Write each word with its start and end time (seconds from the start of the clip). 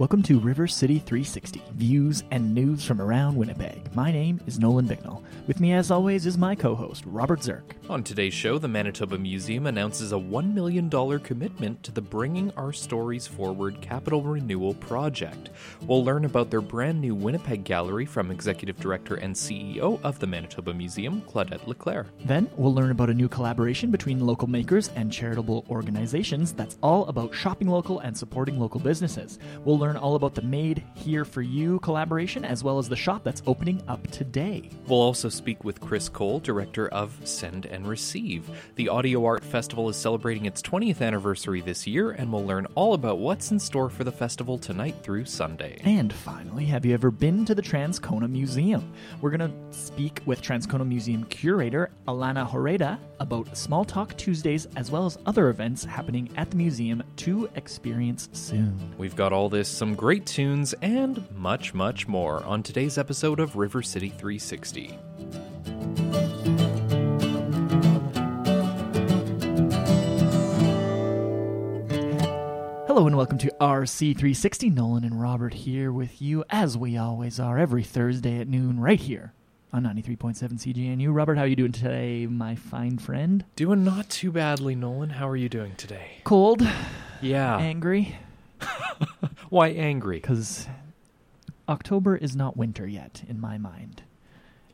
Welcome 0.00 0.22
to 0.22 0.40
River 0.40 0.66
City 0.66 0.98
360, 0.98 1.62
views 1.74 2.24
and 2.30 2.54
news 2.54 2.86
from 2.86 3.02
around 3.02 3.36
Winnipeg. 3.36 3.94
My 3.94 4.10
name 4.10 4.40
is 4.46 4.58
Nolan 4.58 4.86
Bicknell. 4.86 5.22
With 5.46 5.60
me, 5.60 5.74
as 5.74 5.90
always, 5.90 6.24
is 6.24 6.38
my 6.38 6.54
co 6.54 6.74
host, 6.74 7.04
Robert 7.04 7.40
Zirk. 7.40 7.74
On 7.90 8.02
today's 8.02 8.32
show, 8.32 8.56
the 8.56 8.66
Manitoba 8.66 9.18
Museum 9.18 9.66
announces 9.66 10.12
a 10.12 10.16
$1 10.16 10.54
million 10.54 10.88
commitment 11.18 11.82
to 11.82 11.92
the 11.92 12.00
Bringing 12.00 12.50
Our 12.52 12.72
Stories 12.72 13.26
Forward 13.26 13.82
Capital 13.82 14.22
Renewal 14.22 14.72
Project. 14.72 15.50
We'll 15.82 16.02
learn 16.02 16.24
about 16.24 16.50
their 16.50 16.62
brand 16.62 16.98
new 16.98 17.14
Winnipeg 17.14 17.64
Gallery 17.64 18.06
from 18.06 18.30
Executive 18.30 18.80
Director 18.80 19.16
and 19.16 19.34
CEO 19.34 20.00
of 20.02 20.18
the 20.18 20.26
Manitoba 20.26 20.72
Museum, 20.72 21.20
Claudette 21.22 21.66
Leclerc. 21.66 22.06
Then, 22.24 22.48
we'll 22.56 22.72
learn 22.72 22.90
about 22.90 23.10
a 23.10 23.14
new 23.14 23.28
collaboration 23.28 23.90
between 23.90 24.24
local 24.24 24.48
makers 24.48 24.88
and 24.96 25.12
charitable 25.12 25.66
organizations 25.68 26.54
that's 26.54 26.78
all 26.82 27.04
about 27.08 27.34
shopping 27.34 27.68
local 27.68 27.98
and 27.98 28.16
supporting 28.16 28.58
local 28.58 28.80
businesses. 28.80 29.38
We'll 29.64 29.78
learn 29.78 29.90
all 30.00 30.16
about 30.16 30.34
the 30.34 30.42
Made 30.42 30.82
Here 30.94 31.24
For 31.24 31.42
You 31.42 31.78
collaboration, 31.80 32.44
as 32.44 32.64
well 32.64 32.78
as 32.78 32.88
the 32.88 32.96
shop 32.96 33.22
that's 33.22 33.42
opening 33.46 33.82
up 33.86 34.04
today. 34.10 34.70
We'll 34.86 35.00
also 35.00 35.28
speak 35.28 35.62
with 35.62 35.80
Chris 35.80 36.08
Cole, 36.08 36.40
director 36.40 36.88
of 36.88 37.16
Send 37.24 37.66
and 37.66 37.86
Receive. 37.86 38.50
The 38.74 38.88
Audio 38.88 39.24
Art 39.24 39.44
Festival 39.44 39.88
is 39.88 39.96
celebrating 39.96 40.46
its 40.46 40.62
20th 40.62 41.02
anniversary 41.02 41.60
this 41.60 41.86
year, 41.86 42.10
and 42.10 42.32
we'll 42.32 42.44
learn 42.44 42.66
all 42.74 42.94
about 42.94 43.18
what's 43.18 43.50
in 43.50 43.58
store 43.58 43.90
for 43.90 44.04
the 44.04 44.12
festival 44.12 44.58
tonight 44.58 44.96
through 45.02 45.26
Sunday. 45.26 45.80
And 45.84 46.12
finally, 46.12 46.64
have 46.64 46.84
you 46.84 46.94
ever 46.94 47.10
been 47.10 47.44
to 47.44 47.54
the 47.54 47.62
Transcona 47.62 48.28
Museum? 48.28 48.92
We're 49.20 49.36
going 49.36 49.50
to 49.50 49.78
speak 49.78 50.20
with 50.26 50.42
Transcona 50.42 50.86
Museum 50.86 51.24
curator 51.24 51.90
Alana 52.08 52.48
Horeda 52.48 52.98
about 53.20 53.56
Small 53.56 53.84
Talk 53.84 54.16
Tuesdays 54.16 54.66
as 54.76 54.90
well 54.90 55.06
as 55.06 55.18
other 55.26 55.48
events 55.50 55.84
happening 55.84 56.30
at 56.36 56.50
the 56.50 56.56
museum 56.56 57.02
to 57.16 57.48
experience 57.54 58.28
soon. 58.32 58.94
We've 58.98 59.16
got 59.16 59.32
all 59.32 59.48
this, 59.48 59.68
some 59.80 59.94
great 59.94 60.26
tunes, 60.26 60.74
and 60.82 61.26
much, 61.34 61.72
much 61.72 62.06
more 62.06 62.44
on 62.44 62.62
today's 62.62 62.98
episode 62.98 63.40
of 63.40 63.56
River 63.56 63.80
City 63.80 64.10
360. 64.10 64.88
Hello 72.86 73.06
and 73.06 73.16
welcome 73.16 73.38
to 73.38 73.50
RC360. 73.60 74.74
Nolan 74.74 75.04
and 75.04 75.18
Robert 75.18 75.54
here 75.54 75.90
with 75.92 76.20
you, 76.20 76.44
as 76.50 76.76
we 76.76 76.98
always 76.98 77.40
are, 77.40 77.58
every 77.58 77.82
Thursday 77.82 78.38
at 78.40 78.48
noon, 78.48 78.78
right 78.80 79.00
here 79.00 79.32
on 79.72 79.84
93.7 79.84 80.34
CJNU. 80.58 81.08
Robert, 81.14 81.36
how 81.36 81.44
are 81.44 81.46
you 81.46 81.56
doing 81.56 81.72
today, 81.72 82.26
my 82.26 82.54
fine 82.54 82.98
friend? 82.98 83.44
Doing 83.56 83.84
not 83.84 84.10
too 84.10 84.30
badly, 84.32 84.74
Nolan. 84.74 85.10
How 85.10 85.26
are 85.28 85.36
you 85.36 85.48
doing 85.48 85.74
today? 85.76 86.18
Cold, 86.24 86.68
Yeah. 87.22 87.56
angry, 87.56 88.16
Why 89.48 89.68
angry? 89.68 90.16
because 90.16 90.66
October 91.68 92.16
is 92.16 92.34
not 92.36 92.56
winter 92.56 92.86
yet, 92.86 93.22
in 93.28 93.40
my 93.40 93.58
mind. 93.58 94.02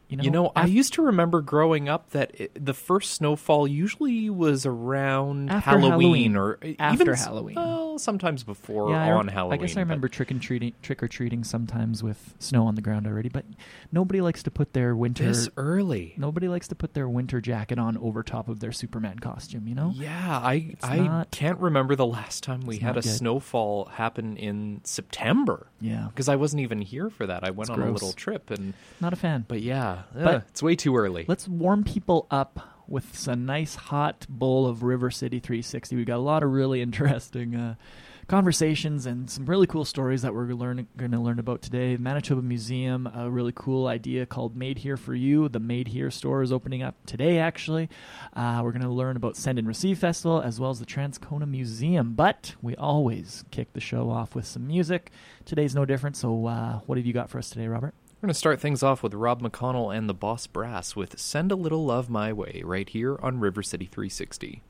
You 0.08 0.16
know, 0.18 0.22
You 0.22 0.30
know, 0.30 0.52
I 0.54 0.66
used 0.66 0.92
to 0.94 1.02
remember 1.02 1.40
growing 1.40 1.88
up 1.88 2.10
that 2.10 2.30
it, 2.40 2.64
the 2.64 2.74
first 2.74 3.14
snowfall 3.14 3.66
usually 3.66 4.30
was 4.30 4.64
around 4.64 5.50
Halloween, 5.50 5.90
Halloween. 5.90 6.36
or 6.36 6.58
After 6.78 7.02
even 7.02 7.14
Halloween. 7.14 7.54
Well, 7.56 7.98
sometimes 7.98 8.44
before 8.44 8.90
yeah, 8.90 9.04
I, 9.06 9.10
on 9.10 9.26
rem- 9.26 9.28
Halloween. 9.34 9.58
I 9.60 9.66
guess 9.66 9.76
I 9.76 9.80
remember 9.80 10.06
trick 10.08 10.30
and 10.30 10.40
treating, 10.40 10.74
trick 10.80 11.02
or 11.02 11.08
treating 11.08 11.42
sometimes 11.42 12.04
with 12.04 12.34
snow 12.38 12.66
on 12.68 12.76
the 12.76 12.82
ground 12.82 13.08
already. 13.08 13.28
But 13.30 13.46
nobody 13.90 14.20
likes 14.20 14.44
to 14.44 14.50
put 14.52 14.74
their 14.74 14.94
winter. 14.94 15.24
this 15.24 15.48
early. 15.56 16.14
Nobody 16.16 16.46
likes 16.46 16.68
to 16.68 16.76
put 16.76 16.94
their 16.94 17.08
winter 17.08 17.40
jacket 17.40 17.80
on 17.80 17.96
over 17.96 18.22
top 18.22 18.48
of 18.48 18.60
their 18.60 18.70
Superman 18.72 19.18
costume. 19.18 19.66
You 19.66 19.74
know. 19.74 19.90
Yeah, 19.92 20.38
I 20.40 20.68
It's 20.70 20.84
I 20.84 20.98
not- 20.98 21.30
can't 21.32 21.58
remember 21.58 21.96
the 21.96 22.06
last 22.06 22.44
time 22.44 22.60
we 22.60 22.78
had 22.78 22.96
a 22.96 23.00
good. 23.00 23.10
snowfall 23.10 23.86
happen 23.86 24.36
in 24.36 24.82
September 24.84 25.66
Yeah. 25.80 26.06
because 26.10 26.28
I 26.28 26.36
wasn't 26.36 26.60
even 26.62 26.80
here 26.80 27.10
for 27.10 27.26
that. 27.26 27.42
I 27.42 27.50
went 27.50 27.70
It's 27.70 27.78
on 27.78 27.82
a 27.82 27.90
little 27.90 28.12
trip 28.12 28.50
and 28.50 28.74
Not 29.00 29.12
a 29.12 29.16
fan. 29.16 29.44
but 29.48 29.62
yeah, 29.62 29.95
But- 30.14 30.46
it's 30.48 30.62
way 30.62 30.76
too 30.76 30.96
early. 30.96 31.24
Let's 31.28 31.48
warm 31.48 31.84
people 31.84 32.26
up 32.30 32.60
with 32.88 33.26
a 33.26 33.34
nice 33.34 33.74
hot 33.74 34.24
bowl 34.28 34.66
of 34.66 34.82
River 34.84 35.10
City 35.10 35.40
360. 35.40 35.96
We've 35.96 36.06
got 36.06 36.18
a 36.18 36.18
lot 36.18 36.42
of 36.44 36.50
really 36.52 36.80
interesting 36.86 37.56
uh, 37.56 37.74
conversations 38.28 39.06
and 39.06 39.28
some 39.30 39.44
really 39.46 39.66
cool 39.66 39.84
stories 39.84 40.22
that 40.22 40.34
we're 40.34 40.52
learn- 40.52 40.86
going 40.96 41.10
to 41.10 41.18
learn 41.20 41.38
about 41.38 41.62
today. 41.62 41.96
Manitoba 41.96 42.42
Museum, 42.42 43.08
a 43.12 43.28
really 43.30 43.52
cool 43.54 43.86
idea 43.88 44.24
called 44.26 44.56
Made 44.56 44.78
Here 44.78 44.96
for 44.96 45.14
You. 45.14 45.48
The 45.48 45.58
Made 45.60 45.88
Here 45.88 46.10
store 46.10 46.42
is 46.42 46.52
opening 46.52 46.82
up 46.82 46.94
today, 47.06 47.38
actually. 47.38 47.88
Uh, 48.34 48.60
we're 48.62 48.72
going 48.72 48.82
to 48.82 48.88
learn 48.88 49.16
about 49.16 49.36
Send 49.36 49.58
and 49.58 49.66
Receive 49.66 49.98
Festival 49.98 50.40
as 50.40 50.60
well 50.60 50.70
as 50.70 50.78
the 50.78 50.86
Transcona 50.86 51.48
Museum. 51.48 52.14
But 52.14 52.54
we 52.62 52.76
always 52.76 53.44
kick 53.50 53.72
the 53.72 53.80
show 53.80 54.10
off 54.10 54.34
with 54.34 54.46
some 54.46 54.66
music. 54.66 55.10
Today's 55.44 55.74
no 55.74 55.84
different. 55.84 56.16
So, 56.16 56.46
uh, 56.46 56.80
what 56.86 56.98
have 56.98 57.06
you 57.06 57.12
got 57.12 57.30
for 57.30 57.38
us 57.38 57.50
today, 57.50 57.66
Robert? 57.68 57.94
We're 58.16 58.28
going 58.28 58.32
to 58.32 58.38
start 58.38 58.62
things 58.62 58.82
off 58.82 59.02
with 59.02 59.12
Rob 59.12 59.42
McConnell 59.42 59.94
and 59.94 60.08
the 60.08 60.14
Boss 60.14 60.46
Brass 60.46 60.96
with 60.96 61.20
Send 61.20 61.52
a 61.52 61.54
Little 61.54 61.84
Love 61.84 62.08
My 62.08 62.32
Way 62.32 62.62
right 62.64 62.88
here 62.88 63.18
on 63.22 63.40
River 63.40 63.62
City 63.62 63.84
360. 63.84 64.62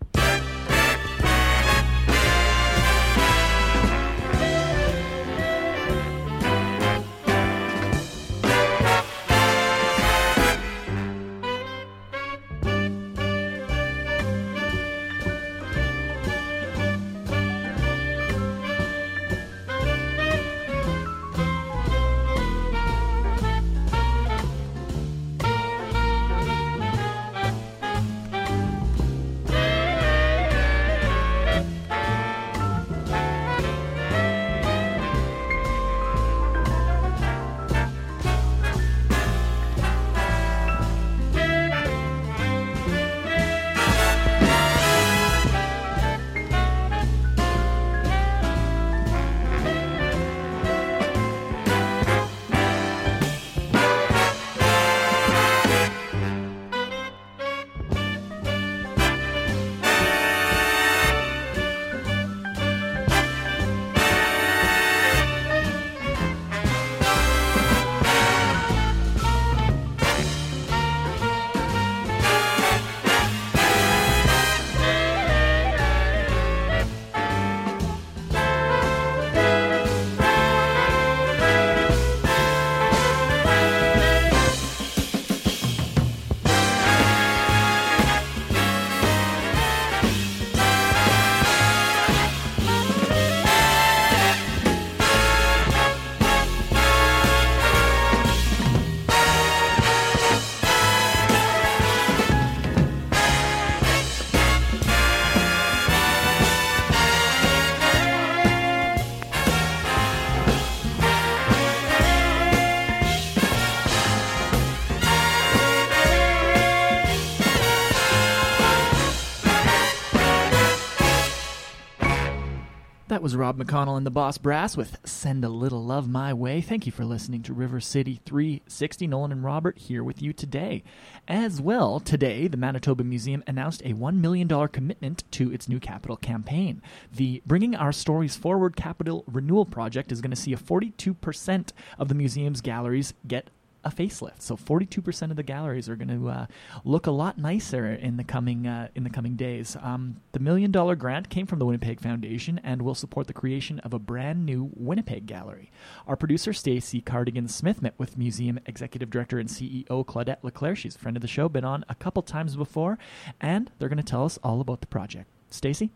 Was 123.26 123.34
Rob 123.34 123.58
McConnell 123.58 123.96
and 123.96 124.06
the 124.06 124.10
Boss 124.12 124.38
Brass 124.38 124.76
with 124.76 124.98
Send 125.02 125.44
a 125.44 125.48
Little 125.48 125.84
Love 125.84 126.08
My 126.08 126.32
Way. 126.32 126.60
Thank 126.60 126.86
you 126.86 126.92
for 126.92 127.04
listening 127.04 127.42
to 127.42 127.52
River 127.52 127.80
City 127.80 128.20
360. 128.24 129.08
Nolan 129.08 129.32
and 129.32 129.42
Robert 129.42 129.78
here 129.78 130.04
with 130.04 130.22
you 130.22 130.32
today. 130.32 130.84
As 131.26 131.60
well, 131.60 131.98
today, 131.98 132.46
the 132.46 132.56
Manitoba 132.56 133.02
Museum 133.02 133.42
announced 133.48 133.82
a 133.82 133.94
$1 133.94 134.18
million 134.18 134.48
commitment 134.68 135.24
to 135.32 135.52
its 135.52 135.68
new 135.68 135.80
capital 135.80 136.16
campaign. 136.16 136.80
The 137.12 137.42
Bringing 137.44 137.74
Our 137.74 137.90
Stories 137.90 138.36
Forward 138.36 138.76
Capital 138.76 139.24
Renewal 139.26 139.64
Project 139.64 140.12
is 140.12 140.20
going 140.20 140.30
to 140.30 140.36
see 140.36 140.52
a 140.52 140.56
42% 140.56 141.72
of 141.98 142.06
the 142.06 142.14
museum's 142.14 142.60
galleries 142.60 143.12
get 143.26 143.50
a 143.86 143.90
facelift. 143.90 144.42
So 144.42 144.56
42% 144.56 145.30
of 145.30 145.36
the 145.36 145.44
galleries 145.44 145.88
are 145.88 145.94
going 145.94 146.08
to 146.08 146.28
uh, 146.28 146.46
look 146.84 147.06
a 147.06 147.12
lot 147.12 147.38
nicer 147.38 147.86
in 147.86 148.16
the 148.16 148.24
coming 148.24 148.66
uh, 148.66 148.88
in 148.96 149.04
the 149.04 149.10
coming 149.10 149.36
days. 149.36 149.76
Um, 149.80 150.16
the 150.32 150.40
million 150.40 150.72
dollar 150.72 150.96
grant 150.96 151.30
came 151.30 151.46
from 151.46 151.60
the 151.60 151.66
Winnipeg 151.66 152.00
Foundation 152.00 152.60
and 152.64 152.82
will 152.82 152.96
support 152.96 153.28
the 153.28 153.32
creation 153.32 153.78
of 153.80 153.94
a 153.94 154.00
brand 154.00 154.44
new 154.44 154.70
Winnipeg 154.74 155.26
gallery. 155.26 155.70
Our 156.08 156.16
producer 156.16 156.52
Stacy 156.52 157.00
Cardigan 157.00 157.46
Smith 157.46 157.80
met 157.80 157.94
with 157.96 158.18
museum 158.18 158.58
executive 158.66 159.08
director 159.08 159.38
and 159.38 159.48
CEO 159.48 160.04
Claudette 160.04 160.42
Leclerc. 160.42 160.76
She's 160.78 160.96
a 160.96 160.98
friend 160.98 161.16
of 161.16 161.20
the 161.20 161.28
show, 161.28 161.48
been 161.48 161.64
on 161.64 161.84
a 161.88 161.94
couple 161.94 162.22
times 162.22 162.56
before, 162.56 162.98
and 163.40 163.70
they're 163.78 163.88
going 163.88 163.98
to 163.98 164.02
tell 164.02 164.24
us 164.24 164.36
all 164.42 164.60
about 164.60 164.80
the 164.80 164.88
project. 164.88 165.30
Stacy. 165.48 165.92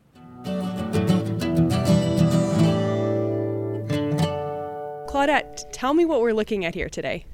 Claudette, 5.09 5.65
tell 5.73 5.93
me 5.93 6.05
what 6.05 6.21
we're 6.21 6.33
looking 6.33 6.65
at 6.65 6.77
here 6.77 6.89
today. 6.89 7.27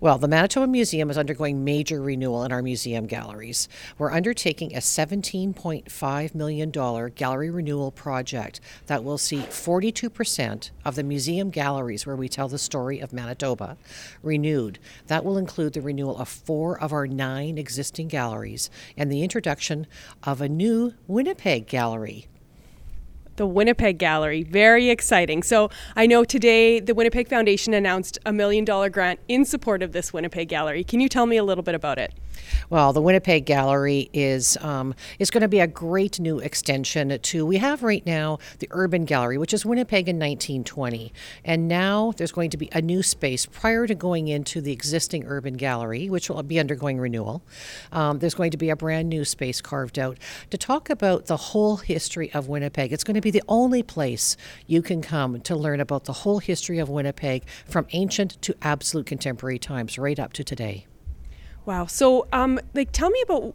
Well, 0.00 0.18
the 0.18 0.28
Manitoba 0.28 0.68
Museum 0.68 1.10
is 1.10 1.18
undergoing 1.18 1.64
major 1.64 2.00
renewal 2.00 2.44
in 2.44 2.52
our 2.52 2.62
museum 2.62 3.06
galleries. 3.06 3.68
We're 3.98 4.12
undertaking 4.12 4.74
a 4.74 4.78
$17.5 4.78 6.34
million 6.34 6.70
gallery 6.70 7.50
renewal 7.50 7.90
project 7.90 8.60
that 8.86 9.02
will 9.02 9.18
see 9.18 9.38
42% 9.38 10.70
of 10.84 10.94
the 10.94 11.02
museum 11.02 11.50
galleries 11.50 12.06
where 12.06 12.16
we 12.16 12.28
tell 12.28 12.48
the 12.48 12.58
story 12.58 13.00
of 13.00 13.12
Manitoba 13.12 13.76
renewed. 14.22 14.78
That 15.08 15.24
will 15.24 15.36
include 15.36 15.72
the 15.72 15.82
renewal 15.82 16.16
of 16.18 16.28
four 16.28 16.80
of 16.80 16.92
our 16.92 17.06
nine 17.06 17.58
existing 17.58 18.08
galleries 18.08 18.70
and 18.96 19.10
the 19.10 19.22
introduction 19.22 19.86
of 20.22 20.40
a 20.40 20.48
new 20.48 20.94
Winnipeg 21.08 21.66
gallery 21.66 22.28
the 23.38 23.46
Winnipeg 23.46 23.98
Gallery. 23.98 24.42
Very 24.42 24.90
exciting. 24.90 25.42
So 25.42 25.70
I 25.96 26.06
know 26.06 26.24
today 26.24 26.80
the 26.80 26.92
Winnipeg 26.92 27.28
Foundation 27.28 27.72
announced 27.72 28.18
a 28.26 28.32
million 28.32 28.64
dollar 28.64 28.90
grant 28.90 29.20
in 29.28 29.44
support 29.44 29.82
of 29.82 29.92
this 29.92 30.12
Winnipeg 30.12 30.48
Gallery. 30.48 30.84
Can 30.84 31.00
you 31.00 31.08
tell 31.08 31.24
me 31.24 31.36
a 31.36 31.44
little 31.44 31.64
bit 31.64 31.74
about 31.74 31.98
it? 31.98 32.12
Well, 32.70 32.92
the 32.92 33.00
Winnipeg 33.00 33.46
Gallery 33.46 34.10
is 34.12 34.56
um, 34.60 34.94
is 35.18 35.30
going 35.30 35.42
to 35.42 35.48
be 35.48 35.60
a 35.60 35.66
great 35.66 36.20
new 36.20 36.38
extension 36.38 37.18
to. 37.18 37.46
We 37.46 37.58
have 37.58 37.82
right 37.82 38.04
now 38.04 38.38
the 38.58 38.68
Urban 38.70 39.04
Gallery, 39.04 39.38
which 39.38 39.54
is 39.54 39.64
Winnipeg 39.64 40.08
in 40.08 40.16
1920, 40.16 41.12
and 41.44 41.68
now 41.68 42.12
there's 42.16 42.32
going 42.32 42.50
to 42.50 42.56
be 42.56 42.68
a 42.72 42.82
new 42.82 43.02
space 43.02 43.46
prior 43.46 43.86
to 43.86 43.94
going 43.94 44.28
into 44.28 44.60
the 44.60 44.72
existing 44.72 45.24
Urban 45.26 45.54
Gallery, 45.54 46.08
which 46.08 46.28
will 46.28 46.42
be 46.42 46.58
undergoing 46.58 46.98
renewal. 46.98 47.42
Um, 47.92 48.18
there's 48.18 48.34
going 48.34 48.50
to 48.50 48.56
be 48.56 48.70
a 48.70 48.76
brand 48.76 49.08
new 49.08 49.24
space 49.24 49.60
carved 49.60 49.98
out 49.98 50.18
to 50.50 50.58
talk 50.58 50.90
about 50.90 51.26
the 51.26 51.36
whole 51.36 51.76
history 51.76 52.32
of 52.32 52.48
Winnipeg. 52.48 52.92
It's 52.92 53.04
going 53.04 53.14
to 53.14 53.20
be 53.20 53.27
the 53.30 53.42
only 53.48 53.82
place 53.82 54.36
you 54.66 54.82
can 54.82 55.02
come 55.02 55.40
to 55.42 55.56
learn 55.56 55.80
about 55.80 56.04
the 56.04 56.12
whole 56.12 56.38
history 56.38 56.78
of 56.78 56.88
Winnipeg 56.88 57.44
from 57.66 57.86
ancient 57.92 58.40
to 58.42 58.54
absolute 58.62 59.06
contemporary 59.06 59.58
times, 59.58 59.98
right 59.98 60.18
up 60.18 60.32
to 60.34 60.44
today. 60.44 60.86
Wow. 61.64 61.86
So, 61.86 62.26
um, 62.32 62.58
like, 62.74 62.92
tell 62.92 63.10
me 63.10 63.22
about 63.22 63.54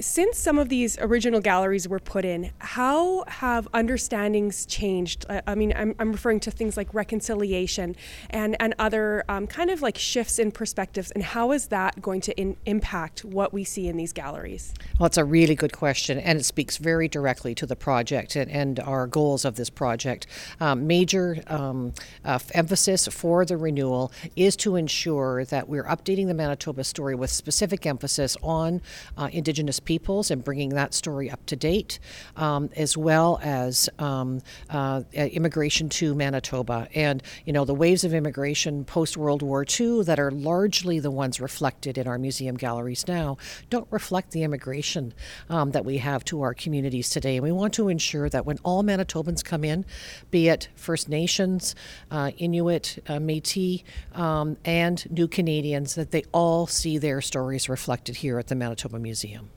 since 0.00 0.38
some 0.38 0.58
of 0.58 0.68
these 0.68 0.98
original 0.98 1.40
galleries 1.40 1.86
were 1.86 2.00
put 2.00 2.24
in, 2.24 2.50
how 2.58 3.24
have 3.28 3.68
understandings 3.72 4.66
changed? 4.66 5.24
I 5.46 5.54
mean, 5.54 5.72
I'm, 5.76 5.94
I'm 5.98 6.12
referring 6.12 6.40
to 6.40 6.50
things 6.50 6.76
like 6.76 6.92
reconciliation 6.92 7.94
and, 8.30 8.56
and 8.60 8.74
other 8.78 9.24
um, 9.28 9.46
kind 9.46 9.70
of 9.70 9.82
like 9.82 9.96
shifts 9.96 10.38
in 10.38 10.50
perspectives, 10.50 11.10
and 11.12 11.22
how 11.22 11.52
is 11.52 11.68
that 11.68 12.02
going 12.02 12.20
to 12.22 12.36
in, 12.38 12.56
impact 12.66 13.24
what 13.24 13.52
we 13.52 13.62
see 13.62 13.88
in 13.88 13.96
these 13.96 14.12
galleries? 14.12 14.74
Well, 14.98 15.06
it's 15.06 15.16
a 15.16 15.24
really 15.24 15.54
good 15.54 15.72
question, 15.72 16.18
and 16.18 16.40
it 16.40 16.44
speaks 16.44 16.76
very 16.76 17.08
directly 17.08 17.54
to 17.54 17.66
the 17.66 17.76
project 17.76 18.36
and, 18.36 18.50
and 18.50 18.80
our 18.80 19.06
goals 19.06 19.44
of 19.44 19.56
this 19.56 19.70
project. 19.70 20.26
Um, 20.60 20.86
major 20.86 21.38
um, 21.46 21.92
uh, 22.24 22.38
emphasis 22.52 23.06
for 23.08 23.44
the 23.44 23.56
renewal 23.56 24.12
is 24.34 24.56
to 24.56 24.76
ensure 24.76 25.44
that 25.44 25.68
we're 25.68 25.84
updating 25.84 26.26
the 26.26 26.34
Manitoba 26.34 26.82
story 26.82 27.14
with 27.14 27.30
specific 27.30 27.86
emphasis 27.86 28.36
on 28.42 28.82
uh, 29.16 29.28
Indigenous 29.32 29.80
peoples 29.84 30.30
and 30.30 30.42
bringing 30.42 30.70
that 30.70 30.94
story 30.94 31.30
up 31.30 31.44
to 31.46 31.56
date, 31.56 31.98
um, 32.36 32.70
as 32.76 32.96
well 32.96 33.38
as 33.42 33.88
um, 33.98 34.40
uh, 34.70 35.02
immigration 35.14 35.88
to 35.88 36.14
Manitoba. 36.14 36.88
And, 36.94 37.22
you 37.44 37.52
know, 37.52 37.64
the 37.64 37.74
waves 37.74 38.04
of 38.04 38.14
immigration 38.14 38.84
post 38.84 39.16
World 39.16 39.42
War 39.42 39.64
II 39.68 40.02
that 40.04 40.18
are 40.18 40.30
largely 40.30 40.98
the 40.98 41.10
ones 41.10 41.40
reflected 41.40 41.98
in 41.98 42.06
our 42.06 42.18
museum 42.18 42.56
galleries 42.56 43.06
now 43.06 43.36
don't 43.70 43.86
reflect 43.90 44.30
the 44.32 44.42
immigration 44.42 45.14
um, 45.48 45.72
that 45.72 45.84
we 45.84 45.98
have 45.98 46.24
to 46.26 46.42
our 46.42 46.54
communities 46.54 47.10
today. 47.10 47.36
And 47.36 47.44
we 47.44 47.52
want 47.52 47.74
to 47.74 47.88
ensure 47.88 48.28
that 48.28 48.46
when 48.46 48.58
all 48.62 48.82
Manitobans 48.82 49.44
come 49.44 49.64
in, 49.64 49.84
be 50.30 50.48
it 50.48 50.68
First 50.74 51.08
Nations, 51.08 51.74
uh, 52.10 52.30
Inuit, 52.38 52.98
uh, 53.08 53.20
Metis, 53.20 53.82
um, 54.12 54.56
and 54.64 55.10
New 55.10 55.28
Canadians, 55.28 55.94
that 55.94 56.10
they 56.10 56.24
all 56.32 56.66
see 56.66 56.98
their 56.98 57.20
stories 57.20 57.68
reflected 57.68 58.16
here 58.16 58.38
at 58.38 58.48
the 58.48 58.54
Manitoba 58.54 58.98
Museum. 58.98 59.50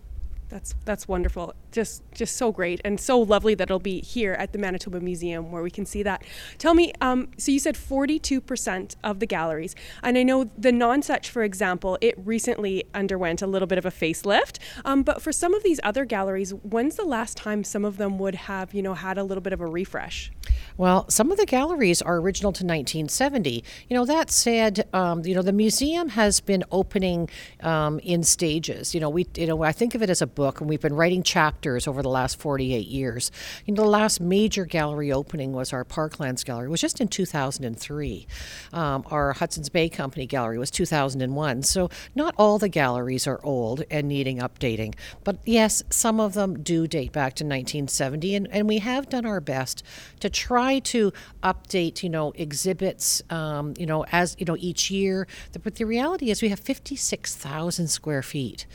That's 0.50 0.76
that's 0.86 1.08
wonderful. 1.08 1.54
Just 1.72 2.04
just 2.14 2.38
so 2.38 2.52
great 2.52 2.80
and 2.86 3.00
so 3.00 3.20
lovely 3.20 3.54
that 3.56 3.64
it'll 3.64 3.80
be 3.80 4.02
here 4.02 4.34
at 4.34 4.54
the 4.54 4.60
Manitoba 4.60 5.02
Museum 5.02 5.52
where 5.52 5.62
we 5.62 5.72
can 5.72 5.86
see 5.86 6.04
that. 6.04 6.24
Tell 6.58 6.74
me, 6.74 6.94
um, 7.02 7.30
so 7.38 7.52
you 7.52 7.60
said 7.60 7.76
42% 7.76 8.96
of 9.04 9.20
the 9.20 9.26
galleries, 9.26 9.76
and 10.04 10.18
I 10.18 10.24
know 10.24 10.50
the 10.58 10.72
Nonsuch, 10.72 11.28
for 11.28 11.44
example, 11.44 11.98
it 12.02 12.16
recently 12.18 12.86
underwent 12.94 13.42
a 13.42 13.48
little 13.48 13.68
bit 13.68 13.78
of 13.78 13.86
a 13.86 13.92
facelift. 13.92 14.60
Um, 14.86 15.04
but 15.04 15.22
for 15.22 15.32
some 15.32 15.54
of 15.54 15.64
these 15.64 15.80
other 15.84 16.06
galleries, 16.06 16.52
when's 16.52 16.96
the 16.96 17.06
last 17.06 17.36
time 17.36 17.64
some 17.64 17.84
of 17.84 17.98
them 17.98 18.18
would 18.20 18.36
have 18.36 18.74
you 18.74 18.82
know 18.82 18.94
had 18.94 19.18
a 19.18 19.24
little 19.24 19.42
bit 19.42 19.54
of 19.54 19.62
a 19.62 19.68
refresh? 19.68 20.32
Well, 20.78 21.10
some 21.10 21.32
of 21.32 21.38
the 21.38 21.46
galleries 21.46 22.02
are 22.02 22.18
original 22.18 22.52
to 22.52 22.64
1970. 22.64 23.64
You 23.90 23.96
know, 23.96 24.06
that 24.06 24.30
said, 24.30 24.88
um, 24.94 25.26
you 25.26 25.34
know, 25.36 25.42
the 25.42 25.54
museum 25.54 26.10
has 26.10 26.40
been 26.40 26.64
opening 26.72 27.30
um, 27.62 28.00
in 28.00 28.24
stages. 28.24 28.94
You 28.94 29.02
know, 29.02 29.10
we, 29.10 29.28
you 29.36 29.48
know, 29.48 29.64
I 29.64 29.72
think 29.72 29.96
of 29.96 30.02
it 30.02 30.10
as 30.10 30.22
a 30.22 30.28
book, 30.28 30.60
and 30.62 30.70
we've 30.70 30.82
been 30.82 30.96
writing 30.96 31.24
chapters 31.24 31.88
over 31.88 32.02
the 32.02 32.10
last 32.10 32.40
48 32.40 32.88
years. 32.88 33.32
You 33.66 33.74
know, 33.74 33.84
the 33.84 33.90
last 33.90 34.22
major 34.22 34.66
gallery 34.66 35.12
opening 35.12 35.54
was 35.54 35.74
our 35.74 35.84
Parklands 35.84 36.44
Gallery, 36.44 36.70
was 36.70 36.82
just 36.82 37.02
in 37.02 37.08
2003. 37.08 38.28
Um, 38.74 39.04
our 39.10 39.34
Hudson's 39.34 39.70
Bay 39.70 39.90
Company 39.90 40.26
Gallery 40.26 40.58
was 40.58 40.72
2001. 40.72 41.64
So 41.64 41.90
not 42.16 42.36
all 42.38 42.60
the 42.60 42.70
galleries 42.70 43.28
are 43.28 43.40
old 43.44 43.84
and 43.90 44.08
needing 44.08 44.38
updating, 44.40 44.96
but 45.24 45.38
yes, 45.46 45.84
some 45.90 46.20
of 46.20 46.34
them 46.34 46.62
do 46.62 46.88
date 46.88 47.12
back 47.12 47.34
to 47.36 47.44
1970, 47.44 48.36
and, 48.36 48.48
and 48.52 48.68
we 48.68 48.80
have 48.80 49.10
done 49.10 49.26
our 49.26 49.42
best 49.42 49.84
to 50.20 50.30
try 50.30 50.47
to 50.48 51.12
update, 51.44 52.04
you 52.04 52.10
know, 52.10 52.32
exhibits, 52.36 53.22
um, 53.30 53.74
you 53.78 53.86
know, 53.86 54.06
as 54.12 54.36
you 54.40 54.46
know 54.46 54.56
each 54.60 54.90
year. 54.90 55.28
But 55.64 55.76
the 55.76 55.86
reality 55.86 56.32
is, 56.32 56.42
we 56.42 56.50
have 56.50 56.60
56,000 56.60 57.88
square 57.88 58.24
feet. 58.24 58.66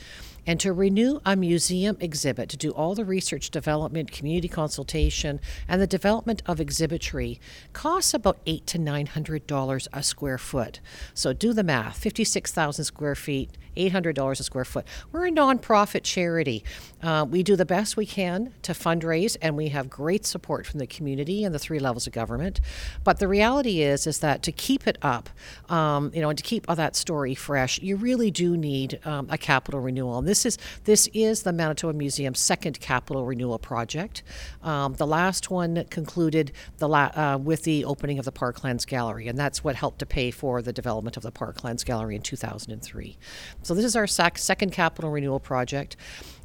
And 0.45 0.59
to 0.59 0.73
renew 0.73 1.21
a 1.25 1.35
museum 1.37 1.95
exhibit, 2.01 2.49
to 2.49 2.57
do 2.57 2.71
all 2.71 2.95
the 2.95 3.05
research, 3.05 3.49
development, 3.49 4.11
community 4.11 4.49
consultation, 4.49 5.39
and 5.69 5.81
the 5.81 5.87
development 5.87 6.43
of 6.45 6.59
exhibitry 6.59 7.39
costs 7.71 8.13
about 8.13 8.39
eight 8.45 8.67
to 8.67 8.77
nine 8.77 9.05
hundred 9.05 9.47
dollars 9.47 9.87
a 9.93 10.03
square 10.03 10.37
foot. 10.37 10.81
So 11.13 11.31
do 11.31 11.53
the 11.53 11.63
math: 11.63 11.97
fifty-six 11.97 12.51
thousand 12.51 12.83
square 12.85 13.15
feet 13.15 13.51
$800 13.75 14.31
a 14.31 14.43
square 14.43 14.65
foot. 14.65 14.85
We're 15.11 15.27
a 15.27 15.31
nonprofit 15.31 16.03
charity. 16.03 16.63
Uh, 17.01 17.25
we 17.29 17.43
do 17.43 17.55
the 17.55 17.65
best 17.65 17.97
we 17.97 18.05
can 18.05 18.53
to 18.61 18.73
fundraise, 18.73 19.35
and 19.41 19.57
we 19.57 19.69
have 19.69 19.89
great 19.89 20.25
support 20.25 20.65
from 20.65 20.79
the 20.79 20.87
community 20.87 21.43
and 21.43 21.53
the 21.53 21.59
three 21.59 21.79
levels 21.79 22.07
of 22.07 22.13
government. 22.13 22.61
But 23.03 23.19
the 23.19 23.27
reality 23.27 23.81
is, 23.81 24.07
is 24.07 24.19
that 24.19 24.41
to 24.43 24.51
keep 24.51 24.87
it 24.87 24.97
up, 25.01 25.29
um, 25.69 26.11
you 26.13 26.21
know, 26.21 26.29
and 26.29 26.37
to 26.37 26.43
keep 26.43 26.65
that 26.67 26.95
story 26.95 27.35
fresh, 27.35 27.79
you 27.81 27.95
really 27.95 28.31
do 28.31 28.55
need 28.55 28.99
um, 29.05 29.27
a 29.29 29.37
capital 29.37 29.79
renewal. 29.79 30.17
And 30.17 30.27
this 30.27 30.45
is 30.45 30.57
this 30.85 31.07
is 31.13 31.43
the 31.43 31.53
Manitoba 31.53 31.93
Museum's 31.93 32.39
second 32.39 32.79
capital 32.79 33.25
renewal 33.25 33.59
project. 33.59 34.23
Um, 34.61 34.93
the 34.93 35.07
last 35.07 35.51
one 35.51 35.85
concluded 35.89 36.51
the 36.77 36.87
la- 36.87 37.11
uh, 37.15 37.37
with 37.41 37.63
the 37.63 37.85
opening 37.85 38.19
of 38.19 38.25
the 38.25 38.31
Parklands 38.31 38.85
Gallery, 38.87 39.27
and 39.27 39.37
that's 39.37 39.63
what 39.63 39.75
helped 39.75 39.99
to 39.99 40.05
pay 40.05 40.31
for 40.31 40.61
the 40.61 40.73
development 40.73 41.17
of 41.17 41.23
the 41.23 41.31
Parklands 41.31 41.85
Gallery 41.85 42.15
in 42.15 42.21
2003. 42.21 43.17
So 43.63 43.73
this 43.73 43.85
is 43.85 43.95
our 43.95 44.07
sec- 44.07 44.37
second 44.37 44.71
capital 44.71 45.09
renewal 45.09 45.39
project. 45.39 45.95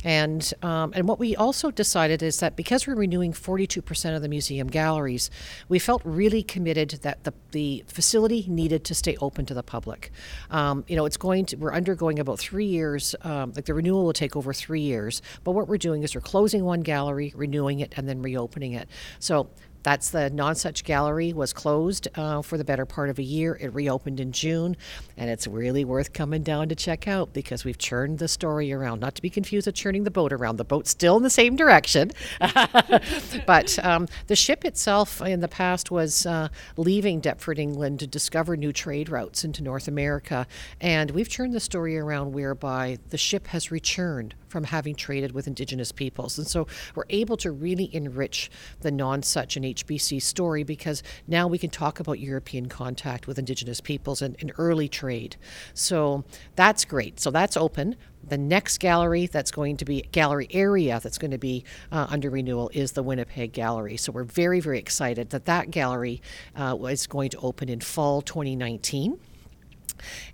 And, 0.04 0.52
um, 0.62 0.92
and 0.94 1.08
what 1.08 1.18
we 1.18 1.34
also 1.34 1.70
decided 1.70 2.22
is 2.22 2.38
that 2.38 2.54
because 2.54 2.86
we're 2.86 2.94
renewing 2.94 3.32
42% 3.32 4.14
of 4.14 4.22
the 4.22 4.28
museum 4.28 4.68
galleries, 4.68 5.28
we 5.68 5.78
felt 5.80 6.02
really 6.04 6.42
committed 6.42 6.90
that 7.02 7.24
the, 7.24 7.34
the 7.50 7.84
facility 7.88 8.44
needed 8.48 8.84
to 8.84 8.94
stay 8.94 9.16
open 9.20 9.44
to 9.46 9.54
the 9.54 9.62
public. 9.62 10.12
Um, 10.50 10.84
you 10.86 10.94
know, 10.94 11.04
it's 11.04 11.16
going 11.16 11.46
to, 11.46 11.56
we're 11.56 11.72
undergoing 11.72 12.20
about 12.20 12.38
three 12.38 12.66
years, 12.66 13.16
um, 13.22 13.52
like 13.56 13.64
the 13.64 13.74
renewal 13.74 14.04
will 14.04 14.12
take 14.12 14.36
over 14.36 14.52
three 14.52 14.82
years, 14.82 15.20
but 15.42 15.52
what 15.52 15.66
we're 15.66 15.78
doing 15.78 16.04
is 16.04 16.14
we're 16.14 16.20
closing 16.20 16.64
one 16.64 16.82
gallery, 16.82 17.32
renewing 17.34 17.80
it, 17.80 17.92
and 17.96 18.08
then 18.08 18.22
reopening 18.22 18.74
it. 18.74 18.88
So 19.18 19.50
That's 19.82 20.10
the 20.10 20.30
Nonsuch 20.30 20.84
Gallery 20.84 21.32
was 21.32 21.52
closed 21.52 22.08
uh, 22.14 22.42
for 22.42 22.58
the 22.58 22.64
better 22.64 22.84
part 22.84 23.10
of 23.10 23.18
a 23.18 23.22
year. 23.22 23.56
It 23.60 23.74
reopened 23.74 24.20
in 24.20 24.32
June, 24.32 24.76
and 25.16 25.30
it's 25.30 25.46
really 25.46 25.84
worth 25.84 26.12
coming 26.12 26.42
down 26.42 26.68
to 26.68 26.74
check 26.74 27.06
out 27.06 27.32
because 27.32 27.64
we've 27.64 27.78
churned 27.78 28.18
the 28.18 28.28
story 28.28 28.72
around. 28.72 29.00
Not 29.00 29.14
to 29.14 29.22
be 29.22 29.30
confused 29.30 29.66
with 29.66 29.76
churning 29.76 30.04
the 30.04 30.10
boat 30.10 30.32
around. 30.32 30.56
The 30.56 30.64
boat's 30.64 30.90
still 30.90 31.16
in 31.16 31.22
the 31.22 31.30
same 31.30 31.56
direction, 31.56 32.10
but 33.46 33.78
um, 33.84 34.08
the 34.26 34.36
ship 34.36 34.64
itself 34.64 35.20
in 35.22 35.40
the 35.40 35.48
past 35.48 35.90
was 35.90 36.26
uh, 36.26 36.48
leaving 36.76 37.20
Deptford, 37.20 37.58
England, 37.58 38.00
to 38.00 38.06
discover 38.06 38.56
new 38.56 38.72
trade 38.72 39.08
routes 39.08 39.44
into 39.44 39.62
North 39.62 39.88
America, 39.88 40.46
and 40.80 41.12
we've 41.12 41.28
turned 41.28 41.54
the 41.54 41.60
story 41.60 41.96
around 41.96 42.32
whereby 42.32 42.98
the 43.10 43.18
ship 43.18 43.48
has 43.48 43.70
returned 43.70 44.34
from 44.48 44.64
having 44.64 44.94
traded 44.94 45.32
with 45.32 45.46
Indigenous 45.46 45.92
peoples. 45.92 46.38
And 46.38 46.46
so 46.46 46.66
we're 46.94 47.04
able 47.10 47.36
to 47.38 47.52
really 47.52 47.94
enrich 47.94 48.50
the 48.80 48.90
Nonsuch 48.90 49.56
and 49.56 49.64
HBC 49.74 50.20
story 50.22 50.62
because 50.62 51.02
now 51.26 51.46
we 51.46 51.58
can 51.58 51.70
talk 51.70 52.00
about 52.00 52.18
European 52.18 52.68
contact 52.68 53.26
with 53.26 53.38
Indigenous 53.38 53.80
peoples 53.80 54.22
and, 54.22 54.36
and 54.40 54.52
early 54.58 54.88
trade. 54.88 55.36
So 55.74 56.24
that's 56.56 56.84
great. 56.84 57.20
So 57.20 57.30
that's 57.30 57.56
open. 57.56 57.96
The 58.26 58.38
next 58.38 58.78
gallery 58.78 59.26
that's 59.26 59.50
going 59.50 59.76
to 59.78 59.84
be 59.84 60.02
gallery 60.12 60.48
area 60.50 61.00
that's 61.02 61.18
going 61.18 61.30
to 61.30 61.38
be 61.38 61.64
uh, 61.90 62.06
under 62.10 62.28
renewal 62.30 62.70
is 62.74 62.92
the 62.92 63.02
Winnipeg 63.02 63.52
Gallery. 63.52 63.96
So 63.96 64.12
we're 64.12 64.24
very 64.24 64.60
very 64.60 64.78
excited 64.78 65.30
that 65.30 65.46
that 65.46 65.70
gallery 65.70 66.20
uh, 66.56 66.76
is 66.90 67.06
going 67.06 67.30
to 67.30 67.38
open 67.38 67.68
in 67.68 67.80
fall 67.80 68.20
2019. 68.20 69.18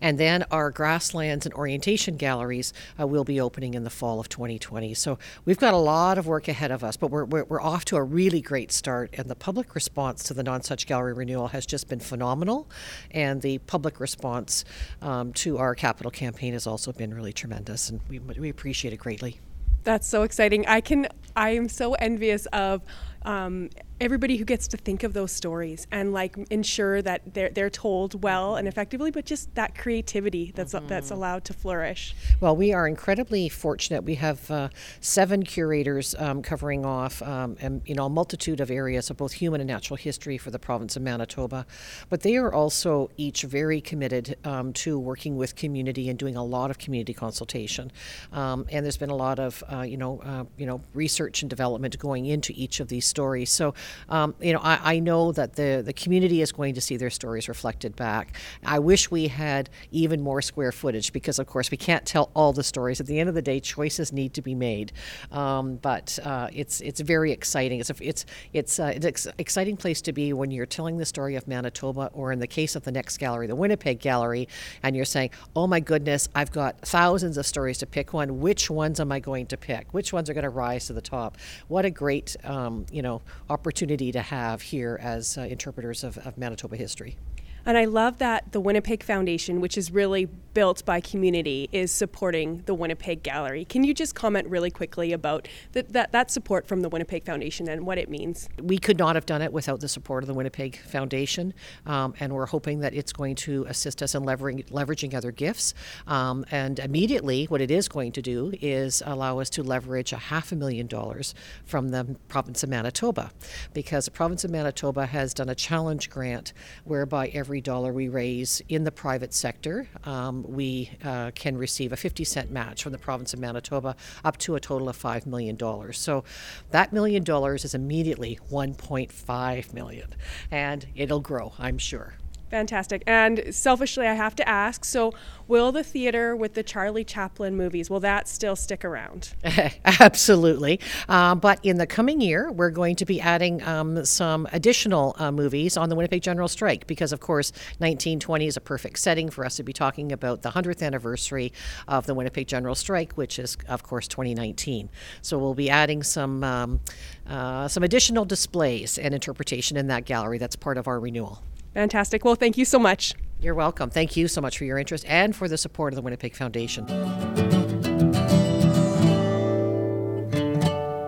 And 0.01 0.19
then 0.19 0.45
our 0.51 0.71
grasslands 0.71 1.47
and 1.47 1.55
orientation 1.55 2.17
galleries 2.17 2.73
uh, 3.01 3.07
will 3.07 3.25
be 3.25 3.41
opening 3.41 3.75
in 3.75 3.85
the 3.85 3.91
fall 3.91 4.21
of 4.21 4.29
2020. 4.29 4.95
So 4.95 5.19
we've 5.45 5.59
got 5.59 5.75
a 5.75 5.79
lot 5.79 6.19
of 6.19 6.27
work 6.27 6.49
ahead 6.49 6.71
of 6.71 6.85
us, 6.85 6.97
but 6.97 7.11
we're, 7.11 7.25
we're, 7.25 7.45
we're 7.45 7.61
off 7.61 7.85
to 7.87 7.97
a 7.97 8.03
really 8.03 8.41
great 8.41 8.73
start. 8.73 9.11
And 9.15 9.29
the 9.29 9.37
public 9.37 9.75
response 9.75 10.23
to 10.25 10.35
the 10.35 10.43
Nonsuch 10.43 10.87
Gallery 10.87 11.13
renewal 11.13 11.49
has 11.49 11.67
just 11.67 11.89
been 11.89 12.01
phenomenal. 12.01 12.69
And 13.11 13.43
the 13.43 13.59
public 13.59 14.01
response 14.01 14.65
um, 15.03 15.33
to 15.35 15.59
our 15.59 15.75
capital 15.75 16.11
campaign 16.11 16.53
has 16.53 16.67
also 16.67 16.93
been 16.93 17.15
really 17.15 17.33
tremendous. 17.33 17.91
And 17.91 18.01
we, 18.09 18.19
we 18.19 18.49
appreciate 18.49 18.93
it 18.93 18.99
greatly. 18.99 19.41
That's 19.85 20.09
so 20.09 20.23
exciting. 20.23 20.67
I 20.67 20.81
can, 20.81 21.09
I 21.37 21.51
am 21.51 21.69
so 21.69 21.93
envious 21.95 22.47
of 22.47 22.83
um, 23.25 23.71
everybody 24.01 24.37
who 24.37 24.45
gets 24.45 24.67
to 24.69 24.77
think 24.77 25.03
of 25.03 25.13
those 25.13 25.33
stories 25.33 25.87
and 25.91 26.13
like 26.13 26.37
ensure 26.51 27.01
that 27.01 27.23
they're 27.33 27.51
they're 27.51 27.71
told 27.71 28.23
well 28.23 28.57
and 28.57 28.67
effectively, 28.67 29.11
but 29.11 29.25
just 29.25 29.55
that 29.55 29.77
creativity 29.77 30.53
that's 30.55 30.75
mm-hmm. 30.75 30.87
that's 30.87 31.11
allowed 31.11 31.45
to 31.45 31.53
flourish. 31.53 32.15
Well, 32.41 32.57
we 32.57 32.73
are 32.73 32.87
incredibly 32.87 33.49
fortunate. 33.49 34.05
We 34.05 34.17
have 34.17 34.51
uh, 34.51 34.69
seven 35.01 35.45
curators 35.45 36.15
um, 36.19 36.43
covering 36.43 36.85
off 36.85 37.23
um, 37.23 37.57
and 37.61 37.83
you 37.87 37.95
know 37.95 38.07
a 38.07 38.11
multitude 38.11 38.61
of 38.61 38.71
areas 38.71 39.11
of 39.11 39.17
both 39.17 39.33
human 39.33 39.61
and 39.61 39.69
natural 39.69 39.97
history 39.97 40.39
for 40.39 40.51
the 40.51 40.59
province 40.59 40.97
of 40.97 41.03
Manitoba, 41.03 41.67
but 42.09 42.21
they 42.21 42.37
are 42.37 42.53
also 42.53 43.11
each 43.17 43.43
very 43.43 43.81
committed 43.81 44.37
um, 44.45 44.73
to 44.75 44.99
working 44.99 45.37
with 45.37 45.57
community 45.57 46.09
and 46.09 46.19
doing 46.19 46.37
a 46.37 46.45
lot 46.45 46.71
of 46.71 46.79
community 46.79 47.15
consultation. 47.15 47.91
Um, 48.33 48.67
and 48.71 48.85
there's 48.85 48.97
been 48.97 49.11
a 49.11 49.17
lot 49.17 49.39
of 49.39 49.63
uh, 49.73 49.83
you 49.83 49.97
know 49.97 50.21
uh, 50.25 50.45
you 50.59 50.67
know 50.67 50.81
research 50.93 51.43
and 51.43 51.49
development 51.49 51.99
going 51.99 52.27
into 52.27 52.53
each 52.57 52.81
of 52.81 52.89
these 52.89 53.07
stories. 53.15 53.49
So 53.49 53.75
um, 54.09 54.35
you 54.41 54.53
know, 54.53 54.59
I, 54.61 54.95
I, 54.95 54.99
know 54.99 55.31
that 55.33 55.55
the, 55.55 55.83
the 55.87 55.93
community 55.93 56.43
is 56.43 56.51
going 56.51 56.75
to 56.75 56.81
see 56.81 56.97
their 56.97 57.11
stories 57.11 57.49
reflected 57.49 57.95
back. 57.95 58.37
I 58.67 58.81
wish 58.81 59.09
we 59.09 59.29
had 59.29 59.71
even 59.93 60.21
more 60.21 60.43
square 60.43 60.73
footage 60.73 61.13
because, 61.13 61.39
of 61.39 61.47
course, 61.47 61.71
we 61.71 61.77
can't 61.77 62.05
tell 62.05 62.31
all 62.35 62.53
the 62.53 62.65
stories. 62.65 63.01
At 63.01 63.07
the 63.07 63.21
end 63.21 63.29
of 63.29 63.37
the 63.37 63.43
day, 63.43 63.61
choices 63.61 64.13
need 64.13 64.35
to 64.35 64.43
be 64.43 64.55
made. 64.55 64.93
Um, 65.31 65.77
but 65.77 66.19
uh, 66.25 66.49
it's 66.53 66.81
it's 66.81 67.01
very 67.01 67.31
exciting. 67.31 67.79
It's 67.79 67.91
a, 67.91 67.95
it's 68.01 68.27
it's, 68.53 68.81
uh, 68.81 68.93
it's 68.97 69.27
an 69.27 69.35
exciting 69.39 69.77
place 69.77 70.01
to 70.03 70.13
be 70.13 70.33
when 70.33 70.51
you're 70.51 70.67
telling 70.67 70.97
the 70.97 71.07
story 71.07 71.37
of 71.37 71.47
Manitoba, 71.47 72.11
or 72.13 72.33
in 72.33 72.41
the 72.41 72.49
case 72.49 72.75
of 72.75 72.83
the 72.83 72.93
next 72.93 73.19
gallery, 73.19 73.47
the 73.47 73.57
Winnipeg 73.57 74.01
Gallery, 74.01 74.49
and 74.83 74.97
you're 74.97 75.05
saying, 75.05 75.31
"Oh 75.55 75.69
my 75.69 75.81
goodness, 75.81 76.29
I've 76.35 76.51
got 76.51 76.81
thousands 76.81 77.37
of 77.39 77.47
stories 77.47 77.79
to 77.79 77.87
pick 77.87 78.13
one. 78.13 78.41
Which 78.41 78.71
ones 78.71 78.99
am 78.99 79.13
I 79.13 79.21
going 79.21 79.47
to 79.47 79.57
pick? 79.57 79.95
Which 79.95 80.13
ones 80.13 80.29
are 80.29 80.35
going 80.35 80.51
to 80.51 80.57
rise 80.67 80.87
to 80.89 80.93
the 80.93 81.07
top?" 81.17 81.39
What 81.69 81.85
a 81.85 81.91
great 81.91 82.37
um, 82.45 82.87
you 82.91 83.03
know 83.03 83.04
opportunity 83.51 84.13
to 84.13 84.21
have 84.21 84.63
here 84.63 84.99
as 85.03 85.37
uh, 85.37 85.43
interpreters 85.43 86.05
of, 86.05 86.19
of 86.19 86.39
Manitoba 86.39 86.77
history. 86.77 87.17
And 87.67 87.79
I 87.79 87.87
love 87.87 88.19
that 88.19 88.53
the 88.53 88.61
Winnipeg 88.61 89.03
Foundation, 89.03 89.61
which 89.61 89.79
is 89.79 89.91
really 89.91 90.27
built 90.27 90.85
by 90.85 91.01
community, 91.01 91.69
is 91.73 91.91
supporting 91.91 92.63
the 92.67 92.75
Winnipeg 92.75 93.23
Gallery. 93.23 93.65
Can 93.65 93.83
you 93.85 93.93
just 93.93 94.15
comment 94.15 94.49
really 94.49 94.71
quickly 94.71 95.13
about 95.13 95.49
that, 95.73 96.13
that, 96.13 96.31
support 96.31 96.67
from 96.67 96.81
the 96.81 96.89
Winnipeg 96.89 97.25
Foundation 97.25 97.69
and 97.69 97.87
what 97.87 97.99
it 97.99 98.09
means? 98.09 98.49
We 98.63 98.79
could 98.79 98.99
not 98.99 99.15
have 99.17 99.27
done 99.27 99.43
it 99.43 99.53
without 99.53 99.81
the 99.81 99.89
support 99.89 100.23
of 100.23 100.29
the 100.29 100.35
Winnipeg 100.35 100.79
Foundation, 100.79 101.55
um, 101.87 102.15
and 102.21 102.33
we're 102.33 102.47
hoping 102.47 102.81
that 102.81 102.95
it's 102.95 103.13
going 103.13 103.35
to 103.37 103.65
assist 103.69 104.03
us 104.03 104.15
in 104.15 104.23
leveraging, 104.23 104.69
leveraging 104.71 105.15
other 105.15 105.33
gifts. 105.33 105.75
Um, 106.07 106.45
and 106.51 106.79
immediately, 106.79 107.45
what 107.47 107.61
it 107.61 107.71
is 107.71 107.89
going 107.89 108.13
to 108.13 108.23
do 108.23 108.53
is 108.61 109.03
allow 109.05 109.41
us 109.41 109.51
to 109.51 109.63
leverage 109.63 110.13
a 110.13 110.17
half 110.17 110.53
a 110.53 110.57
million 110.57 110.87
dollars 110.87 111.35
from 111.65 111.89
the 111.89 112.17
province 112.29 112.63
of 112.63 112.69
Manitoba, 112.69 113.33
because 113.73 114.05
the 114.05 114.11
province 114.11 114.45
of 114.45 114.51
Manitoba 114.51 115.07
has 115.07 115.35
done 115.35 115.49
a 115.49 115.55
challenge 115.55 116.11
grant 116.11 116.53
whereby 116.85 117.29
every 117.29 117.54
every 117.55 117.61
dollar 117.61 117.93
we 117.93 118.09
raise 118.09 118.61
in 118.69 118.83
the 118.83 118.91
private 118.91 119.33
sector, 119.33 119.87
um, 120.03 120.43
we 120.43 120.91
uh, 121.05 121.31
can 121.37 121.57
receive 121.57 121.93
a 121.93 121.97
50 121.97 122.25
cent 122.25 122.51
match 122.51 122.83
from 122.83 122.91
the 122.91 122.99
province 122.99 123.33
of 123.33 123.39
Manitoba 123.39 123.95
up 124.25 124.37
to 124.39 124.57
a 124.57 124.61
total 124.61 124.89
of 124.89 124.99
$5 125.01 125.25
million. 125.25 125.57
So 125.93 126.25
that 126.73 126.93
million 126.93 127.23
dollars 127.23 127.65
is 127.65 127.73
immediately 127.73 128.41
1.5 128.51 129.73
million, 129.73 130.17
and 130.51 130.85
it'll 130.97 131.21
grow, 131.21 131.53
I'm 131.57 131.79
sure. 131.79 132.15
Fantastic. 132.51 133.03
And 133.07 133.45
selfishly, 133.51 134.07
I 134.07 134.15
have 134.15 134.37
to 134.37 134.49
ask 134.49 134.85
so, 134.85 135.13
will 135.49 135.73
the 135.73 135.83
theater 135.83 136.37
with 136.37 136.55
the 136.55 136.63
Charlie 136.63 137.05
Chaplin 137.05 137.57
movies, 137.57 137.91
will 137.91 138.01
that 138.01 138.29
still 138.29 138.55
stick 138.55 138.85
around? 138.85 139.35
Absolutely. 139.85 140.79
Uh, 141.09 141.35
but 141.35 141.59
in 141.65 141.79
the 141.79 141.87
coming 141.87 142.21
year, 142.21 142.53
we're 142.53 142.71
going 142.71 142.97
to 142.97 143.05
be 143.05 143.21
adding 143.21 143.63
um, 143.65 144.05
some 144.05 144.47
additional 144.53 145.17
uh, 145.19 145.33
movies 145.33 145.77
on 145.77 145.89
the 145.89 145.97
Winnipeg 145.97 146.23
General 146.23 146.49
Strike 146.49 146.87
because, 146.87 147.13
of 147.13 147.21
course, 147.21 147.51
1920 147.79 148.47
is 148.47 148.57
a 148.57 148.61
perfect 148.61 148.99
setting 148.99 149.31
for 149.31 149.45
us 149.45 149.57
to 149.57 149.63
be 149.63 149.73
talking 149.73 150.13
about 150.13 150.43
the 150.43 150.51
100th 150.51 150.83
anniversary 150.83 151.53
of 151.89 152.07
the 152.07 152.15
Winnipeg 152.15 152.47
General 152.47 152.75
Strike, 152.75 153.15
which 153.15 153.39
is, 153.39 153.57
of 153.69 153.83
course, 153.83 154.07
2019. 154.07 154.91
So 155.23 155.39
we'll 155.39 155.55
be 155.55 155.71
adding 155.71 156.03
some, 156.03 156.45
um, 156.45 156.81
uh, 157.27 157.69
some 157.69 157.83
additional 157.83 158.25
displays 158.25 158.99
and 158.99 159.15
interpretation 159.15 159.77
in 159.77 159.89
that 159.89 160.05
gallery. 160.05 160.39
That's 160.39 160.57
part 160.57 160.79
of 160.79 160.87
our 160.87 161.01
renewal. 161.01 161.43
Fantastic. 161.75 162.25
Well, 162.25 162.37
thank 162.37 162.57
you 162.57 162.65
so 162.65 162.79
much. 162.79 163.15
You're 163.41 163.55
welcome. 163.55 163.91
Thank 163.91 164.17
you 164.17 164.29
so 164.29 164.41
much 164.41 164.57
for 164.57 164.65
your 164.65 164.79
interest 164.79 165.05
and 165.07 165.37
for 165.37 165.49
the 165.49 165.59
support 165.59 165.93
of 165.93 165.97
the 165.97 166.03
Winnipeg 166.03 166.35
Foundation. 166.35 166.87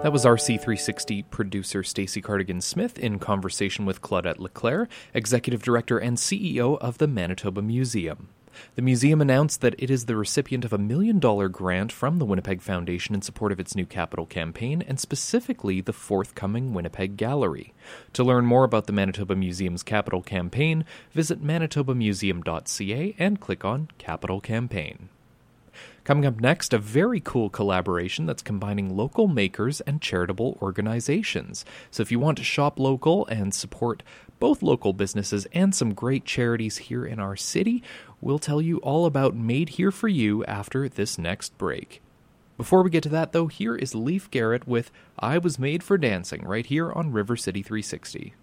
That 0.03 0.13
was 0.13 0.25
RC360 0.25 1.31
producer 1.31 1.83
Stacey 1.83 2.21
Cardigan 2.21 2.61
Smith 2.61 2.99
in 2.99 3.19
conversation 3.19 3.87
with 3.87 4.03
Claudette 4.03 4.39
Leclerc, 4.39 4.89
Executive 5.15 5.63
Director 5.63 5.99
and 5.99 6.17
CEO 6.17 6.79
of 6.79 6.99
the 6.99 7.09
Manitoba 7.09 7.63
Museum. 7.63 8.29
The 8.75 8.83
museum 8.83 9.21
announced 9.21 9.61
that 9.61 9.75
it 9.79 9.91
is 9.91 10.07
the 10.07 10.17
recipient 10.17 10.65
of 10.65 10.73
a 10.73 10.79
million 10.79 11.19
dollar 11.19 11.49
grant 11.49 11.93
from 11.93 12.19
the 12.19 12.25
Winnipeg 12.25 12.61
Foundation 12.61 13.15
in 13.15 13.23
support 13.23 13.53
of 13.53 13.61
its 13.61 13.75
new 13.75 13.87
capital 13.87 14.27
campaign 14.27 14.83
and 14.83 15.01
specifically 15.01 15.81
the 15.81 15.93
forthcoming 15.93 16.75
Winnipeg 16.75 17.17
Gallery. 17.17 17.73
To 18.13 18.25
learn 18.25 18.47
more 18.47 18.65
about 18.65 18.87
the 18.87 18.93
Manitoba 18.93 19.37
Museum's 19.37 19.83
capital 19.83 20.23
campaign, 20.23 20.85
visit 21.13 21.43
manitobamuseum.ca 21.43 23.15
and 23.19 23.41
click 23.41 23.65
on 23.65 23.89
Capital 23.99 24.41
Campaign. 24.41 25.09
Coming 26.05 26.25
up 26.25 26.41
next, 26.41 26.73
a 26.73 26.79
very 26.79 27.21
cool 27.21 27.51
collaboration 27.51 28.27
that's 28.27 28.43
combining 28.43 28.97
local 28.97 29.27
makers 29.27 29.81
and 29.81 30.01
charitable 30.01 30.57
organizations. 30.63 31.65
So 31.91 32.01
if 32.01 32.13
you 32.13 32.21
want 32.21 32.39
to 32.39 32.45
shop 32.45 32.79
local 32.79 33.27
and 33.27 33.53
support 33.53 34.05
both 34.39 34.63
local 34.63 34.93
businesses 34.93 35.47
and 35.53 35.75
some 35.75 35.95
great 35.95 36.25
charities 36.25 36.77
here 36.77 37.05
in 37.05 37.19
our 37.19 37.35
city, 37.35 37.83
we'll 38.27 38.39
tell 38.41 38.61
you 38.61 38.79
all 38.79 39.07
about 39.07 39.37
Made 39.37 39.69
Here 39.69 39.93
for 39.93 40.09
You 40.09 40.45
after 40.47 40.89
this 40.89 41.17
next 41.17 41.57
break. 41.59 42.03
Before 42.57 42.83
we 42.83 42.91
get 42.91 43.05
to 43.05 43.09
that, 43.11 43.31
though, 43.31 43.47
here 43.47 43.77
is 43.77 43.95
Leif 43.95 44.29
Garrett 44.33 44.67
with 44.67 44.91
I 45.17 45.39
Was 45.39 45.61
Made 45.61 45.85
for 45.85 45.97
Dancing 45.97 46.43
right 46.43 46.67
here 46.67 46.91
on 46.91 47.13
River 47.13 47.37
City 47.37 47.63
360. 47.63 48.35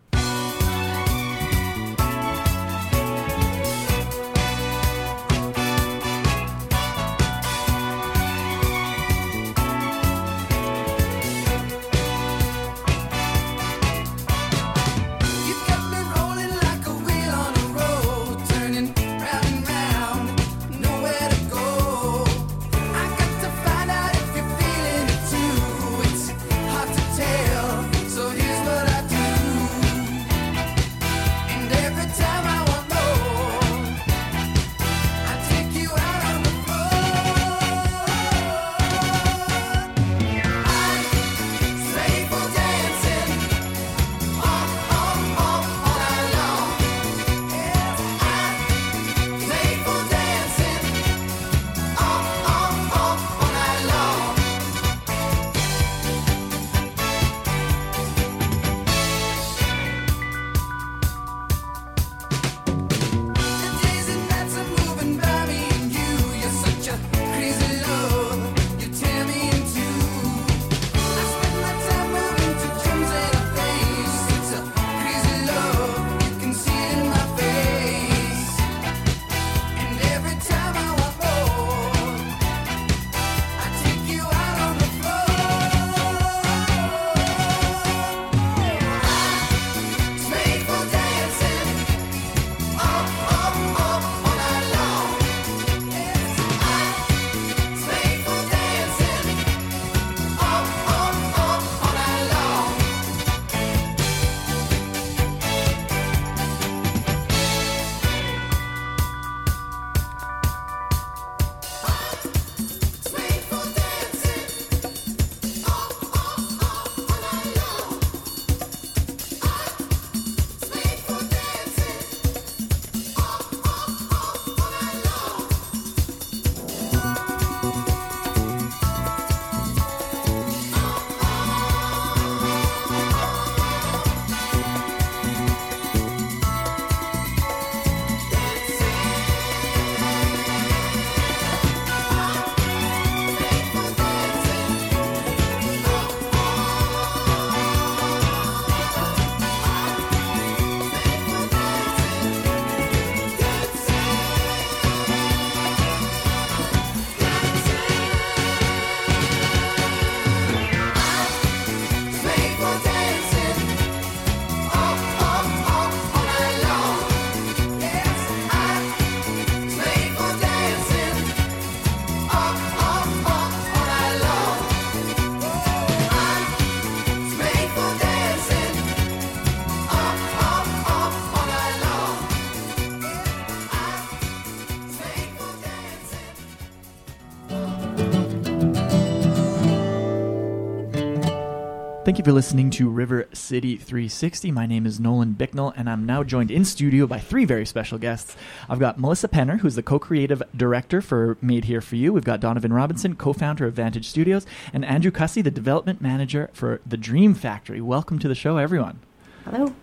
Thank 192.14 192.28
you 192.28 192.32
for 192.32 192.36
listening 192.36 192.70
to 192.70 192.92
River 192.92 193.28
City 193.34 193.76
360. 193.76 194.52
My 194.52 194.68
name 194.68 194.86
is 194.86 195.00
Nolan 195.00 195.32
Bicknell, 195.32 195.74
and 195.76 195.90
I'm 195.90 196.06
now 196.06 196.22
joined 196.22 196.52
in 196.52 196.64
studio 196.64 197.08
by 197.08 197.18
three 197.18 197.44
very 197.44 197.66
special 197.66 197.98
guests. 197.98 198.38
I've 198.70 198.78
got 198.78 199.00
Melissa 199.00 199.28
Penner, 199.28 199.62
who's 199.62 199.74
the 199.74 199.82
co 199.82 199.98
creative 199.98 200.44
director 200.56 201.02
for 201.02 201.40
Made 201.42 201.66
Here 201.66 201.82
for 201.82 201.96
You. 201.96 202.14
We've 202.14 202.24
got 202.24 202.40
Donovan 202.40 202.72
Robinson, 202.72 203.16
co 203.16 203.34
founder 203.34 203.66
of 203.66 203.74
Vantage 203.74 204.08
Studios, 204.08 204.46
and 204.72 204.86
Andrew 204.86 205.10
Cussy, 205.10 205.42
the 205.42 205.50
development 205.50 206.02
manager 206.02 206.52
for 206.54 206.82
The 206.86 206.98
Dream 206.98 207.34
Factory. 207.34 207.82
Welcome 207.82 208.20
to 208.20 208.28
the 208.28 208.36
show, 208.36 208.58
everyone. 208.58 209.00
Hello. 209.46 209.74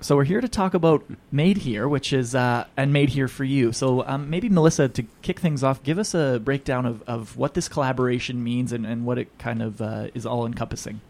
So 0.00 0.14
we're 0.14 0.22
here 0.22 0.40
to 0.40 0.48
talk 0.48 0.74
about 0.74 1.04
Made 1.32 1.56
Here, 1.56 1.88
which 1.88 2.12
is 2.12 2.36
uh, 2.36 2.66
and 2.76 2.92
Made 2.92 3.08
Here 3.08 3.26
for 3.26 3.42
you. 3.42 3.72
So 3.72 4.06
um, 4.06 4.30
maybe 4.30 4.48
Melissa, 4.48 4.88
to 4.90 5.02
kick 5.22 5.40
things 5.40 5.64
off, 5.64 5.82
give 5.82 5.98
us 5.98 6.14
a 6.14 6.40
breakdown 6.40 6.86
of, 6.86 7.02
of 7.08 7.36
what 7.36 7.54
this 7.54 7.66
collaboration 7.66 8.44
means 8.44 8.70
and, 8.70 8.86
and 8.86 9.04
what 9.04 9.18
it 9.18 9.36
kind 9.40 9.60
of 9.60 9.82
uh, 9.82 10.06
is 10.14 10.24
all 10.24 10.46
encompassing. 10.46 11.00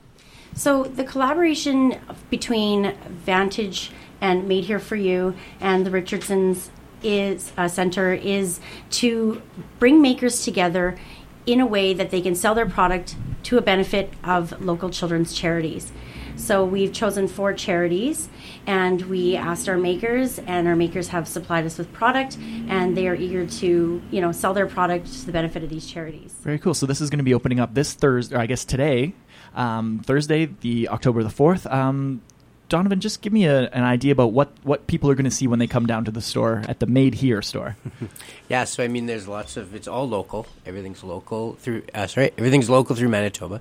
So 0.54 0.84
the 0.84 1.04
collaboration 1.04 1.98
between 2.28 2.94
Vantage 3.08 3.90
and 4.20 4.46
Made 4.46 4.64
Here 4.64 4.78
for 4.78 4.96
You 4.96 5.34
and 5.60 5.86
the 5.86 5.90
Richardsons 5.90 6.70
is 7.02 7.52
uh, 7.56 7.66
Center 7.68 8.12
is 8.12 8.60
to 8.90 9.40
bring 9.78 10.02
makers 10.02 10.44
together 10.44 10.98
in 11.46 11.60
a 11.60 11.66
way 11.66 11.94
that 11.94 12.10
they 12.10 12.20
can 12.20 12.34
sell 12.34 12.54
their 12.54 12.68
product 12.68 13.16
to 13.44 13.56
a 13.56 13.62
benefit 13.62 14.12
of 14.22 14.60
local 14.60 14.90
children's 14.90 15.32
charities. 15.32 15.90
So 16.36 16.64
we've 16.64 16.92
chosen 16.92 17.28
four 17.28 17.52
charities, 17.52 18.28
and 18.66 19.02
we 19.02 19.36
asked 19.36 19.68
our 19.68 19.76
makers, 19.76 20.38
and 20.38 20.68
our 20.68 20.76
makers 20.76 21.08
have 21.08 21.28
supplied 21.28 21.66
us 21.66 21.76
with 21.76 21.92
product, 21.92 22.38
and 22.68 22.96
they 22.96 23.08
are 23.08 23.14
eager 23.14 23.46
to, 23.46 24.02
you 24.10 24.20
know, 24.20 24.32
sell 24.32 24.54
their 24.54 24.66
product 24.66 25.06
to 25.06 25.26
the 25.26 25.32
benefit 25.32 25.62
of 25.62 25.68
these 25.68 25.86
charities. 25.86 26.32
Very 26.40 26.58
cool. 26.58 26.72
So 26.72 26.86
this 26.86 27.00
is 27.00 27.10
going 27.10 27.18
to 27.18 27.24
be 27.24 27.34
opening 27.34 27.60
up 27.60 27.74
this 27.74 27.92
Thursday, 27.94 28.36
or 28.36 28.38
I 28.38 28.46
guess 28.46 28.64
today, 28.64 29.14
um, 29.54 30.00
Thursday, 30.04 30.46
the 30.46 30.88
October 30.88 31.22
the 31.22 31.30
fourth. 31.30 31.66
Um, 31.66 32.22
Donovan, 32.70 33.00
just 33.00 33.20
give 33.20 33.32
me 33.32 33.46
a, 33.46 33.68
an 33.70 33.82
idea 33.82 34.12
about 34.12 34.32
what, 34.32 34.52
what 34.62 34.86
people 34.86 35.10
are 35.10 35.16
going 35.16 35.24
to 35.24 35.30
see 35.30 35.48
when 35.48 35.58
they 35.58 35.66
come 35.66 35.86
down 35.86 36.04
to 36.04 36.12
the 36.12 36.20
store 36.20 36.62
at 36.68 36.78
the 36.78 36.86
Made 36.86 37.14
Here 37.14 37.42
store. 37.42 37.76
yeah, 38.48 38.62
so 38.62 38.84
I 38.84 38.88
mean, 38.88 39.06
there's 39.06 39.26
lots 39.26 39.56
of 39.56 39.74
it's 39.74 39.88
all 39.88 40.08
local. 40.08 40.46
Everything's 40.64 41.02
local 41.02 41.54
through. 41.54 41.82
Uh, 41.92 42.06
sorry, 42.06 42.30
everything's 42.38 42.70
local 42.70 42.94
through 42.94 43.08
Manitoba, 43.08 43.60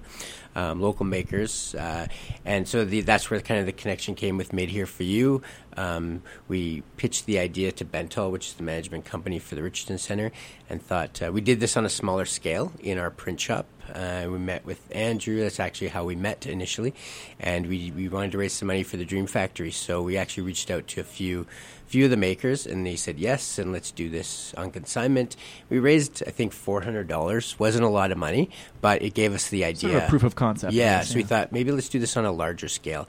um, 0.55 0.79
local 0.79 1.07
makers, 1.07 1.73
uh, 1.73 2.05
and 2.45 2.67
so 2.67 2.85
the, 2.85 3.01
that's 3.01 3.31
where 3.31 3.41
kind 3.41 3.59
of 3.59 3.65
the 3.65 3.71
connection 3.71 4.13
came 4.13 4.37
with 4.37 4.53
Made 4.53 4.69
Here 4.69 4.85
for 4.85 5.03
You. 5.03 5.41
Um, 5.75 6.21
we 6.47 6.83
pitched 6.97 7.25
the 7.25 7.39
idea 7.39 7.71
to 7.71 7.85
Bentall, 7.85 8.29
which 8.29 8.49
is 8.49 8.53
the 8.53 8.63
management 8.63 9.05
company 9.05 9.39
for 9.39 9.55
the 9.55 9.63
Richardson 9.63 9.97
Center, 9.97 10.31
and 10.69 10.83
thought 10.83 11.19
uh, 11.23 11.31
we 11.31 11.41
did 11.41 11.59
this 11.59 11.75
on 11.75 11.83
a 11.83 11.89
smaller 11.89 12.25
scale 12.25 12.73
in 12.79 12.99
our 12.99 13.09
print 13.09 13.39
shop 13.39 13.65
uh, 13.93 14.29
we 14.29 14.37
met 14.37 14.65
with 14.65 14.79
Andrew. 14.91 15.41
That's 15.41 15.59
actually 15.59 15.89
how 15.89 16.05
we 16.05 16.15
met 16.15 16.45
initially, 16.45 16.93
and 17.39 17.67
we 17.67 17.91
we 17.91 18.09
wanted 18.09 18.31
to 18.33 18.37
raise 18.37 18.53
some 18.53 18.67
money 18.67 18.83
for 18.83 18.97
the 18.97 19.05
Dream 19.05 19.27
Factory. 19.27 19.71
So 19.71 20.01
we 20.01 20.17
actually 20.17 20.43
reached 20.43 20.71
out 20.71 20.87
to 20.89 21.01
a 21.01 21.03
few 21.03 21.45
few 21.87 22.05
of 22.05 22.11
the 22.11 22.17
makers, 22.17 22.67
and 22.67 22.85
they 22.85 22.95
said 22.95 23.19
yes, 23.19 23.57
and 23.57 23.71
let's 23.71 23.91
do 23.91 24.09
this 24.09 24.53
on 24.55 24.71
consignment. 24.71 25.35
We 25.69 25.79
raised, 25.79 26.23
I 26.25 26.31
think, 26.31 26.53
four 26.53 26.81
hundred 26.81 27.07
dollars. 27.07 27.57
wasn't 27.59 27.83
a 27.83 27.89
lot 27.89 28.11
of 28.11 28.17
money, 28.17 28.49
but 28.81 29.01
it 29.01 29.13
gave 29.13 29.33
us 29.33 29.49
the 29.49 29.65
idea. 29.65 29.91
Sort 29.91 30.03
of 30.03 30.09
proof 30.09 30.23
of 30.23 30.35
concept. 30.35 30.73
Yeah, 30.73 31.01
so 31.01 31.11
yeah. 31.11 31.17
we 31.17 31.23
thought 31.23 31.51
maybe 31.51 31.71
let's 31.71 31.89
do 31.89 31.99
this 31.99 32.15
on 32.15 32.25
a 32.25 32.31
larger 32.31 32.67
scale. 32.67 33.07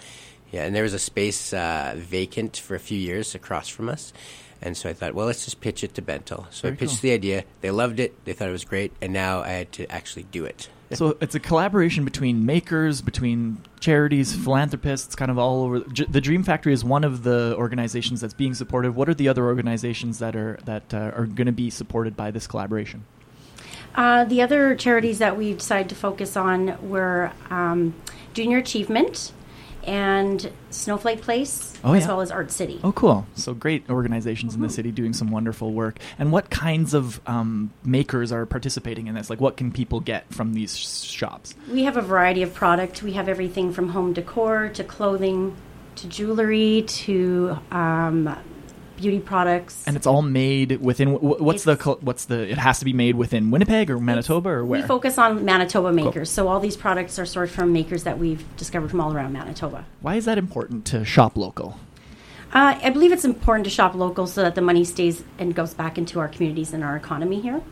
Yeah, 0.51 0.64
and 0.64 0.75
there 0.75 0.83
was 0.83 0.95
a 0.95 0.99
space 0.99 1.53
uh, 1.53 1.95
vacant 1.97 2.57
for 2.57 2.75
a 2.75 2.81
few 2.81 2.99
years 2.99 3.35
across 3.35 3.69
from 3.69 3.88
us. 3.88 4.12
And 4.62 4.77
so 4.77 4.88
I 4.88 4.92
thought, 4.92 5.14
well, 5.14 5.27
let's 5.27 5.44
just 5.44 5.61
pitch 5.61 5.83
it 5.83 5.94
to 5.94 6.03
Bentall. 6.03 6.46
So 6.53 6.62
Very 6.62 6.75
I 6.75 6.77
pitched 6.77 6.92
cool. 6.92 7.01
the 7.03 7.12
idea. 7.12 7.44
They 7.61 7.70
loved 7.70 7.99
it. 7.99 8.25
They 8.25 8.33
thought 8.33 8.49
it 8.49 8.53
was 8.53 8.64
great. 8.64 8.92
And 9.01 9.12
now 9.12 9.40
I 9.40 9.49
had 9.49 9.73
to 9.73 9.90
actually 9.90 10.25
do 10.25 10.44
it. 10.44 10.68
so 10.92 11.16
it's 11.20 11.35
a 11.35 11.40
collaboration 11.40 12.05
between 12.05 12.44
makers, 12.44 13.01
between 13.01 13.62
charities, 13.79 14.35
philanthropists, 14.35 15.14
kind 15.14 15.31
of 15.31 15.38
all 15.38 15.62
over. 15.62 15.81
The 15.81 16.20
Dream 16.20 16.42
Factory 16.42 16.73
is 16.73 16.85
one 16.85 17.05
of 17.05 17.23
the 17.23 17.55
organizations 17.57 18.20
that's 18.20 18.35
being 18.35 18.55
supported. 18.55 18.94
What 18.94 19.09
are 19.09 19.14
the 19.14 19.29
other 19.29 19.46
organizations 19.46 20.18
that 20.18 20.35
are 20.35 20.59
that 20.64 20.92
uh, 20.92 21.12
are 21.16 21.27
going 21.27 21.46
to 21.46 21.53
be 21.53 21.70
supported 21.70 22.16
by 22.16 22.31
this 22.31 22.46
collaboration? 22.46 23.05
Uh, 23.94 24.25
the 24.25 24.42
other 24.42 24.75
charities 24.75 25.18
that 25.18 25.37
we 25.37 25.55
decided 25.55 25.88
to 25.88 25.94
focus 25.94 26.37
on 26.37 26.77
were 26.88 27.33
um, 27.51 27.94
Junior 28.35 28.59
Achievement, 28.59 29.33
and 29.85 30.51
Snowflake 30.71 31.23
Place, 31.23 31.75
oh, 31.85 31.95
as 31.95 32.03
yeah. 32.03 32.09
well 32.09 32.21
as 32.21 32.31
Art 32.31 32.51
City. 32.51 32.81
Oh, 32.85 32.93
cool! 32.93 33.27
So 33.35 33.55
great 33.55 33.88
organizations 33.90 34.53
mm-hmm. 34.53 34.62
in 34.62 34.69
the 34.69 34.75
city 34.75 34.93
doing 34.93 35.12
some 35.12 35.31
wonderful 35.31 35.73
work. 35.73 35.99
And 36.19 36.33
what 36.33 36.51
kinds 36.51 36.95
of 36.95 37.21
um, 37.27 37.73
makers 37.85 38.33
are 38.33 38.47
participating 38.47 39.07
in 39.07 39.14
this? 39.14 39.31
Like, 39.31 39.40
what 39.40 39.57
can 39.57 39.73
people 39.73 40.01
get 40.01 40.33
from 40.33 40.55
these 40.55 40.77
sh- 40.77 41.11
shops? 41.11 41.55
We 41.71 41.85
have 41.85 41.97
a 41.97 42.03
variety 42.03 42.43
of 42.43 42.55
product. 42.55 43.03
We 43.03 43.12
have 43.12 43.29
everything 43.29 43.73
from 43.73 43.90
home 43.90 44.12
decor 44.12 44.69
to 44.71 44.85
clothing 44.85 45.57
to 45.97 46.09
jewelry 46.09 46.83
to 46.87 47.59
um, 47.71 48.37
beauty 49.01 49.19
products. 49.19 49.85
And 49.87 49.97
it's 49.97 50.07
all 50.07 50.23
made 50.23 50.81
within 50.81 51.15
what's 51.15 51.67
it's, 51.67 51.83
the 51.83 51.93
what's 52.01 52.27
the 52.27 52.51
it 52.51 52.59
has 52.59 52.79
to 52.81 52.85
be 52.85 52.93
made 52.93 53.17
within 53.17 53.51
Winnipeg 53.51 53.91
or 53.91 53.99
Manitoba 53.99 54.49
or 54.51 54.65
where? 54.65 54.83
We 54.83 54.87
focus 54.87 55.19
on 55.19 55.45
Manitoba 55.45 55.93
makers. 55.93 56.29
Cool. 56.29 56.45
So 56.45 56.49
all 56.49 56.61
these 56.61 56.77
products 56.77 57.19
are 57.19 57.25
sourced 57.25 57.49
from 57.49 57.73
makers 57.73 58.05
that 58.05 58.19
we've 58.19 58.45
discovered 58.57 58.91
from 58.91 59.01
all 59.01 59.13
around 59.13 59.33
Manitoba. 59.33 59.85
Why 60.01 60.17
is 60.17 60.25
that 60.27 60.39
important 60.39 60.85
to 60.87 61.05
shop 61.05 61.37
local? 61.37 61.79
Uh, 62.53 62.79
I 62.83 62.91
believe 62.91 63.13
it's 63.13 63.25
important 63.25 63.65
to 63.65 63.71
shop 63.71 63.95
local 63.95 64.27
so 64.27 64.43
that 64.43 64.57
the 64.57 64.61
money 64.61 64.85
stays 64.85 65.23
and 65.39 65.55
goes 65.55 65.73
back 65.73 65.99
into 65.99 66.19
our 66.19 66.29
communities 66.29 66.73
and 66.73 66.83
our 66.83 66.97
economy 66.97 67.41
here. 67.41 67.63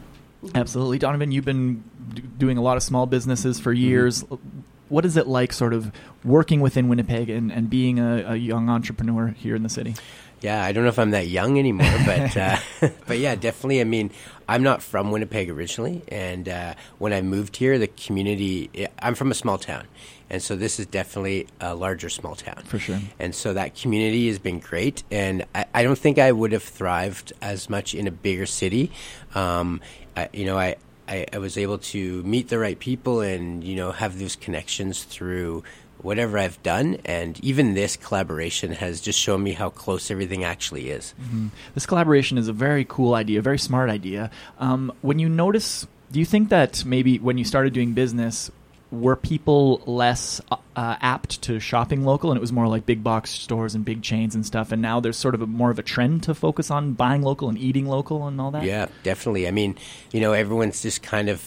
Mm-hmm. 0.45 0.57
Absolutely, 0.57 0.99
Donovan. 0.99 1.33
You've 1.33 1.45
been 1.45 1.83
d- 2.15 2.23
doing 2.39 2.59
a 2.59 2.63
lot 2.63 2.77
of 2.77 2.85
small 2.85 3.07
businesses 3.07 3.59
for 3.59 3.75
mm-hmm. 3.75 3.83
years. 3.83 4.23
Mm-hmm. 4.23 4.61
What 4.89 5.05
is 5.05 5.17
it 5.17 5.27
like, 5.27 5.53
sort 5.53 5.75
of 5.75 5.93
working 6.25 6.61
within 6.61 6.89
Winnipeg 6.89 7.29
and, 7.29 7.53
and 7.53 7.69
being 7.69 7.99
a, 7.99 8.25
a 8.29 8.37
young 8.37 8.71
entrepreneur 8.71 9.35
here 9.37 9.57
in 9.57 9.63
the 9.63 9.69
city? 9.69 9.97
Yeah, 10.41 10.63
I 10.63 10.73
don't 10.73 10.85
know 10.85 10.91
if 10.91 10.99
I'm 10.99 11.11
that 11.11 11.27
young 11.27 11.59
anymore, 11.59 11.95
but 12.07 12.37
uh, 12.37 12.59
but 13.07 13.19
yeah, 13.19 13.35
definitely. 13.35 13.81
I 13.81 13.85
mean, 13.85 14.11
I'm 14.49 14.63
not 14.63 14.83
from 14.83 15.11
Winnipeg 15.11 15.51
originally, 15.51 16.03
and 16.09 16.49
uh, 16.49 16.75
when 16.99 17.13
I 17.13 17.23
moved 17.23 17.57
here, 17.57 17.79
the 17.79 17.89
community. 17.89 18.87
I'm 19.01 19.15
from 19.15 19.31
a 19.31 19.35
small 19.35 19.59
town, 19.59 19.87
and 20.31 20.41
so 20.43 20.55
this 20.55 20.79
is 20.79 20.87
definitely 20.87 21.49
a 21.61 21.75
larger 21.75 22.09
small 22.09 22.35
town 22.35 22.63
for 22.65 22.79
sure. 22.79 23.01
And 23.19 23.35
so 23.35 23.53
that 23.55 23.75
community 23.75 24.29
has 24.29 24.39
been 24.39 24.61
great, 24.61 25.03
and 25.11 25.45
I, 25.55 25.67
I 25.75 25.83
don't 25.83 25.99
think 25.99 26.19
I 26.19 26.31
would 26.31 26.53
have 26.53 26.63
thrived 26.63 27.33
as 27.43 27.69
much 27.69 27.95
in 27.95 28.07
a 28.07 28.13
bigger 28.13 28.47
city. 28.47 28.93
Um, 29.35 29.81
I, 30.17 30.29
you 30.33 30.45
know, 30.47 30.57
I, 30.57 30.77
I 31.09 31.27
I 31.33 31.39
was 31.39 31.59
able 31.59 31.79
to 31.79 32.23
meet 32.23 32.49
the 32.49 32.59
right 32.59 32.79
people 32.79 33.21
and 33.21 33.65
you 33.65 33.75
know 33.75 33.91
have 33.91 34.19
those 34.19 34.37
connections 34.37 35.03
through 35.03 35.65
whatever 36.03 36.39
I've 36.39 36.63
done, 36.63 36.99
and 37.05 37.43
even 37.45 37.75
this 37.75 37.97
collaboration 37.97 38.73
has 38.73 39.01
just 39.01 39.19
shown 39.19 39.43
me 39.43 39.53
how 39.53 39.71
close 39.71 40.11
everything 40.11 40.45
actually 40.45 40.91
is. 40.91 41.15
Mm-hmm. 41.21 41.49
This 41.75 41.87
collaboration 41.87 42.39
is 42.39 42.49
a 42.49 42.53
very 42.53 42.85
cool 42.85 43.15
idea, 43.15 43.43
very 43.43 43.59
smart 43.59 43.91
idea. 43.91 44.31
Um, 44.59 44.93
when 45.03 45.19
you 45.19 45.29
notice, 45.29 45.87
do 46.13 46.19
you 46.19 46.25
think 46.25 46.51
that 46.51 46.85
maybe 46.85 47.19
when 47.19 47.39
you 47.39 47.45
started 47.45 47.73
doing 47.73 47.93
business, 47.95 48.51
were 48.91 49.17
people 49.17 49.83
less 49.85 50.41
uh, 50.51 50.57
uh, 50.75 50.97
apt 51.01 51.43
to 51.43 51.61
shopping 51.61 52.05
local, 52.05 52.31
and 52.31 52.39
it 52.39 52.41
was 52.41 52.53
more 52.53 52.69
like 52.69 52.87
big 52.87 53.05
box 53.05 53.31
stores 53.31 53.75
and 53.75 53.85
big 53.85 54.03
chains 54.03 54.35
and 54.35 54.47
stuff? 54.47 54.73
And 54.73 54.81
now 54.81 55.01
there's 55.01 55.17
sort 55.17 55.35
of 55.35 55.43
a, 55.43 55.47
more 55.47 55.71
of 55.71 55.79
a 55.79 55.83
trend 55.83 56.23
to 56.25 56.35
focus 56.35 56.71
on 56.71 56.93
buying 56.95 57.23
local 57.23 57.49
and 57.49 57.59
eating 57.59 57.87
local 57.87 58.27
and 58.27 58.41
all 58.41 58.51
that. 58.53 58.65
Yeah, 58.65 58.87
definitely. 59.03 59.47
I 59.47 59.51
mean, 59.51 59.77
you 60.13 60.21
know, 60.21 60.33
everyone's 60.33 60.81
just 60.81 61.03
kind 61.03 61.29
of 61.29 61.43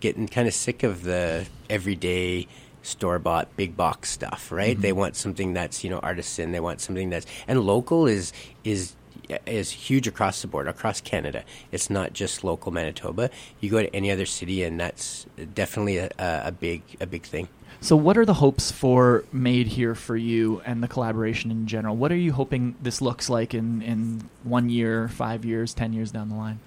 getting 0.00 0.28
kind 0.28 0.46
of 0.46 0.54
sick 0.54 0.82
of 0.82 1.02
the 1.02 1.46
everyday 1.68 2.46
store 2.86 3.18
bought 3.18 3.54
big 3.56 3.76
box 3.76 4.10
stuff, 4.10 4.50
right? 4.50 4.74
Mm-hmm. 4.74 4.82
They 4.82 4.92
want 4.92 5.16
something 5.16 5.52
that's 5.54 5.84
you 5.84 5.90
know 5.90 5.98
artisan. 6.00 6.52
They 6.52 6.60
want 6.60 6.80
something 6.80 7.10
that's 7.10 7.26
and 7.48 7.60
local 7.60 8.06
is 8.06 8.32
is 8.64 8.94
is 9.46 9.70
huge 9.70 10.06
across 10.06 10.42
the 10.42 10.48
board 10.48 10.68
across 10.68 11.00
Canada. 11.00 11.44
It's 11.72 11.90
not 11.90 12.12
just 12.12 12.44
local 12.44 12.72
Manitoba. 12.72 13.30
You 13.60 13.70
go 13.70 13.82
to 13.82 13.94
any 13.94 14.10
other 14.10 14.26
city, 14.26 14.62
and 14.62 14.78
that's 14.78 15.26
definitely 15.54 15.98
a, 15.98 16.10
a 16.18 16.52
big 16.52 16.82
a 17.00 17.06
big 17.06 17.22
thing. 17.22 17.48
So, 17.80 17.94
what 17.94 18.16
are 18.16 18.24
the 18.24 18.34
hopes 18.34 18.70
for 18.70 19.24
Made 19.32 19.66
Here 19.68 19.94
for 19.94 20.16
you 20.16 20.62
and 20.64 20.82
the 20.82 20.88
collaboration 20.88 21.50
in 21.50 21.66
general? 21.66 21.96
What 21.96 22.10
are 22.10 22.16
you 22.16 22.32
hoping 22.32 22.74
this 22.82 23.02
looks 23.02 23.28
like 23.28 23.54
in, 23.54 23.82
in 23.82 24.28
one 24.44 24.70
year, 24.70 25.08
five 25.08 25.44
years, 25.44 25.74
ten 25.74 25.92
years 25.92 26.10
down 26.10 26.28
the 26.28 26.36
line? 26.36 26.60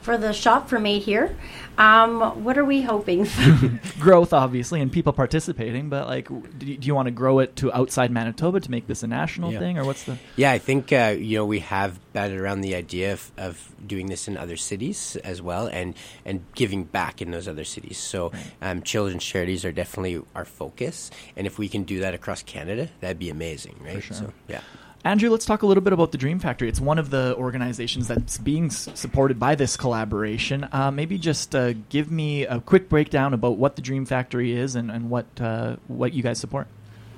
For 0.00 0.16
the 0.16 0.32
shop 0.32 0.68
for 0.68 0.78
Made 0.78 1.02
Here. 1.02 1.36
Um, 1.78 2.44
what 2.44 2.58
are 2.58 2.64
we 2.64 2.82
hoping? 2.82 3.26
Growth, 3.98 4.34
obviously, 4.34 4.82
and 4.82 4.92
people 4.92 5.14
participating. 5.14 5.88
But 5.88 6.08
like, 6.08 6.28
do 6.28 6.66
you, 6.66 6.76
do 6.76 6.86
you, 6.86 6.94
want 6.94 7.06
to 7.06 7.10
grow 7.10 7.38
it 7.38 7.56
to 7.56 7.72
outside 7.72 8.10
Manitoba 8.10 8.60
to 8.60 8.70
make 8.70 8.86
this 8.86 9.02
a 9.02 9.06
national 9.06 9.52
yeah. 9.52 9.58
thing, 9.60 9.78
or 9.78 9.84
what's 9.84 10.04
the? 10.04 10.18
Yeah, 10.36 10.52
I 10.52 10.58
think 10.58 10.92
uh, 10.92 11.14
you 11.18 11.38
know 11.38 11.46
we 11.46 11.60
have 11.60 11.98
batted 12.12 12.38
around 12.38 12.60
the 12.60 12.74
idea 12.74 13.14
of, 13.14 13.32
of, 13.38 13.74
doing 13.86 14.08
this 14.08 14.28
in 14.28 14.36
other 14.36 14.56
cities 14.56 15.16
as 15.24 15.40
well, 15.40 15.68
and 15.68 15.94
and 16.26 16.44
giving 16.54 16.84
back 16.84 17.22
in 17.22 17.30
those 17.30 17.48
other 17.48 17.64
cities. 17.64 17.96
So, 17.96 18.28
right. 18.28 18.52
um, 18.60 18.82
children's 18.82 19.24
charities 19.24 19.64
are 19.64 19.72
definitely 19.72 20.22
our 20.34 20.44
focus, 20.44 21.10
and 21.34 21.46
if 21.46 21.58
we 21.58 21.68
can 21.68 21.84
do 21.84 22.00
that 22.00 22.12
across 22.12 22.42
Canada, 22.42 22.90
that'd 23.00 23.18
be 23.18 23.30
amazing, 23.30 23.80
right? 23.82 24.02
Sure. 24.02 24.16
So, 24.16 24.32
yeah. 24.48 24.60
Andrew, 25.02 25.30
let's 25.30 25.46
talk 25.46 25.62
a 25.62 25.66
little 25.66 25.82
bit 25.82 25.94
about 25.94 26.12
the 26.12 26.18
Dream 26.18 26.38
Factory. 26.38 26.68
It's 26.68 26.80
one 26.80 26.98
of 26.98 27.08
the 27.08 27.34
organizations 27.36 28.06
that's 28.06 28.36
being 28.36 28.66
s- 28.66 28.86
supported 28.94 29.38
by 29.38 29.54
this 29.54 29.74
collaboration. 29.76 30.68
Uh, 30.72 30.90
maybe 30.90 31.16
just 31.16 31.54
uh, 31.54 31.72
give 31.88 32.10
me 32.10 32.44
a 32.44 32.60
quick 32.60 32.90
breakdown 32.90 33.32
about 33.32 33.56
what 33.56 33.76
the 33.76 33.82
Dream 33.82 34.04
Factory 34.04 34.52
is 34.52 34.76
and, 34.76 34.90
and 34.90 35.08
what 35.08 35.24
uh, 35.40 35.76
what 35.88 36.12
you 36.12 36.22
guys 36.22 36.38
support. 36.38 36.66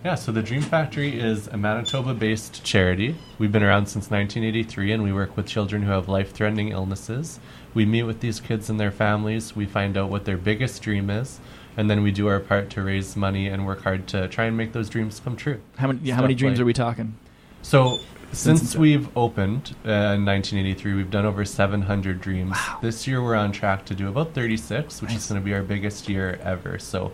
Yeah, 0.05 0.15
so 0.15 0.31
the 0.31 0.43
Dream 0.43 0.63
Factory 0.63 1.19
is 1.19 1.49
a 1.49 1.57
Manitoba 1.57 2.15
based 2.15 2.63
charity. 2.63 3.17
We've 3.39 3.51
been 3.51 3.65
around 3.65 3.87
since 3.87 4.11
1983 4.11 4.93
and 4.93 5.03
we 5.03 5.13
work 5.13 5.37
with 5.37 5.47
children 5.47 5.83
who 5.83 5.91
have 5.91 6.09
life 6.09 6.33
threatening 6.33 6.69
illnesses. 6.69 7.41
We 7.75 7.85
meet 7.85 8.05
with 8.05 8.21
these 8.21 8.39
kids 8.39 8.71
and 8.71 8.79
their 8.79 8.91
families, 8.93 9.57
we 9.57 9.67
find 9.67 9.97
out 9.97 10.09
what 10.09 10.25
their 10.25 10.37
biggest 10.37 10.83
dream 10.83 11.11
is, 11.11 11.41
and 11.77 11.91
then 11.91 12.03
we 12.05 12.13
do 12.13 12.29
our 12.29 12.39
part 12.41 12.71
to 12.71 12.83
raise 12.83 13.17
money 13.17 13.49
and 13.49 13.67
work 13.67 13.83
hard 13.83 14.07
to 14.09 14.29
try 14.29 14.45
and 14.45 14.57
make 14.57 14.73
those 14.73 14.89
dreams 14.89 15.21
come 15.23 15.35
true. 15.37 15.61
How 15.79 15.89
many? 15.89 15.99
Yeah, 16.03 16.15
how 16.15 16.23
many 16.23 16.35
dreams 16.35 16.59
like- 16.59 16.63
are 16.63 16.67
we 16.67 16.73
talking? 16.75 17.15
So, 17.63 17.99
Since 18.33 18.61
since 18.61 18.77
we've 18.77 19.15
opened 19.17 19.75
uh, 19.85 20.17
in 20.17 20.25
1983, 20.25 20.95
we've 20.95 21.11
done 21.11 21.27
over 21.27 21.45
700 21.45 22.21
dreams. 22.21 22.57
This 22.81 23.07
year, 23.07 23.23
we're 23.23 23.35
on 23.35 23.53
track 23.53 23.85
to 23.87 23.95
do 23.95 24.09
about 24.09 24.35
36, 24.35 25.01
which 25.03 25.11
Nice. 25.11 25.25
is 25.25 25.29
going 25.29 25.41
to 25.41 25.45
be 25.45 25.55
our 25.55 25.63
biggest 25.63 26.09
year 26.09 26.39
ever. 26.43 26.79
So, 26.79 27.13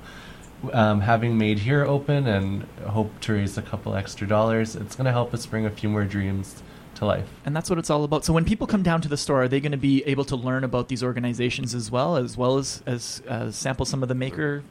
um, 0.73 1.01
having 1.01 1.37
made 1.39 1.59
here 1.61 1.85
open 1.85 2.27
and 2.27 2.63
hope 2.87 3.19
to 3.21 3.33
raise 3.35 3.59
a 3.59 3.63
couple 3.63 3.95
extra 3.95 4.27
dollars, 4.27 4.75
it's 4.77 4.97
going 4.97 5.05
to 5.07 5.13
help 5.13 5.35
us 5.35 5.45
bring 5.47 5.67
a 5.67 5.71
few 5.71 5.89
more 5.89 6.05
dreams 6.05 6.63
to 6.97 7.05
life. 7.05 7.29
And 7.45 7.55
that's 7.55 7.71
what 7.71 7.79
it's 7.79 7.91
all 7.91 8.05
about. 8.05 8.25
So 8.25 8.33
when 8.33 8.45
people 8.45 8.67
come 8.67 8.83
down 8.83 9.01
to 9.03 9.09
the 9.09 9.17
store, 9.17 9.43
are 9.45 9.49
they 9.49 9.61
going 9.61 9.73
to 9.73 9.79
be 9.79 10.03
able 10.05 10.25
to 10.27 10.37
learn 10.37 10.65
about 10.65 10.89
these 10.89 11.03
organizations 11.03 11.75
as 11.75 11.91
well, 11.91 12.17
as 12.17 12.37
well 12.37 12.59
as 12.59 12.83
as 12.87 13.23
uh, 13.29 13.51
sample 13.51 13.87
some 13.87 14.03
of 14.03 14.09
the 14.09 14.15
maker 14.17 14.63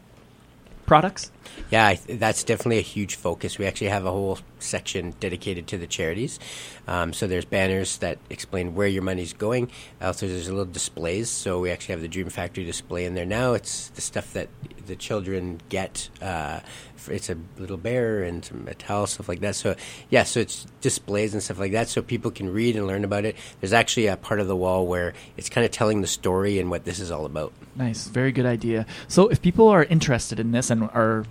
products? 0.85 1.31
Yeah, 1.69 1.95
that's 2.07 2.43
definitely 2.43 2.77
a 2.77 2.81
huge 2.81 3.15
focus. 3.15 3.57
We 3.57 3.65
actually 3.65 3.89
have 3.89 4.05
a 4.05 4.11
whole 4.11 4.39
section 4.59 5.13
dedicated 5.19 5.67
to 5.67 5.77
the 5.77 5.87
charities. 5.87 6.39
Um, 6.87 7.13
so 7.13 7.27
there's 7.27 7.45
banners 7.45 7.97
that 7.97 8.17
explain 8.29 8.73
where 8.75 8.87
your 8.87 9.03
money's 9.03 9.33
going. 9.33 9.69
Also, 10.01 10.27
there's 10.27 10.49
little 10.49 10.65
displays. 10.65 11.29
So 11.29 11.59
we 11.59 11.71
actually 11.71 11.93
have 11.93 12.01
the 12.01 12.07
Dream 12.07 12.29
Factory 12.29 12.63
display 12.63 13.05
in 13.05 13.15
there 13.15 13.25
now. 13.25 13.53
It's 13.53 13.89
the 13.89 14.01
stuff 14.01 14.33
that 14.33 14.49
the 14.85 14.95
children 14.95 15.59
get. 15.69 16.09
Uh, 16.21 16.61
it's 17.09 17.29
a 17.29 17.37
little 17.57 17.77
bear 17.77 18.23
and 18.23 18.43
some 18.43 18.65
metal 18.65 19.07
stuff 19.07 19.29
like 19.29 19.39
that. 19.41 19.55
So 19.55 19.75
yeah, 20.09 20.23
so 20.23 20.39
it's 20.39 20.65
displays 20.81 21.33
and 21.33 21.43
stuff 21.43 21.59
like 21.59 21.71
that, 21.73 21.89
so 21.89 22.01
people 22.01 22.31
can 22.31 22.51
read 22.51 22.75
and 22.75 22.87
learn 22.87 23.03
about 23.03 23.25
it. 23.25 23.35
There's 23.59 23.73
actually 23.73 24.07
a 24.07 24.17
part 24.17 24.39
of 24.39 24.47
the 24.47 24.55
wall 24.55 24.87
where 24.87 25.13
it's 25.35 25.49
kind 25.49 25.65
of 25.65 25.71
telling 25.71 26.01
the 26.01 26.07
story 26.07 26.59
and 26.59 26.69
what 26.69 26.85
this 26.85 26.99
is 26.99 27.11
all 27.11 27.25
about. 27.25 27.53
Nice, 27.75 28.07
very 28.07 28.31
good 28.31 28.45
idea. 28.45 28.85
So 29.07 29.27
if 29.27 29.41
people 29.41 29.67
are 29.69 29.83
interested 29.83 30.39
in 30.39 30.51
this 30.51 30.69
and 30.69 30.83
are 30.83 31.25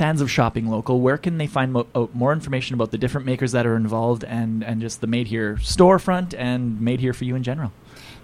fans 0.00 0.22
of 0.22 0.30
shopping 0.30 0.66
local, 0.66 0.98
where 0.98 1.18
can 1.18 1.36
they 1.36 1.46
find 1.46 1.74
mo- 1.74 1.86
oh, 1.94 2.08
more 2.14 2.32
information 2.32 2.72
about 2.72 2.90
the 2.90 2.96
different 2.96 3.26
makers 3.26 3.52
that 3.52 3.66
are 3.66 3.76
involved 3.76 4.24
and 4.24 4.64
and 4.64 4.80
just 4.80 5.02
the 5.02 5.06
Made 5.06 5.26
Here 5.26 5.56
storefront 5.56 6.34
and 6.38 6.80
Made 6.80 7.00
Here 7.00 7.12
for 7.12 7.24
you 7.24 7.36
in 7.36 7.42
general? 7.42 7.70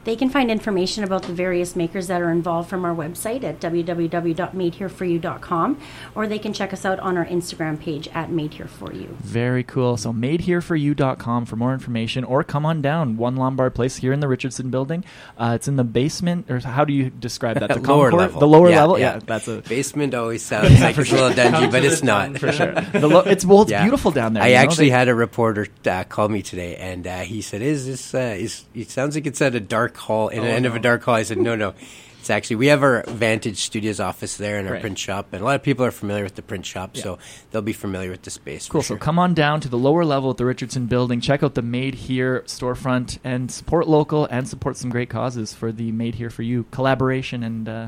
They 0.06 0.14
can 0.16 0.30
find 0.30 0.50
information 0.52 1.02
about 1.04 1.24
the 1.24 1.32
various 1.34 1.74
makers 1.74 2.06
that 2.06 2.22
are 2.22 2.30
involved 2.30 2.70
from 2.70 2.84
our 2.84 2.94
website 2.94 3.42
at 3.42 3.58
www.madehereforyou.com, 3.60 5.80
or 6.14 6.28
they 6.28 6.38
can 6.38 6.52
check 6.52 6.72
us 6.72 6.84
out 6.84 7.00
on 7.00 7.16
our 7.18 7.24
Instagram 7.26 7.80
page 7.80 8.06
at 8.14 8.30
Made 8.30 8.54
Here 8.54 8.68
For 8.68 8.92
You. 8.92 9.16
Very 9.20 9.64
cool. 9.64 9.96
So 9.96 10.12
madehereforyou.com 10.12 11.46
for 11.46 11.56
more 11.56 11.72
information 11.72 12.22
or 12.22 12.44
come 12.44 12.64
on 12.64 12.80
down 12.82 13.16
one 13.16 13.34
Lombard 13.34 13.74
Place 13.74 13.96
here 13.96 14.12
in 14.12 14.20
the 14.20 14.28
Richardson 14.28 14.70
building. 14.70 15.04
Uh, 15.36 15.54
it's 15.56 15.66
in 15.66 15.74
the 15.74 15.82
basement 15.82 16.48
or 16.50 16.60
how 16.60 16.84
do 16.84 16.92
you 16.92 17.10
describe 17.10 17.58
that? 17.58 17.70
The 17.70 17.80
lower 17.80 18.10
concourse? 18.10 18.20
level. 18.20 18.38
The 18.40 18.46
lower 18.46 18.70
Yeah, 18.70 18.80
level? 18.82 18.98
yeah. 19.00 19.14
Yeah, 19.14 19.20
that's 19.26 19.48
a 19.48 19.60
Basement 19.62 20.14
always 20.14 20.42
sounds 20.44 20.80
like 20.80 20.96
it's 20.96 21.10
a 21.10 21.14
little 21.14 21.30
dingy, 21.34 21.66
but 21.68 21.84
it's 21.84 22.02
not. 22.04 22.38
for 22.38 22.52
sure. 22.52 22.74
The 22.74 23.08
lo- 23.08 23.24
it's 23.26 23.44
well 23.44 23.62
it's 23.62 23.72
Yeah. 23.72 23.82
beautiful 23.82 24.12
down 24.12 24.34
there. 24.34 24.44
I 24.44 24.48
you 24.48 24.54
know? 24.54 24.60
actually 24.60 24.90
They- 24.90 24.98
had 24.98 25.08
a 25.08 25.16
reporter 25.16 25.66
uh, 25.84 26.04
call 26.04 26.28
me 26.28 26.42
today, 26.42 26.76
and 26.76 27.04
uh, 27.08 27.20
he 27.22 27.42
said, 27.42 27.60
"Is 27.60 27.86
this? 27.86 28.14
Uh, 28.14 28.36
is 28.38 28.64
it 28.72 28.88
sounds 28.90 29.16
like 29.16 29.26
it's 29.26 29.42
at 29.42 29.56
a 29.56 29.60
dark 29.60 29.95
hall, 29.96 30.28
in 30.28 30.42
the 30.42 30.48
end 30.50 30.66
of 30.66 30.74
a 30.74 30.78
dark 30.80 31.02
hall?" 31.04 31.14
I 31.14 31.22
said, 31.22 31.38
"No, 31.38 31.54
no." 31.56 31.74
It's 32.20 32.30
actually 32.30 32.56
we 32.56 32.66
have 32.66 32.82
our 32.82 33.04
Vantage 33.06 33.58
Studios 33.58 34.00
office 34.00 34.36
there 34.36 34.58
and 34.58 34.66
our 34.66 34.72
Right. 34.74 34.80
print 34.80 34.98
shop, 34.98 35.28
and 35.30 35.40
a 35.42 35.44
lot 35.44 35.54
of 35.54 35.62
people 35.62 35.84
are 35.84 35.92
familiar 35.92 36.24
with 36.24 36.34
the 36.34 36.42
print 36.42 36.66
shop, 36.66 36.96
so 36.96 37.18
they'll 37.52 37.62
be 37.62 37.72
familiar 37.72 38.10
with 38.10 38.22
the 38.22 38.30
space. 38.30 38.66
for 38.66 38.72
Cool. 38.72 38.82
sure. 38.82 38.96
So 38.96 39.00
come 39.00 39.16
on 39.20 39.32
down 39.32 39.60
to 39.60 39.68
the 39.68 39.78
lower 39.78 40.04
level 40.04 40.30
at 40.30 40.36
the 40.36 40.44
Richardson 40.44 40.86
building. 40.86 41.20
Check 41.20 41.44
out 41.44 41.54
the 41.54 41.62
Made 41.62 41.94
Here 41.94 42.42
storefront 42.46 43.18
and 43.22 43.48
support 43.48 43.86
local 43.86 44.24
and 44.26 44.48
support 44.48 44.76
some 44.76 44.90
great 44.90 45.08
causes 45.08 45.54
for 45.54 45.70
the 45.70 45.92
Made 45.92 46.16
Here 46.16 46.28
for 46.30 46.42
You 46.42 46.64
collaboration 46.72 47.44
and 47.44 47.68
uh, 47.68 47.86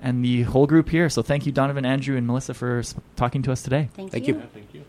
and 0.00 0.24
the 0.24 0.42
whole 0.42 0.68
group 0.68 0.88
here. 0.88 1.08
So 1.08 1.20
thank 1.22 1.44
you, 1.46 1.50
Donovan, 1.50 1.84
Andrew, 1.84 2.16
and 2.16 2.24
Melissa 2.24 2.54
for 2.54 2.78
s- 2.80 2.94
talking 3.16 3.42
to 3.42 3.50
us 3.50 3.62
today. 3.62 3.88
Thank, 3.94 4.12
Thank 4.12 4.28
you. 4.28 4.34
you. 4.34 4.42
Thank 4.54 4.74
you. 4.74 4.82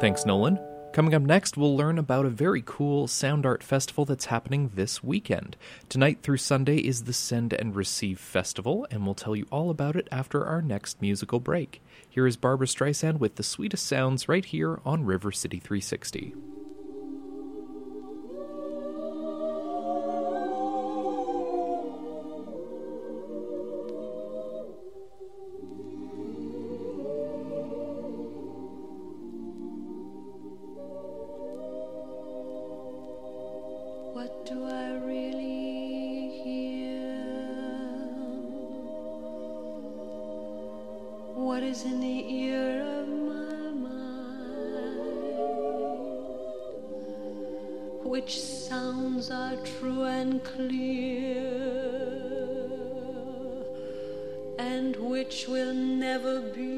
Thanks, 0.00 0.24
Nolan. 0.24 0.58
Coming 0.92 1.14
up 1.14 1.22
next, 1.22 1.56
we'll 1.56 1.74
learn 1.74 1.96
about 1.96 2.26
a 2.26 2.30
very 2.30 2.62
cool 2.66 3.06
sound 3.06 3.46
art 3.46 3.62
festival 3.62 4.04
that's 4.04 4.26
happening 4.26 4.72
this 4.74 5.02
weekend. 5.02 5.56
Tonight 5.88 6.18
through 6.22 6.36
Sunday 6.36 6.76
is 6.76 7.04
the 7.04 7.14
Send 7.14 7.54
and 7.54 7.74
Receive 7.74 8.20
Festival, 8.20 8.86
and 8.90 9.06
we'll 9.06 9.14
tell 9.14 9.34
you 9.34 9.46
all 9.50 9.70
about 9.70 9.96
it 9.96 10.06
after 10.12 10.44
our 10.44 10.60
next 10.60 11.00
musical 11.00 11.40
break. 11.40 11.80
Here 12.06 12.26
is 12.26 12.36
Barbra 12.36 12.66
Streisand 12.66 13.20
with 13.20 13.36
the 13.36 13.42
sweetest 13.42 13.86
sounds 13.86 14.28
right 14.28 14.44
here 14.44 14.80
on 14.84 15.06
River 15.06 15.32
City 15.32 15.58
360. 15.58 16.34
Do 34.52 34.66
I 34.66 34.88
really 35.06 36.28
hear? 36.44 37.14
What 41.34 41.62
is 41.62 41.84
in 41.84 42.00
the 42.00 42.18
ear 42.44 42.82
of 42.98 43.08
my 43.08 43.70
mind? 43.88 44.12
Which 48.04 48.40
sounds 48.40 49.30
are 49.30 49.56
true 49.56 50.04
and 50.04 50.44
clear, 50.44 51.46
and 54.58 54.96
which 54.96 55.48
will 55.48 55.72
never 55.72 56.40
be 56.40 56.71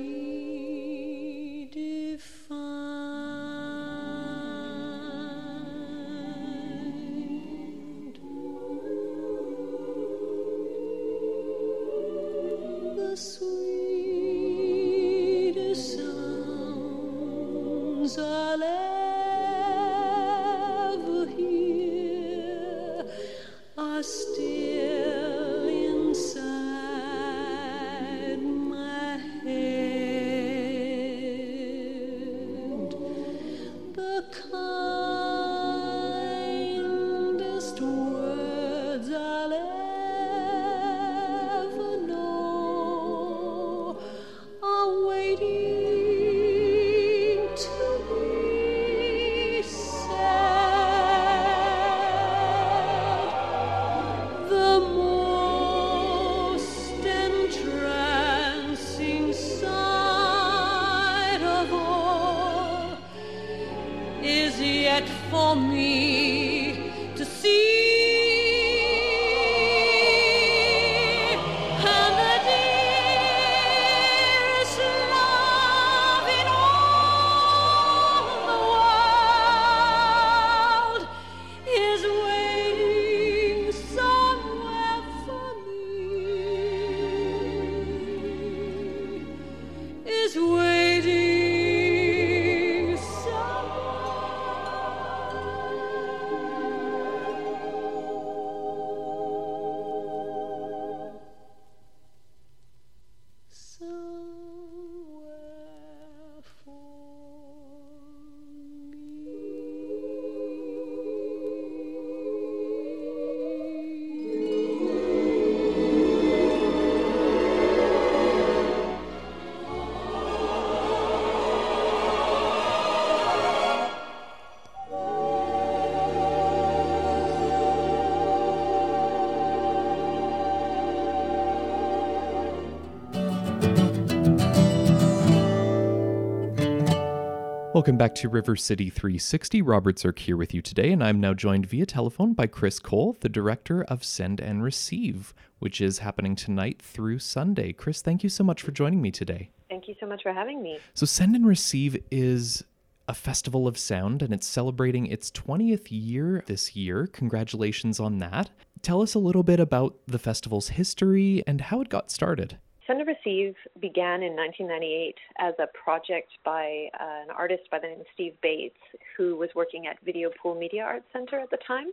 Welcome 137.85 137.99
back 137.99 138.15
to 138.15 138.31
River 138.31 138.57
City 138.57 138.89
360. 138.89 139.61
Robert 139.61 139.99
Zirk 139.99 140.19
here 140.19 140.39
with 140.39 140.55
you 140.55 140.63
today, 140.63 140.91
and 140.91 141.05
I'm 141.05 141.21
now 141.21 141.35
joined 141.35 141.67
via 141.67 141.85
telephone 141.85 142.33
by 142.33 142.47
Chris 142.47 142.79
Cole, 142.79 143.15
the 143.21 143.29
director 143.29 143.85
of 143.85 144.03
Send 144.03 144.41
and 144.41 144.63
Receive, 144.63 145.35
which 145.59 145.83
is 145.83 145.99
happening 145.99 146.35
tonight 146.35 146.81
through 146.81 147.19
Sunday. 147.19 147.75
Chris, 147.75 148.01
thank 148.01 148.23
you 148.23 148.31
so 148.31 148.43
much 148.43 148.63
for 148.63 148.71
joining 148.71 149.03
me 149.03 149.11
today. 149.11 149.51
Thank 149.69 149.87
you 149.87 149.95
so 150.01 150.07
much 150.07 150.23
for 150.23 150.33
having 150.33 150.63
me. 150.63 150.79
So, 150.95 151.05
Send 151.05 151.37
and 151.37 151.47
Receive 151.47 152.03
is 152.11 152.65
a 153.07 153.13
festival 153.13 153.69
of 153.69 153.77
sound, 153.77 154.23
and 154.23 154.33
it's 154.33 154.47
celebrating 154.47 155.05
its 155.05 155.31
20th 155.31 155.89
year 155.91 156.43
this 156.47 156.75
year. 156.75 157.07
Congratulations 157.07 158.01
on 158.01 158.17
that. 158.17 158.49
Tell 158.81 159.03
us 159.03 159.13
a 159.13 159.19
little 159.19 159.43
bit 159.43 159.61
about 159.61 159.99
the 160.07 160.19
festival's 160.19 160.69
history 160.69 161.45
and 161.47 161.61
how 161.61 161.83
it 161.83 161.91
got 161.91 162.11
started. 162.11 162.57
Send 162.87 163.01
and 163.01 163.09
Receive 163.09 163.55
began 163.81 164.23
in 164.23 164.37
1998 164.37 165.15
as 165.39 165.55
a 165.59 165.67
project 165.77 166.33
by 166.45 166.89
uh, 167.01 167.23
an 167.23 167.31
artist 167.37 167.63
by 167.71 167.79
the 167.79 167.87
name 167.87 168.01
of 168.01 168.07
Steve 168.13 168.35
Bates, 168.43 168.77
who 169.17 169.37
was 169.37 169.49
working 169.55 169.87
at 169.87 169.97
Video 170.05 170.31
Pool 170.41 170.55
Media 170.55 170.83
Arts 170.83 171.07
Center 171.13 171.39
at 171.39 171.51
the 171.51 171.59
time. 171.67 171.89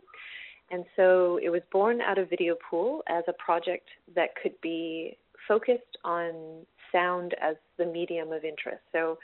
And 0.70 0.84
so 0.96 1.38
it 1.42 1.50
was 1.50 1.62
born 1.70 2.00
out 2.00 2.18
of 2.18 2.28
Video 2.30 2.56
Pool 2.68 3.02
as 3.08 3.24
a 3.26 3.32
project 3.34 3.88
that 4.14 4.30
could 4.42 4.58
be 4.60 5.16
focused 5.48 5.98
on 6.04 6.64
sound 6.90 7.34
as 7.40 7.56
the 7.78 7.86
medium 7.86 8.32
of 8.32 8.44
interest. 8.44 8.82
So 8.92 9.18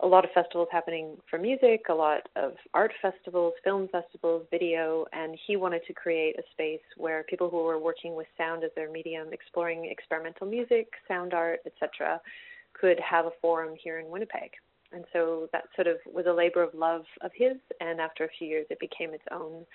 a 0.00 0.06
lot 0.06 0.24
of 0.24 0.30
festivals 0.30 0.68
happening 0.70 1.16
for 1.28 1.38
music, 1.38 1.86
a 1.88 1.94
lot 1.94 2.28
of 2.36 2.52
art 2.72 2.92
festivals, 3.02 3.52
film 3.64 3.88
festivals, 3.88 4.46
video, 4.50 5.06
and 5.12 5.36
he 5.46 5.56
wanted 5.56 5.82
to 5.86 5.92
create 5.92 6.38
a 6.38 6.42
space 6.52 6.80
where 6.96 7.24
people 7.24 7.50
who 7.50 7.64
were 7.64 7.78
working 7.78 8.14
with 8.14 8.28
sound 8.36 8.62
as 8.62 8.70
their 8.76 8.90
medium, 8.90 9.32
exploring 9.32 9.86
experimental 9.86 10.46
music, 10.46 10.88
sound 11.08 11.34
art, 11.34 11.60
etc., 11.66 12.20
could 12.74 13.00
have 13.00 13.26
a 13.26 13.32
forum 13.40 13.74
here 13.82 13.98
in 13.98 14.08
Winnipeg. 14.08 14.52
And 14.92 15.04
so 15.12 15.48
that 15.52 15.64
sort 15.74 15.86
of 15.86 15.96
was 16.06 16.26
a 16.26 16.32
labor 16.32 16.62
of 16.62 16.74
love 16.74 17.04
of 17.20 17.32
his, 17.34 17.56
and 17.80 18.00
after 18.00 18.24
a 18.24 18.28
few 18.38 18.46
years, 18.46 18.66
it 18.70 18.78
became 18.78 19.12
its 19.12 19.24
own 19.32 19.66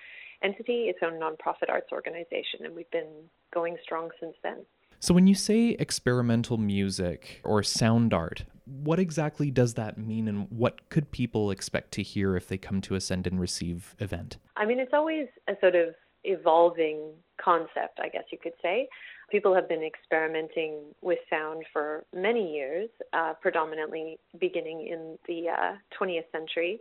entity, 0.42 0.84
its 0.88 1.00
own 1.02 1.20
nonprofit 1.20 1.68
arts 1.68 1.92
organization, 1.92 2.64
and 2.64 2.74
we've 2.74 2.90
been 2.90 3.28
going 3.52 3.76
strong 3.82 4.10
since 4.20 4.34
then. 4.42 4.64
So, 5.00 5.14
when 5.14 5.26
you 5.26 5.34
say 5.34 5.70
experimental 5.78 6.56
music 6.56 7.40
or 7.44 7.62
sound 7.62 8.14
art, 8.14 8.44
what 8.64 8.98
exactly 8.98 9.50
does 9.50 9.74
that 9.74 9.98
mean, 9.98 10.28
and 10.28 10.46
what 10.50 10.88
could 10.88 11.10
people 11.10 11.50
expect 11.50 11.92
to 11.92 12.02
hear 12.02 12.36
if 12.36 12.48
they 12.48 12.56
come 12.56 12.80
to 12.82 12.94
a 12.94 13.00
Send 13.00 13.26
and 13.26 13.38
Receive 13.38 13.94
event? 13.98 14.38
I 14.56 14.64
mean, 14.64 14.80
it's 14.80 14.94
always 14.94 15.26
a 15.48 15.54
sort 15.60 15.74
of 15.74 15.94
evolving 16.24 17.12
concept, 17.42 18.00
I 18.00 18.08
guess 18.08 18.24
you 18.30 18.38
could 18.42 18.54
say. 18.62 18.88
People 19.30 19.54
have 19.54 19.68
been 19.68 19.82
experimenting 19.82 20.80
with 21.02 21.18
sound 21.28 21.64
for 21.72 22.04
many 22.14 22.54
years, 22.54 22.88
uh, 23.12 23.34
predominantly 23.40 24.18
beginning 24.38 24.86
in 24.86 25.18
the 25.26 25.50
uh, 25.50 25.74
20th 26.00 26.30
century. 26.32 26.80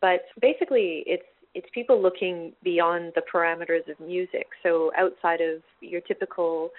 But 0.00 0.22
basically, 0.40 1.04
it's 1.06 1.24
it's 1.54 1.68
people 1.74 2.00
looking 2.00 2.54
beyond 2.62 3.12
the 3.14 3.22
parameters 3.32 3.86
of 3.86 4.00
music, 4.00 4.46
so 4.62 4.90
outside 4.96 5.42
of 5.42 5.62
your 5.82 6.00
typical 6.00 6.70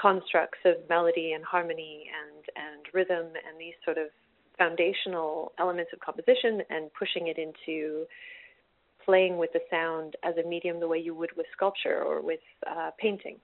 constructs 0.00 0.58
of 0.64 0.76
melody 0.88 1.32
and 1.32 1.44
harmony 1.44 2.04
and, 2.08 2.44
and 2.56 2.86
rhythm 2.94 3.26
and 3.26 3.58
these 3.58 3.74
sort 3.84 3.98
of 3.98 4.08
foundational 4.56 5.52
elements 5.58 5.90
of 5.92 6.00
composition 6.00 6.62
and 6.70 6.90
pushing 6.98 7.28
it 7.28 7.38
into 7.38 8.04
playing 9.04 9.38
with 9.38 9.50
the 9.52 9.60
sound 9.70 10.16
as 10.24 10.34
a 10.36 10.46
medium 10.46 10.80
the 10.80 10.88
way 10.88 10.98
you 10.98 11.14
would 11.14 11.30
with 11.36 11.46
sculpture 11.52 12.02
or 12.02 12.20
with 12.20 12.40
uh, 12.70 12.90
painting. 12.98 13.36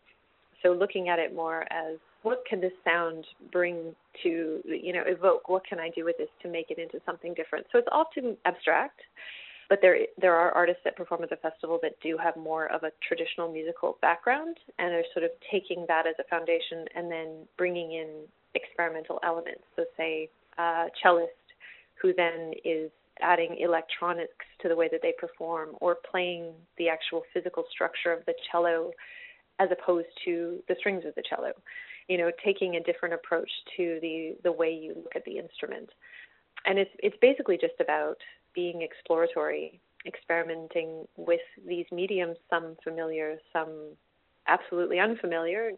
So 0.62 0.70
looking 0.72 1.08
at 1.08 1.18
it 1.18 1.34
more 1.34 1.62
as 1.70 1.96
what 2.22 2.42
can 2.48 2.60
this 2.60 2.72
sound 2.84 3.26
bring 3.52 3.94
to, 4.22 4.60
you 4.64 4.92
know, 4.92 5.02
evoke? 5.06 5.48
What 5.48 5.64
can 5.66 5.78
I 5.78 5.90
do 5.94 6.04
with 6.04 6.16
this 6.18 6.28
to 6.42 6.48
make 6.48 6.70
it 6.70 6.78
into 6.78 7.00
something 7.04 7.34
different? 7.34 7.66
So 7.70 7.78
it's 7.78 7.88
often 7.92 8.36
abstract 8.46 9.00
but 9.68 9.81
there 9.81 9.98
there 10.20 10.35
are 10.35 10.53
artists 10.53 10.83
that 10.85 10.96
perform 10.96 11.22
at 11.22 11.31
the 11.31 11.37
festival 11.37 11.79
that 11.83 11.92
do 12.03 12.16
have 12.16 12.37
more 12.37 12.66
of 12.70 12.83
a 12.83 12.90
traditional 13.07 13.50
musical 13.53 13.98
background 14.03 14.57
and 14.79 14.92
are 14.94 15.05
sort 15.12 15.24
of 15.24 15.31
taking 15.50 15.85
that 15.88 16.07
as 16.07 16.14
a 16.18 16.24
foundation 16.24 16.85
and 16.94 17.11
then 17.11 17.46
bringing 17.57 17.92
in 17.92 18.09
experimental 18.55 19.18
elements. 19.24 19.62
So 19.77 19.85
say 19.96 20.29
a 20.59 20.87
cellist 21.03 21.29
who 22.00 22.12
then 22.14 22.53
is 22.64 22.90
adding 23.20 23.57
electronics 23.61 24.44
to 24.61 24.68
the 24.68 24.77
way 24.77 24.88
that 24.90 25.00
they 25.03 25.14
perform 25.18 25.70
or 25.81 25.96
playing 26.11 26.53
the 26.79 26.88
actual 26.88 27.22
physical 27.33 27.64
structure 27.70 28.12
of 28.12 28.24
the 28.27 28.35
cello 28.50 28.90
as 29.61 29.68
opposed 29.70 30.09
to 30.24 30.59
the 30.68 30.74
strings 30.79 31.05
of 31.07 31.14
the 31.14 31.22
cello. 31.29 31.53
You 32.09 32.18
know, 32.18 32.31
taking 32.44 32.77
a 32.77 32.83
different 32.83 33.14
approach 33.14 33.50
to 33.77 33.98
the 34.03 34.37
the 34.42 34.53
way 34.53 34.70
you 34.70 34.94
look 34.96 35.16
at 35.16 35.24
the 35.24 35.38
instrument. 35.38 35.88
And 36.66 36.79
it's 36.79 36.90
it's 36.98 37.16
basically 37.20 37.57
just 37.57 37.81
about 37.81 38.18
being 38.54 38.82
exploratory, 38.82 39.80
experimenting 40.06 41.06
with 41.16 41.40
these 41.66 41.86
mediums, 41.92 42.36
some 42.50 42.76
familiar, 42.82 43.36
some 43.52 43.92
absolutely 44.46 44.98
unfamiliar, 44.98 45.72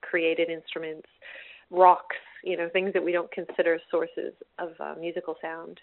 created 0.00 0.48
instruments, 0.50 1.08
rocks, 1.70 2.16
you 2.42 2.56
know, 2.56 2.68
things 2.68 2.92
that 2.92 3.04
we 3.04 3.12
don't 3.12 3.30
consider 3.30 3.78
sources 3.90 4.32
of 4.58 4.70
uh, 4.80 4.94
musical 4.98 5.36
sound, 5.40 5.80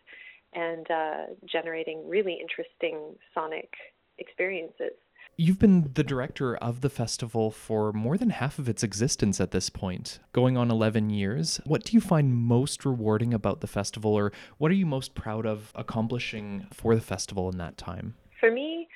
and 0.53 0.89
uh, 0.89 1.23
generating 1.45 2.07
really 2.07 2.37
interesting 2.39 3.15
sonic 3.33 3.71
experiences. 4.17 4.93
You've 5.37 5.59
been 5.59 5.91
the 5.93 6.03
director 6.03 6.55
of 6.55 6.79
the 6.79 6.89
festival 6.89 7.51
for 7.51 7.91
more 7.91 8.17
than 8.17 8.29
half 8.29 8.57
of 8.57 8.69
its 8.69 8.83
existence 8.83 9.41
at 9.41 9.51
this 9.51 9.69
point, 9.69 10.19
going 10.31 10.55
on 10.55 10.71
11 10.71 11.09
years. 11.09 11.59
What 11.65 11.83
do 11.83 11.91
you 11.93 11.99
find 11.99 12.33
most 12.33 12.85
rewarding 12.85 13.33
about 13.33 13.59
the 13.59 13.67
festival, 13.67 14.13
or 14.13 14.31
what 14.57 14.71
are 14.71 14.75
you 14.75 14.85
most 14.85 15.13
proud 15.13 15.45
of 15.45 15.73
accomplishing 15.75 16.67
for 16.71 16.95
the 16.95 17.01
festival 17.01 17.49
in 17.49 17.57
that 17.57 17.77
time? 17.77 18.15
For 18.39 18.49
me, 18.49 18.87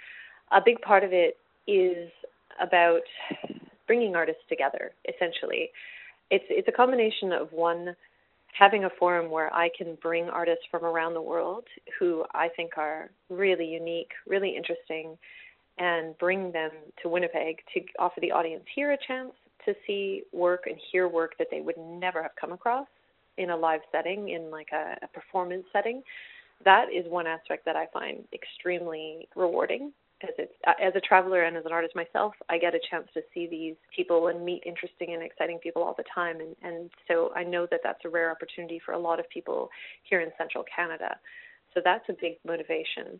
a 0.51 0.61
big 0.63 0.79
part 0.81 1.03
of 1.03 1.11
it 1.11 1.37
is 1.67 2.09
about 2.61 3.01
bringing 3.87 4.15
artists 4.15 4.43
together, 4.47 4.91
essentially. 5.13 5.71
It's, 6.31 6.45
it's 6.49 6.67
a 6.67 6.71
combination 6.71 7.33
of 7.33 7.51
one, 7.51 7.95
having 8.57 8.85
a 8.85 8.89
forum 8.97 9.29
where 9.29 9.53
I 9.53 9.69
can 9.77 9.97
bring 10.01 10.29
artists 10.29 10.63
from 10.71 10.85
around 10.85 11.15
the 11.15 11.21
world 11.21 11.65
who 11.99 12.23
I 12.33 12.47
think 12.55 12.77
are 12.77 13.09
really 13.29 13.65
unique, 13.65 14.11
really 14.25 14.55
interesting 14.55 15.17
and 15.79 16.17
bring 16.17 16.51
them 16.51 16.71
to 17.01 17.09
Winnipeg 17.09 17.57
to 17.73 17.81
offer 17.97 18.19
the 18.19 18.31
audience 18.31 18.63
here 18.75 18.91
a 18.91 18.97
chance 19.07 19.31
to 19.65 19.73
see 19.87 20.23
work 20.31 20.63
and 20.67 20.75
hear 20.91 21.07
work 21.07 21.33
that 21.39 21.47
they 21.51 21.61
would 21.61 21.77
never 21.77 22.21
have 22.21 22.31
come 22.39 22.51
across 22.51 22.87
in 23.37 23.49
a 23.49 23.55
live 23.55 23.81
setting, 23.91 24.29
in 24.29 24.51
like 24.51 24.67
a, 24.73 24.95
a 25.03 25.07
performance 25.07 25.65
setting. 25.71 26.01
That 26.65 26.87
is 26.93 27.09
one 27.09 27.25
aspect 27.25 27.65
that 27.65 27.75
I 27.75 27.87
find 27.93 28.25
extremely 28.33 29.27
rewarding 29.35 29.93
as 30.23 30.29
it's 30.37 30.53
uh, 30.67 30.73
as 30.81 30.93
a 30.95 31.01
traveler 31.01 31.43
and 31.43 31.55
as 31.55 31.65
an 31.65 31.71
artist 31.71 31.95
myself, 31.95 32.33
I 32.49 32.57
get 32.57 32.75
a 32.75 32.79
chance 32.89 33.07
to 33.13 33.21
see 33.33 33.47
these 33.47 33.75
people 33.95 34.27
and 34.27 34.43
meet 34.43 34.63
interesting 34.65 35.13
and 35.13 35.23
exciting 35.23 35.59
people 35.59 35.83
all 35.83 35.95
the 35.97 36.03
time, 36.13 36.39
and 36.39 36.55
and 36.61 36.89
so 37.07 37.31
I 37.35 37.43
know 37.43 37.67
that 37.71 37.81
that's 37.83 38.03
a 38.05 38.09
rare 38.09 38.31
opportunity 38.31 38.81
for 38.85 38.93
a 38.93 38.99
lot 38.99 39.19
of 39.19 39.29
people 39.29 39.69
here 40.03 40.21
in 40.21 40.29
Central 40.37 40.63
Canada. 40.73 41.15
So 41.73 41.81
that's 41.83 42.07
a 42.09 42.13
big 42.19 42.33
motivation. 42.45 43.19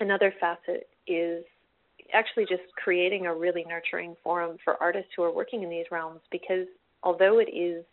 Another 0.00 0.32
facet 0.38 0.88
is 1.06 1.44
actually 2.14 2.44
just 2.44 2.62
creating 2.82 3.26
a 3.26 3.34
really 3.34 3.64
nurturing 3.68 4.14
forum 4.22 4.56
for 4.64 4.80
artists 4.82 5.10
who 5.16 5.22
are 5.22 5.32
working 5.32 5.62
in 5.62 5.70
these 5.70 5.86
realms 5.90 6.20
because 6.30 6.66
although 7.02 7.38
it 7.38 7.48
is 7.54 7.84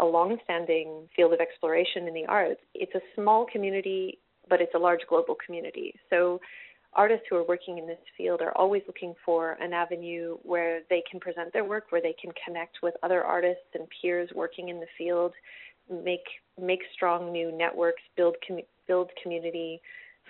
a 0.00 0.04
long-standing 0.04 1.08
field 1.14 1.32
of 1.32 1.40
exploration 1.40 2.08
in 2.08 2.14
the 2.14 2.26
arts, 2.26 2.60
it's 2.74 2.94
a 2.94 3.00
small 3.14 3.46
community, 3.50 4.18
but 4.48 4.60
it's 4.60 4.74
a 4.74 4.78
large 4.78 5.00
global 5.08 5.36
community. 5.44 5.94
So 6.10 6.40
artists 6.94 7.26
who 7.28 7.36
are 7.36 7.46
working 7.46 7.78
in 7.78 7.86
this 7.86 7.98
field 8.16 8.40
are 8.40 8.56
always 8.56 8.82
looking 8.86 9.14
for 9.24 9.56
an 9.60 9.72
avenue 9.72 10.36
where 10.42 10.80
they 10.90 11.02
can 11.10 11.20
present 11.20 11.52
their 11.52 11.64
work, 11.64 11.86
where 11.90 12.02
they 12.02 12.14
can 12.20 12.32
connect 12.44 12.78
with 12.82 12.94
other 13.02 13.22
artists 13.22 13.66
and 13.74 13.86
peers 14.00 14.30
working 14.34 14.68
in 14.68 14.80
the 14.80 14.86
field, 14.96 15.32
make 15.90 16.24
make 16.60 16.80
strong 16.94 17.32
new 17.32 17.52
networks, 17.52 18.02
build 18.16 18.36
com- 18.46 18.60
build 18.86 19.10
community, 19.22 19.80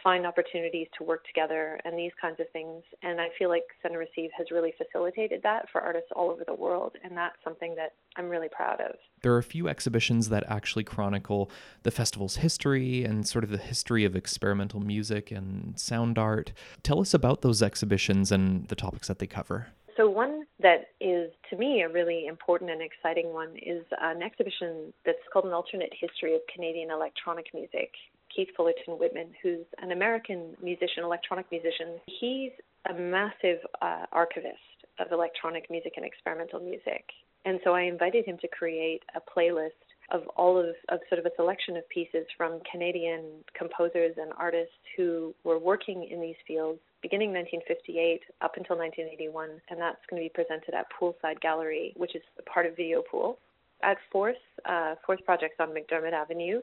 find 0.02 0.26
opportunities 0.26 0.88
to 0.98 1.04
work 1.04 1.24
together 1.26 1.80
and 1.84 1.98
these 1.98 2.12
kinds 2.20 2.40
of 2.40 2.46
things. 2.52 2.82
And 3.02 3.20
I 3.20 3.28
feel 3.38 3.48
like 3.48 3.64
Send 3.82 3.94
and 3.94 4.00
Receive 4.00 4.30
has 4.36 4.50
really 4.50 4.74
facilitated 4.76 5.42
that 5.42 5.66
for 5.70 5.80
artists 5.80 6.08
all 6.14 6.30
over 6.30 6.44
the 6.46 6.54
world. 6.54 6.92
And 7.02 7.16
that's 7.16 7.36
something 7.42 7.74
that 7.76 7.92
I'm 8.16 8.28
really 8.28 8.48
proud 8.50 8.80
of. 8.80 8.96
There 9.22 9.32
are 9.32 9.38
a 9.38 9.42
few 9.42 9.68
exhibitions 9.68 10.28
that 10.28 10.44
actually 10.48 10.84
chronicle 10.84 11.50
the 11.82 11.90
festival's 11.90 12.36
history 12.36 13.04
and 13.04 13.26
sort 13.26 13.44
of 13.44 13.50
the 13.50 13.58
history 13.58 14.04
of 14.04 14.16
experimental 14.16 14.80
music 14.80 15.30
and 15.30 15.78
sound 15.78 16.18
art. 16.18 16.52
Tell 16.82 17.00
us 17.00 17.14
about 17.14 17.42
those 17.42 17.62
exhibitions 17.62 18.30
and 18.30 18.68
the 18.68 18.76
topics 18.76 19.08
that 19.08 19.18
they 19.18 19.26
cover. 19.26 19.68
So, 19.96 20.08
one 20.08 20.44
that 20.60 20.88
is 21.00 21.30
to 21.50 21.56
me 21.56 21.82
a 21.82 21.88
really 21.88 22.26
important 22.26 22.70
and 22.70 22.82
exciting 22.82 23.32
one 23.32 23.56
is 23.56 23.84
an 24.00 24.22
exhibition 24.22 24.92
that's 25.06 25.18
called 25.32 25.44
An 25.44 25.52
Alternate 25.52 25.92
History 25.98 26.34
of 26.34 26.40
Canadian 26.52 26.90
Electronic 26.90 27.46
Music. 27.54 27.92
Keith 28.34 28.48
Fullerton 28.56 28.98
Whitman, 28.98 29.28
who's 29.42 29.66
an 29.82 29.92
American 29.92 30.56
musician, 30.62 31.04
electronic 31.04 31.46
musician. 31.50 32.00
He's 32.06 32.52
a 32.90 32.94
massive 32.94 33.58
uh, 33.80 34.06
archivist 34.12 34.58
of 34.98 35.12
electronic 35.12 35.70
music 35.70 35.94
and 35.96 36.04
experimental 36.04 36.60
music. 36.60 37.04
And 37.44 37.60
so 37.64 37.74
I 37.74 37.82
invited 37.82 38.24
him 38.24 38.38
to 38.40 38.48
create 38.48 39.02
a 39.14 39.20
playlist 39.20 39.70
of 40.10 40.22
all 40.36 40.58
of, 40.58 40.74
of 40.88 41.00
sort 41.08 41.18
of 41.18 41.26
a 41.26 41.34
selection 41.36 41.76
of 41.76 41.88
pieces 41.88 42.26
from 42.36 42.60
Canadian 42.70 43.24
composers 43.56 44.14
and 44.16 44.32
artists 44.38 44.74
who 44.96 45.34
were 45.44 45.58
working 45.58 46.08
in 46.10 46.20
these 46.20 46.36
fields 46.46 46.80
beginning 47.02 47.32
1958 47.32 48.22
up 48.40 48.56
until 48.56 48.78
1981, 48.78 49.60
and 49.68 49.78
that's 49.78 50.00
going 50.08 50.22
to 50.22 50.24
be 50.24 50.32
presented 50.32 50.72
at 50.72 50.86
Poolside 50.88 51.38
Gallery, 51.42 51.92
which 51.96 52.16
is 52.16 52.22
part 52.46 52.64
of 52.64 52.74
Video 52.76 53.02
Pool. 53.02 53.38
At 53.82 53.98
Forth, 54.10 54.40
uh, 54.64 54.94
Forth 55.04 55.20
Projects 55.26 55.56
on 55.60 55.68
McDermott 55.68 56.14
Avenue, 56.14 56.62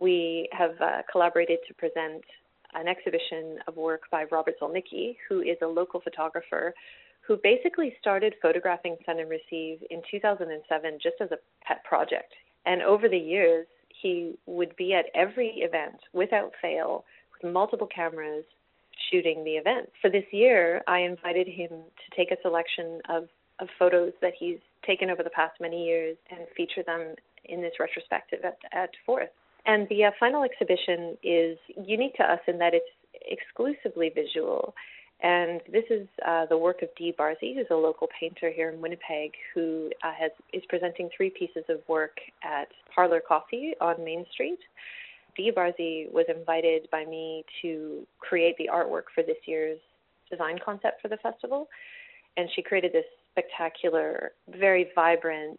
we 0.00 0.48
have 0.52 0.80
uh, 0.80 1.02
collaborated 1.10 1.58
to 1.66 1.74
present 1.74 2.22
an 2.74 2.86
exhibition 2.86 3.58
of 3.66 3.76
work 3.76 4.02
by 4.10 4.24
Robert 4.30 4.54
Zolnicki, 4.60 5.16
who 5.28 5.40
is 5.40 5.56
a 5.62 5.66
local 5.66 6.00
photographer 6.00 6.74
who 7.26 7.38
basically 7.42 7.94
started 8.00 8.34
photographing 8.40 8.96
Send 9.04 9.20
and 9.20 9.28
Receive 9.28 9.78
in 9.90 10.00
2007 10.10 10.98
just 11.02 11.16
as 11.20 11.30
a 11.30 11.36
pet 11.66 11.84
project. 11.84 12.32
And 12.64 12.82
over 12.82 13.08
the 13.08 13.18
years, 13.18 13.66
he 14.00 14.34
would 14.46 14.74
be 14.76 14.94
at 14.94 15.06
every 15.14 15.48
event 15.58 15.96
without 16.12 16.52
fail 16.62 17.04
with 17.32 17.52
multiple 17.52 17.88
cameras 17.94 18.44
shooting 19.10 19.44
the 19.44 19.52
event. 19.52 19.90
For 20.00 20.10
this 20.10 20.24
year, 20.32 20.82
I 20.88 21.00
invited 21.00 21.46
him 21.46 21.68
to 21.70 22.16
take 22.16 22.30
a 22.30 22.40
selection 22.42 23.00
of, 23.08 23.28
of 23.60 23.68
photos 23.78 24.12
that 24.22 24.32
he's 24.38 24.58
taken 24.86 25.10
over 25.10 25.22
the 25.22 25.30
past 25.30 25.60
many 25.60 25.84
years 25.84 26.16
and 26.30 26.40
feature 26.56 26.82
them 26.86 27.14
in 27.44 27.60
this 27.60 27.72
retrospective 27.78 28.40
at, 28.44 28.58
at 28.72 28.90
Forth. 29.04 29.30
And 29.66 29.86
the 29.88 30.04
uh, 30.04 30.10
final 30.18 30.44
exhibition 30.44 31.16
is 31.22 31.58
unique 31.84 32.14
to 32.16 32.22
us 32.22 32.40
in 32.46 32.58
that 32.58 32.74
it's 32.74 32.86
exclusively 33.30 34.10
visual. 34.14 34.74
And 35.20 35.60
this 35.70 35.84
is 35.90 36.06
uh, 36.26 36.46
the 36.46 36.56
work 36.56 36.82
of 36.82 36.88
Dee 36.96 37.12
Barzy, 37.18 37.54
who's 37.54 37.66
a 37.70 37.74
local 37.74 38.08
painter 38.18 38.50
here 38.50 38.70
in 38.70 38.80
Winnipeg, 38.80 39.32
who 39.52 39.90
uh, 40.04 40.12
has 40.18 40.30
is 40.52 40.62
presenting 40.68 41.10
three 41.16 41.30
pieces 41.30 41.64
of 41.68 41.80
work 41.88 42.18
at 42.44 42.68
Parlor 42.94 43.20
Coffee 43.26 43.74
on 43.80 44.04
Main 44.04 44.24
Street. 44.32 44.60
Dee 45.36 45.50
Barzy 45.50 46.10
was 46.12 46.26
invited 46.28 46.88
by 46.90 47.04
me 47.04 47.44
to 47.62 48.06
create 48.20 48.56
the 48.58 48.70
artwork 48.72 49.04
for 49.12 49.22
this 49.22 49.36
year's 49.46 49.78
design 50.30 50.58
concept 50.64 51.02
for 51.02 51.08
the 51.08 51.16
festival, 51.16 51.68
and 52.36 52.48
she 52.54 52.62
created 52.62 52.92
this 52.92 53.04
spectacular, 53.32 54.32
very 54.56 54.88
vibrant, 54.94 55.58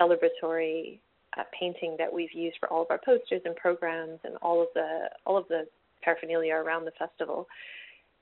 celebratory 0.00 0.98
uh, 1.36 1.42
painting 1.58 1.96
that 1.98 2.12
we've 2.12 2.32
used 2.32 2.56
for 2.58 2.70
all 2.72 2.82
of 2.82 2.88
our 2.90 3.00
posters 3.04 3.42
and 3.44 3.56
programs 3.56 4.18
and 4.24 4.36
all 4.42 4.60
of 4.62 4.68
the 4.74 5.08
all 5.26 5.36
of 5.36 5.46
the 5.48 5.66
paraphernalia 6.02 6.54
around 6.54 6.84
the 6.84 6.92
festival 6.92 7.46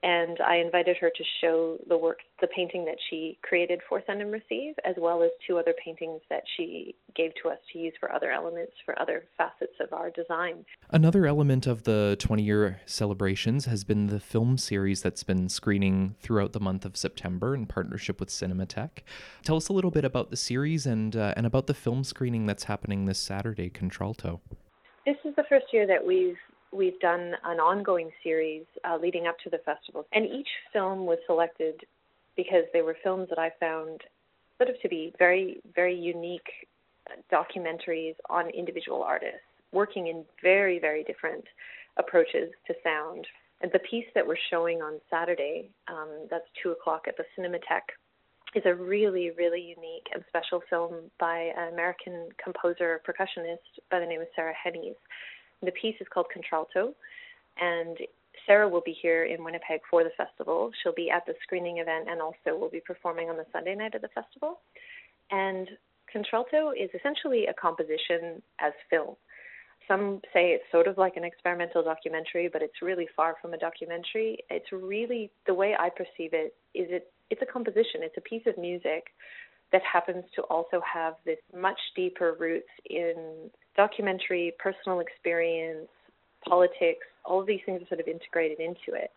and 0.03 0.39
I 0.41 0.57
invited 0.57 0.97
her 1.01 1.11
to 1.11 1.25
show 1.41 1.79
the 1.89 1.97
work, 1.97 2.19
the 2.41 2.49
painting 2.49 2.85
that 2.87 2.97
she 3.09 3.39
created 3.43 3.81
for 3.89 4.03
Send 4.07 4.21
and 4.21 4.33
Receive, 4.33 4.75
as 4.85 4.97
well 4.99 5.23
as 5.23 5.31
two 5.47 5.59
other 5.59 5.75
paintings 5.85 6.21
that 6.29 6.43
she 6.57 6.97
gave 7.15 7.33
to 7.43 7.51
us 7.51 7.59
to 7.73 7.79
use 7.79 7.93
for 8.01 8.13
other 8.13 8.33
elements, 8.33 8.73
for 8.85 9.01
other 9.01 9.25
facets 9.39 9.75
of 9.81 9.93
our 9.93 10.11
design. 10.11 10.65
Another 10.91 11.27
element 11.27 11.69
of 11.69 11.85
the 11.85 12.17
20 12.19 12.43
year 12.43 12.81
celebrations 12.85 13.67
has 13.67 13.85
been 13.85 14.09
the 14.09 14.19
film 14.19 14.59
series 14.59 15.03
that's 15.03 15.23
been 15.23 15.49
screening 15.49 16.17
throughout 16.21 16.53
the 16.53 16.61
month 16.61 16.85
of 16.85 16.97
September 16.97 17.55
in 17.55 17.67
partnership 17.67 18.19
with 18.19 18.29
Cinematheque. 18.29 19.03
Tell 19.45 19.57
us 19.57 19.69
a 19.69 19.73
little 19.73 19.93
bit 19.93 20.05
about 20.05 20.31
the 20.31 20.37
series 20.37 20.85
and, 20.85 21.15
uh, 21.15 21.35
and 21.37 21.47
about 21.47 21.69
the 21.69 21.75
film 21.75 22.03
screening 22.03 22.47
that's 22.47 22.65
happening 22.65 23.05
this 23.05 23.21
Saturday, 23.21 23.71
Contralto. 23.71 24.41
This 25.07 25.17
is 25.25 25.35
the 25.37 25.45
first 25.49 25.67
year 25.73 25.87
that 25.87 26.05
we've 26.05 26.37
we've 26.73 26.99
done 27.01 27.35
an 27.45 27.59
ongoing 27.59 28.11
series 28.23 28.65
uh, 28.89 28.97
leading 28.97 29.27
up 29.27 29.39
to 29.45 29.51
the 29.51 29.59
festival. 29.59 30.07
And 30.13 30.27
each 30.27 30.49
film 30.73 31.07
was 31.07 31.19
selected 31.27 31.81
because 32.37 32.65
they 32.73 32.83
were 32.83 32.97
films 33.03 33.29
that 33.29 33.39
I 33.39 33.51
found 33.61 34.01
sort 34.59 34.71
of 34.71 34.81
to 34.81 34.89
be 34.89 35.13
very, 35.19 35.61
very 35.75 35.95
unique 35.95 36.69
documentaries 37.31 38.15
on 38.31 38.49
individual 38.51 39.03
artists 39.03 39.41
working 39.73 40.09
in 40.09 40.25
very, 40.43 40.79
very 40.79 41.03
different 41.05 41.45
approaches 41.97 42.51
to 42.67 42.75
sound. 42.85 43.27
And 43.61 43.71
the 43.73 43.79
piece 43.79 44.07
that 44.15 44.27
we're 44.27 44.37
showing 44.51 44.83
on 44.83 45.01
Saturday, 45.11 45.71
um, 45.89 46.27
that's 46.31 46.45
2 46.63 46.73
o'clock 46.73 47.05
at 47.09 47.17
the 47.17 47.25
Cinematheque, 47.37 47.93
is 48.55 48.63
a 48.67 48.75
really, 48.75 49.31
really 49.31 49.61
unique 49.61 50.07
and 50.13 50.23
special 50.29 50.63
film 50.69 50.95
by 51.19 51.53
an 51.57 51.73
American 51.73 52.29
composer, 52.43 53.01
percussionist 53.07 53.81
by 53.91 53.99
the 53.99 54.07
name 54.07 54.21
of 54.21 54.27
Sarah 54.37 54.53
Hennies. 54.53 54.97
The 55.63 55.73
piece 55.73 55.97
is 56.01 56.07
called 56.13 56.27
Contralto, 56.33 56.95
and 57.61 57.97
Sarah 58.47 58.69
will 58.69 58.81
be 58.81 58.97
here 59.01 59.25
in 59.25 59.45
Winnipeg 59.45 59.81
for 59.91 60.03
the 60.03 60.11
festival. 60.17 60.71
She'll 60.83 60.95
be 60.95 61.11
at 61.11 61.25
the 61.27 61.35
screening 61.43 61.79
event 61.79 62.09
and 62.11 62.21
also 62.21 62.59
will 62.59 62.71
be 62.71 62.81
performing 62.81 63.31
on 63.31 63.37
the 63.37 63.47
Sunday 63.53 63.75
night 63.75 63.95
of 63.95 64.03
the 64.03 64.09
festival. 64.09 64.61
And 65.31 65.69
Contralto 66.11 66.73
is 66.73 66.91
essentially 66.95 67.47
a 67.47 67.55
composition 67.55 68.43
as 68.61 68.73
film. 68.91 69.17
Some 69.89 70.21
say 70.33 70.51
it's 70.51 70.65
sort 70.71 70.87
of 70.87 70.99
like 70.99 71.17
an 71.17 71.25
experimental 71.25 71.83
documentary, 71.83 72.49
but 72.53 72.63
it's 72.63 72.83
really 72.83 73.09
far 73.17 73.37
from 73.41 73.53
a 73.55 73.59
documentary. 73.59 74.39
It's 74.49 74.71
really 74.73 75.31
the 75.47 75.55
way 75.55 75.75
I 75.79 75.91
perceive 75.91 76.33
it 76.33 76.55
is 76.75 76.89
it 76.91 77.13
it's 77.31 77.43
a 77.43 77.51
composition. 77.51 78.03
It's 78.03 78.17
a 78.19 78.21
piece 78.21 78.43
of 78.47 78.59
music 78.59 79.05
that 79.73 79.83
happens 79.91 80.25
to 80.37 80.43
also 80.43 80.81
have 80.81 81.15
this 81.25 81.39
much 81.59 81.79
deeper 81.97 82.37
roots 82.39 82.69
in 82.89 83.51
documentary, 83.77 84.53
personal 84.59 85.01
experience, 85.01 85.89
politics, 86.47 87.07
all 87.25 87.41
of 87.41 87.47
these 87.47 87.61
things 87.65 87.83
are 87.83 87.87
sort 87.89 88.01
of 88.01 88.09
integrated 88.09 88.61
into 88.61 88.95
it. 88.95 89.11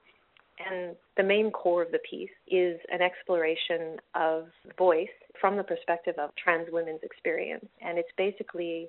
And 0.69 0.95
the 1.17 1.23
main 1.23 1.51
core 1.51 1.81
of 1.81 1.91
the 1.91 1.99
piece 2.09 2.29
is 2.47 2.79
an 2.91 3.01
exploration 3.01 3.97
of 4.13 4.47
voice 4.77 5.07
from 5.39 5.57
the 5.57 5.63
perspective 5.63 6.15
of 6.17 6.29
trans 6.41 6.67
women's 6.71 7.03
experience. 7.03 7.65
And 7.81 7.97
it's 7.97 8.11
basically 8.17 8.87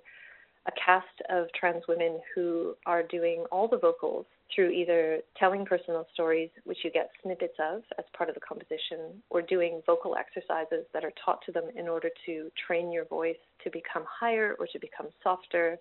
a 0.68 0.72
cast 0.72 1.06
of 1.28 1.46
trans 1.58 1.82
women 1.88 2.20
who 2.34 2.74
are 2.86 3.02
doing 3.02 3.44
all 3.50 3.66
the 3.66 3.78
vocals 3.78 4.26
through 4.54 4.70
either 4.70 5.20
telling 5.38 5.64
personal 5.64 6.06
stories, 6.14 6.50
which 6.64 6.78
you 6.84 6.90
get 6.90 7.10
snippets 7.22 7.56
of 7.58 7.82
as 7.98 8.04
part 8.16 8.28
of 8.28 8.34
the 8.34 8.40
composition, 8.40 9.22
or 9.30 9.42
doing 9.42 9.82
vocal 9.86 10.16
exercises 10.16 10.86
that 10.92 11.04
are 11.04 11.12
taught 11.24 11.40
to 11.46 11.52
them 11.52 11.64
in 11.76 11.88
order 11.88 12.10
to 12.26 12.50
train 12.66 12.92
your 12.92 13.04
voice 13.06 13.36
to 13.64 13.70
become 13.70 14.04
higher 14.08 14.54
or 14.58 14.66
to 14.68 14.78
become 14.78 15.06
softer, 15.22 15.78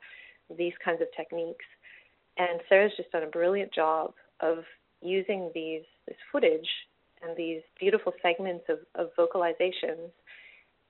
these 0.58 0.74
kinds 0.84 1.02
of 1.02 1.08
techniques. 1.16 1.66
And 2.38 2.60
Sarah's 2.68 2.92
just 2.98 3.12
done 3.12 3.24
a 3.24 3.28
brilliant 3.28 3.74
job 3.74 4.14
of 4.42 4.60
using 5.02 5.52
these 5.54 5.84
this 6.08 6.18
footage 6.32 6.68
and 7.22 7.36
these 7.38 7.62
beautiful 7.80 8.14
segments 8.22 8.66
of, 8.70 8.80
of 8.96 9.10
vocalizations 9.18 10.12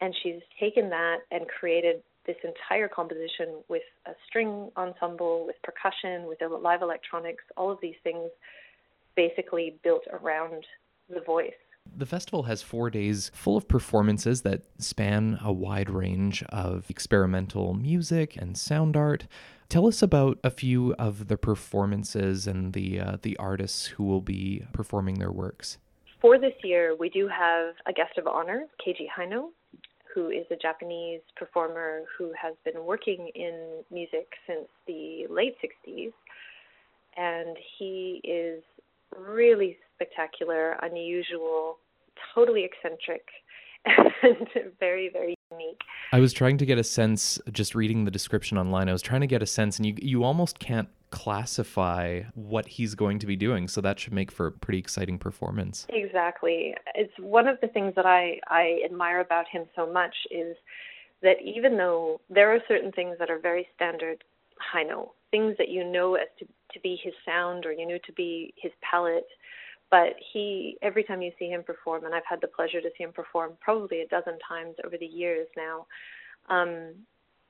and 0.02 0.14
she's 0.22 0.42
taken 0.60 0.90
that 0.90 1.20
and 1.32 1.46
created 1.48 2.02
this 2.26 2.38
entire 2.44 2.88
composition 2.88 3.62
with 3.68 3.84
a 4.06 4.12
string 4.28 4.70
ensemble, 4.78 5.46
with 5.46 5.56
percussion, 5.64 6.28
with 6.28 6.40
live 6.62 6.82
electronics, 6.82 7.44
all 7.58 7.72
of 7.72 7.80
these 7.82 7.96
things 8.04 8.30
basically 9.16 9.78
built 9.84 10.04
around 10.12 10.66
the 11.10 11.22
voice. 11.22 11.54
The 11.98 12.06
festival 12.06 12.44
has 12.44 12.62
four 12.62 12.90
days 12.90 13.32
full 13.34 13.56
of 13.56 13.68
performances 13.68 14.42
that 14.42 14.64
span 14.80 15.40
a 15.42 15.54
wide 15.54 15.90
range 15.90 16.44
of 16.50 16.90
experimental 16.90 17.74
music 17.74 18.36
and 18.36 18.58
sound 18.58 18.98
art. 18.98 19.28
Tell 19.70 19.88
us 19.88 20.02
about 20.02 20.40
a 20.44 20.50
few 20.50 20.94
of 20.96 21.28
the 21.28 21.38
performances 21.38 22.48
and 22.48 22.74
the 22.74 23.00
uh, 23.00 23.18
the 23.22 23.38
artists 23.38 23.88
who 23.88 24.04
will 24.04 24.22
be 24.22 24.66
performing 24.74 25.20
their 25.20 25.32
works. 25.32 25.78
For 26.22 26.40
this 26.40 26.54
year, 26.64 26.96
we 26.96 27.10
do 27.10 27.28
have 27.28 27.76
a 27.86 27.94
guest 27.94 28.18
of 28.18 28.28
honor, 28.28 28.66
Keiji 28.86 29.08
Haino, 29.16 29.50
who 30.16 30.30
is 30.30 30.46
a 30.50 30.56
Japanese 30.56 31.20
performer 31.36 32.04
who 32.18 32.32
has 32.42 32.56
been 32.64 32.86
working 32.86 33.30
in 33.36 33.84
music 33.92 34.28
since 34.48 34.68
the 34.88 35.28
late 35.30 35.56
60s. 35.62 36.14
And 37.18 37.58
he 37.78 38.22
is 38.24 38.64
really 39.16 39.78
spectacular, 39.94 40.78
unusual, 40.82 41.78
totally 42.34 42.64
eccentric, 42.64 43.26
and 43.86 44.48
very, 44.80 45.10
very 45.12 45.35
unique. 45.52 45.82
I 46.12 46.20
was 46.20 46.34
trying 46.34 46.58
to 46.58 46.66
get 46.66 46.78
a 46.78 46.84
sense, 46.84 47.40
just 47.52 47.76
reading 47.76 48.06
the 48.06 48.12
description 48.12 48.58
online, 48.58 48.90
I 48.90 48.92
was 48.92 49.02
trying 49.02 49.22
to 49.22 49.28
get 49.28 49.42
a 49.42 49.46
sense, 49.46 49.78
and 49.78 49.86
you, 49.86 49.96
you 50.02 50.24
almost 50.24 50.60
can't 50.60 50.90
classify 51.12 52.22
what 52.34 52.68
he's 52.68 52.96
going 52.96 53.20
to 53.20 53.26
be 53.26 53.36
doing. 53.36 53.68
So 53.68 53.82
that 53.82 54.00
should 54.00 54.14
make 54.14 54.32
for 54.32 54.48
a 54.48 54.52
pretty 54.52 54.80
exciting 54.80 55.18
performance. 55.18 55.86
Exactly. 55.90 56.76
It's 56.94 57.14
one 57.20 57.48
of 57.48 57.60
the 57.62 57.68
things 57.68 57.94
that 57.96 58.06
I, 58.06 58.40
I 58.48 58.80
admire 58.84 59.22
about 59.22 59.48
him 59.48 59.66
so 59.76 59.92
much 59.92 60.16
is 60.30 60.56
that 61.22 61.38
even 61.44 61.78
though 61.78 62.20
there 62.30 62.54
are 62.54 62.60
certain 62.68 62.92
things 62.92 63.16
that 63.20 63.30
are 63.30 63.40
very 63.40 63.68
standard 63.76 64.24
Haino, 64.74 65.10
things 65.32 65.56
that 65.58 65.70
you 65.70 65.84
know 65.84 66.16
as 66.16 66.28
to, 66.40 66.46
to 66.46 66.80
be 66.82 67.00
his 67.02 67.14
sound 67.26 67.66
or 67.66 67.72
you 67.72 67.88
know 67.88 67.98
to 68.06 68.14
be 68.14 68.54
his 68.58 68.72
palette, 68.82 69.28
but 69.96 70.14
he 70.34 70.78
every 70.82 71.06
time 71.06 71.22
you 71.22 71.32
see 71.40 71.48
him 71.48 71.64
perform, 71.64 72.04
and 72.04 72.14
I've 72.14 72.28
had 72.30 72.42
the 72.42 72.50
pleasure 72.50 72.82
to 72.82 72.90
see 72.98 73.06
him 73.06 73.14
perform 73.14 73.52
probably 73.62 74.02
a 74.02 74.08
dozen 74.08 74.38
times 74.46 74.76
over 74.86 74.98
the 74.98 75.06
years 75.06 75.48
now, 75.56 75.86
um, 76.50 76.92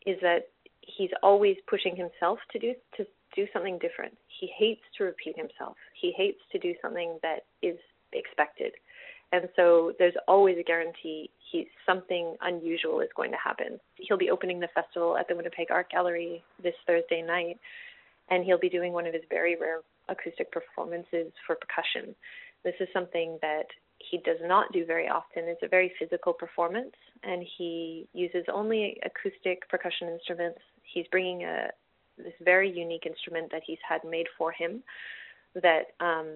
is 0.05 0.17
that 0.21 0.49
he's 0.81 1.09
always 1.23 1.57
pushing 1.67 1.95
himself 1.95 2.37
to 2.51 2.59
do 2.59 2.75
to 2.97 3.07
do 3.35 3.47
something 3.51 3.79
different. 3.79 4.15
He 4.39 4.47
hates 4.55 4.83
to 4.99 5.05
repeat 5.05 5.35
himself. 5.35 5.75
He 5.99 6.13
hates 6.15 6.37
to 6.51 6.59
do 6.59 6.75
something 6.83 7.17
that 7.23 7.45
is 7.63 7.79
expected. 8.13 8.73
And 9.31 9.49
so 9.55 9.93
there's 9.97 10.13
always 10.27 10.57
a 10.59 10.63
guarantee 10.63 11.31
he 11.51 11.67
something 11.83 12.35
unusual 12.41 13.01
is 13.01 13.09
going 13.15 13.31
to 13.31 13.37
happen. 13.43 13.79
He'll 13.95 14.19
be 14.19 14.29
opening 14.29 14.59
the 14.59 14.69
festival 14.75 15.17
at 15.17 15.27
the 15.27 15.35
Winnipeg 15.35 15.71
Art 15.71 15.89
Gallery 15.89 16.43
this 16.61 16.75
Thursday 16.85 17.23
night, 17.23 17.57
and 18.29 18.45
he'll 18.45 18.59
be 18.59 18.69
doing 18.69 18.93
one 18.93 19.07
of 19.07 19.15
his 19.15 19.23
very 19.31 19.55
rare 19.55 19.79
acoustic 20.09 20.51
performances 20.51 21.31
for 21.45 21.55
percussion. 21.55 22.15
This 22.63 22.75
is 22.79 22.87
something 22.93 23.37
that 23.41 23.67
he 23.99 24.17
does 24.17 24.37
not 24.41 24.71
do 24.71 24.85
very 24.85 25.07
often. 25.07 25.43
It's 25.45 25.63
a 25.63 25.67
very 25.67 25.91
physical 25.99 26.33
performance, 26.33 26.95
and 27.23 27.45
he 27.57 28.07
uses 28.13 28.45
only 28.51 28.99
acoustic 29.03 29.67
percussion 29.69 30.09
instruments. 30.09 30.59
He's 30.83 31.05
bringing 31.11 31.43
a 31.43 31.69
this 32.17 32.33
very 32.43 32.71
unique 32.71 33.05
instrument 33.05 33.51
that 33.51 33.61
he's 33.65 33.77
had 33.87 33.99
made 34.09 34.27
for 34.37 34.51
him 34.51 34.81
that 35.55 35.87
um, 35.99 36.27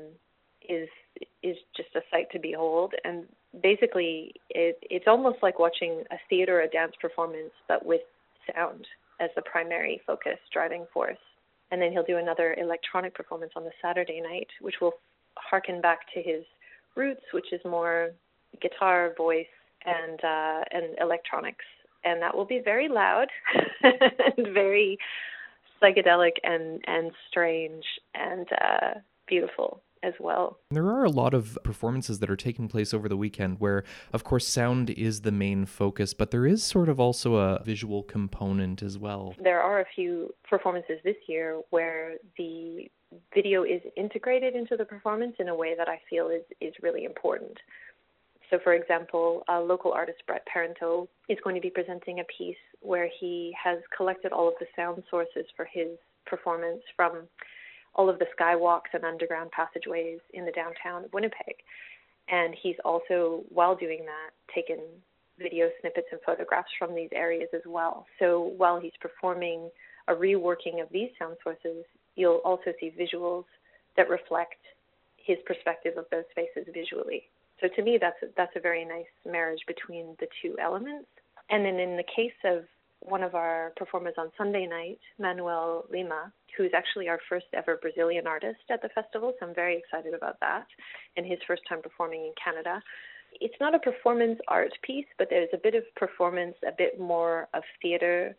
is 0.67 0.89
is 1.43 1.57
just 1.75 1.89
a 1.95 2.01
sight 2.11 2.29
to 2.31 2.39
behold. 2.39 2.93
And 3.03 3.25
basically, 3.61 4.33
it, 4.49 4.77
it's 4.81 5.07
almost 5.07 5.37
like 5.41 5.59
watching 5.59 6.03
a 6.11 6.17
theater 6.29 6.61
a 6.61 6.69
dance 6.69 6.93
performance, 7.01 7.51
but 7.67 7.85
with 7.85 8.01
sound 8.53 8.85
as 9.19 9.29
the 9.35 9.41
primary 9.41 10.01
focus, 10.05 10.37
driving 10.51 10.85
force. 10.93 11.17
And 11.71 11.81
then 11.81 11.91
he'll 11.91 12.03
do 12.03 12.17
another 12.17 12.55
electronic 12.59 13.13
performance 13.13 13.51
on 13.55 13.63
the 13.63 13.71
Saturday 13.81 14.21
night, 14.21 14.47
which 14.61 14.75
will 14.81 14.93
harken 15.37 15.81
back 15.81 15.99
to 16.13 16.21
his 16.21 16.43
roots, 16.95 17.21
which 17.33 17.53
is 17.53 17.61
more 17.63 18.11
guitar, 18.61 19.13
voice, 19.17 19.45
and 19.85 20.19
uh, 20.23 20.63
and 20.71 20.97
electronics. 20.99 21.65
And 22.03 22.21
that 22.21 22.35
will 22.35 22.45
be 22.45 22.61
very 22.63 22.87
loud 22.87 23.27
and 23.83 24.53
very 24.53 24.97
psychedelic 25.81 26.33
and 26.43 26.81
and 26.87 27.11
strange 27.29 27.85
and 28.15 28.47
uh, 28.61 28.99
beautiful 29.27 29.81
as 30.03 30.13
well. 30.19 30.59
There 30.71 30.87
are 30.87 31.03
a 31.03 31.09
lot 31.09 31.33
of 31.33 31.57
performances 31.63 32.19
that 32.19 32.29
are 32.29 32.35
taking 32.35 32.67
place 32.67 32.93
over 32.93 33.09
the 33.09 33.17
weekend 33.17 33.59
where, 33.59 33.83
of 34.13 34.23
course, 34.23 34.47
sound 34.47 34.89
is 34.89 35.21
the 35.21 35.31
main 35.31 35.65
focus, 35.65 36.13
but 36.13 36.31
there 36.31 36.45
is 36.45 36.63
sort 36.63 36.89
of 36.89 36.99
also 36.99 37.35
a 37.35 37.61
visual 37.63 38.03
component 38.03 38.81
as 38.81 38.97
well. 38.97 39.35
There 39.41 39.61
are 39.61 39.81
a 39.81 39.85
few 39.95 40.33
performances 40.49 40.99
this 41.03 41.17
year 41.27 41.61
where 41.69 42.15
the 42.37 42.89
video 43.33 43.63
is 43.63 43.81
integrated 43.97 44.55
into 44.55 44.77
the 44.77 44.85
performance 44.85 45.35
in 45.39 45.49
a 45.49 45.55
way 45.55 45.75
that 45.77 45.89
I 45.89 45.99
feel 46.09 46.29
is, 46.29 46.43
is 46.61 46.73
really 46.81 47.05
important. 47.05 47.57
So, 48.49 48.57
for 48.63 48.73
example, 48.73 49.43
uh, 49.47 49.61
local 49.61 49.91
artist 49.91 50.19
Brett 50.25 50.45
Parento, 50.47 51.07
is 51.27 51.37
going 51.43 51.55
to 51.55 51.61
be 51.61 51.69
presenting 51.69 52.19
a 52.19 52.23
piece 52.35 52.57
where 52.81 53.09
he 53.19 53.53
has 53.61 53.79
collected 53.95 54.31
all 54.31 54.47
of 54.47 54.55
the 54.59 54.65
sound 54.75 55.03
sources 55.09 55.45
for 55.55 55.65
his 55.71 55.89
performance 56.25 56.81
from 56.95 57.27
all 57.95 58.09
of 58.09 58.19
the 58.19 58.27
skywalks 58.39 58.93
and 58.93 59.03
underground 59.03 59.51
passageways 59.51 60.19
in 60.33 60.45
the 60.45 60.51
downtown 60.51 61.05
of 61.05 61.13
Winnipeg. 61.13 61.55
And 62.29 62.55
he's 62.61 62.75
also, 62.85 63.43
while 63.49 63.75
doing 63.75 64.05
that, 64.05 64.53
taken 64.53 64.79
video 65.39 65.69
snippets 65.81 66.07
and 66.11 66.21
photographs 66.25 66.69
from 66.77 66.93
these 66.93 67.09
areas 67.13 67.49
as 67.53 67.61
well. 67.65 68.05
So 68.19 68.53
while 68.57 68.79
he's 68.79 68.91
performing 69.01 69.69
a 70.07 70.13
reworking 70.13 70.81
of 70.81 70.89
these 70.91 71.09
sound 71.17 71.37
sources, 71.43 71.85
you'll 72.15 72.41
also 72.45 72.73
see 72.79 72.93
visuals 72.99 73.45
that 73.95 74.09
reflect 74.09 74.59
his 75.17 75.37
perspective 75.45 75.93
of 75.97 76.05
those 76.11 76.25
spaces 76.31 76.69
visually. 76.73 77.23
So 77.61 77.67
to 77.75 77.83
me, 77.83 77.97
that's 77.99 78.21
a, 78.23 78.27
that's 78.37 78.55
a 78.55 78.59
very 78.59 78.85
nice 78.85 79.05
marriage 79.25 79.59
between 79.67 80.15
the 80.19 80.27
two 80.41 80.55
elements. 80.61 81.07
And 81.49 81.65
then 81.65 81.79
in 81.79 81.97
the 81.97 82.03
case 82.15 82.37
of 82.45 82.63
one 83.01 83.23
of 83.23 83.35
our 83.35 83.71
performers 83.77 84.15
on 84.17 84.31
Sunday 84.37 84.65
night, 84.65 84.99
Manuel 85.17 85.85
Lima, 85.91 86.31
who 86.57 86.63
is 86.63 86.71
actually 86.75 87.07
our 87.07 87.19
first 87.29 87.45
ever 87.53 87.77
Brazilian 87.81 88.27
artist 88.27 88.59
at 88.69 88.81
the 88.81 88.89
festival, 88.89 89.33
so 89.39 89.47
I'm 89.47 89.55
very 89.55 89.77
excited 89.77 90.13
about 90.13 90.39
that, 90.41 90.65
and 91.17 91.25
his 91.25 91.39
first 91.47 91.61
time 91.67 91.81
performing 91.81 92.21
in 92.21 92.33
Canada. 92.43 92.81
It's 93.39 93.55
not 93.59 93.75
a 93.75 93.79
performance 93.79 94.39
art 94.47 94.73
piece, 94.83 95.05
but 95.17 95.27
there's 95.29 95.49
a 95.53 95.57
bit 95.57 95.75
of 95.75 95.83
performance, 95.95 96.55
a 96.67 96.71
bit 96.77 96.99
more 96.99 97.47
of 97.53 97.63
theater, 97.81 98.35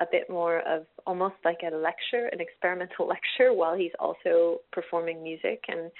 a 0.00 0.06
bit 0.10 0.30
more 0.30 0.60
of 0.60 0.86
almost 1.06 1.34
like 1.44 1.58
a 1.62 1.74
lecture, 1.74 2.28
an 2.32 2.40
experimental 2.40 3.06
lecture, 3.14 3.52
while 3.52 3.76
he's 3.76 3.92
also 3.98 4.58
performing 4.72 5.22
music. 5.22 5.64
And 5.68 5.90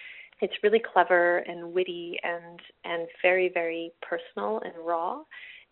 it's 0.40 0.54
really 0.62 0.80
clever 0.92 1.38
and 1.38 1.72
witty 1.72 2.16
and 2.22 2.60
and 2.84 3.08
very 3.22 3.50
very 3.52 3.90
personal 4.02 4.60
and 4.64 4.74
raw 4.86 5.22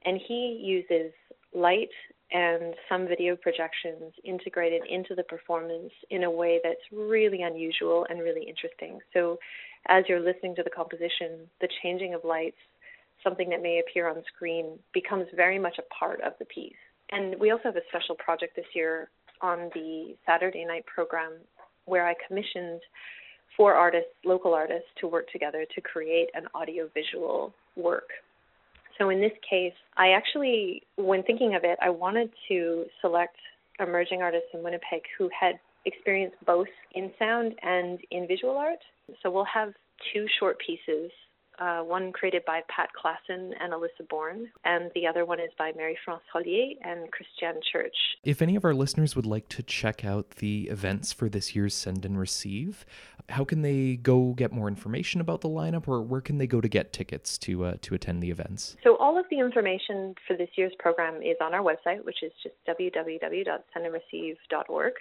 and 0.04 0.20
he 0.26 0.60
uses 0.62 1.12
light 1.54 1.90
and 2.32 2.74
some 2.88 3.06
video 3.06 3.36
projections 3.36 4.12
integrated 4.24 4.82
into 4.90 5.14
the 5.14 5.22
performance 5.24 5.92
in 6.10 6.24
a 6.24 6.30
way 6.30 6.60
that's 6.62 6.80
really 6.92 7.42
unusual 7.42 8.06
and 8.10 8.20
really 8.20 8.42
interesting. 8.42 8.98
So, 9.12 9.38
as 9.88 10.04
you're 10.08 10.20
listening 10.20 10.56
to 10.56 10.64
the 10.64 10.70
composition, 10.70 11.48
the 11.60 11.68
changing 11.82 12.14
of 12.14 12.24
lights, 12.24 12.56
something 13.22 13.48
that 13.50 13.62
may 13.62 13.80
appear 13.80 14.08
on 14.08 14.22
screen, 14.34 14.78
becomes 14.92 15.26
very 15.36 15.58
much 15.60 15.76
a 15.78 15.94
part 15.94 16.20
of 16.22 16.32
the 16.40 16.44
piece. 16.46 16.74
And 17.12 17.38
we 17.38 17.52
also 17.52 17.62
have 17.64 17.76
a 17.76 17.86
special 17.88 18.16
project 18.16 18.56
this 18.56 18.66
year 18.74 19.08
on 19.40 19.70
the 19.74 20.16
Saturday 20.26 20.64
night 20.64 20.84
program 20.86 21.32
where 21.84 22.08
I 22.08 22.14
commissioned 22.26 22.80
four 23.56 23.74
artists, 23.74 24.10
local 24.24 24.54
artists, 24.54 24.88
to 25.00 25.06
work 25.06 25.30
together 25.30 25.64
to 25.74 25.80
create 25.80 26.28
an 26.34 26.46
audiovisual 26.54 27.54
work 27.76 28.08
so 28.98 29.10
in 29.10 29.20
this 29.20 29.32
case, 29.48 29.74
I 29.96 30.10
actually, 30.10 30.82
when 30.96 31.22
thinking 31.22 31.54
of 31.54 31.64
it, 31.64 31.78
I 31.82 31.90
wanted 31.90 32.30
to 32.48 32.86
select 33.00 33.36
emerging 33.78 34.22
artists 34.22 34.48
in 34.54 34.62
Winnipeg 34.62 35.02
who 35.18 35.28
had 35.38 35.58
experience 35.84 36.34
both 36.46 36.68
in 36.94 37.12
sound 37.18 37.54
and 37.62 37.98
in 38.10 38.26
visual 38.26 38.56
art. 38.56 38.80
So 39.22 39.30
we'll 39.30 39.44
have 39.44 39.72
two 40.12 40.26
short 40.38 40.58
pieces 40.58 41.10
uh, 41.58 41.80
one 41.80 42.12
created 42.12 42.44
by 42.44 42.60
Pat 42.68 42.90
Klassen 42.92 43.52
and 43.60 43.72
Alyssa 43.72 44.06
Bourne, 44.08 44.48
and 44.64 44.90
the 44.94 45.06
other 45.06 45.24
one 45.24 45.40
is 45.40 45.50
by 45.58 45.72
Mary 45.76 45.96
France 46.04 46.22
Hollier 46.32 46.74
and 46.82 47.10
Christiane 47.10 47.60
Church. 47.72 47.94
If 48.24 48.42
any 48.42 48.56
of 48.56 48.64
our 48.64 48.74
listeners 48.74 49.16
would 49.16 49.26
like 49.26 49.48
to 49.50 49.62
check 49.62 50.04
out 50.04 50.30
the 50.32 50.68
events 50.68 51.12
for 51.12 51.28
this 51.28 51.54
year's 51.54 51.74
Send 51.74 52.04
and 52.04 52.18
Receive, 52.18 52.84
how 53.28 53.44
can 53.44 53.62
they 53.62 53.96
go 53.96 54.34
get 54.34 54.52
more 54.52 54.68
information 54.68 55.20
about 55.20 55.40
the 55.40 55.48
lineup, 55.48 55.88
or 55.88 56.00
where 56.02 56.20
can 56.20 56.38
they 56.38 56.46
go 56.46 56.60
to 56.60 56.68
get 56.68 56.92
tickets 56.92 57.36
to 57.38 57.64
uh, 57.64 57.74
to 57.82 57.94
attend 57.94 58.22
the 58.22 58.30
events? 58.30 58.76
So 58.84 58.96
all 58.96 59.18
of 59.18 59.24
the 59.30 59.38
information 59.38 60.14
for 60.26 60.36
this 60.36 60.50
year's 60.56 60.74
program 60.78 61.22
is 61.22 61.36
on 61.40 61.54
our 61.54 61.62
website, 61.62 62.04
which 62.04 62.22
is 62.22 62.32
just 62.42 62.54
www.sendandreceive.org. 62.68 64.92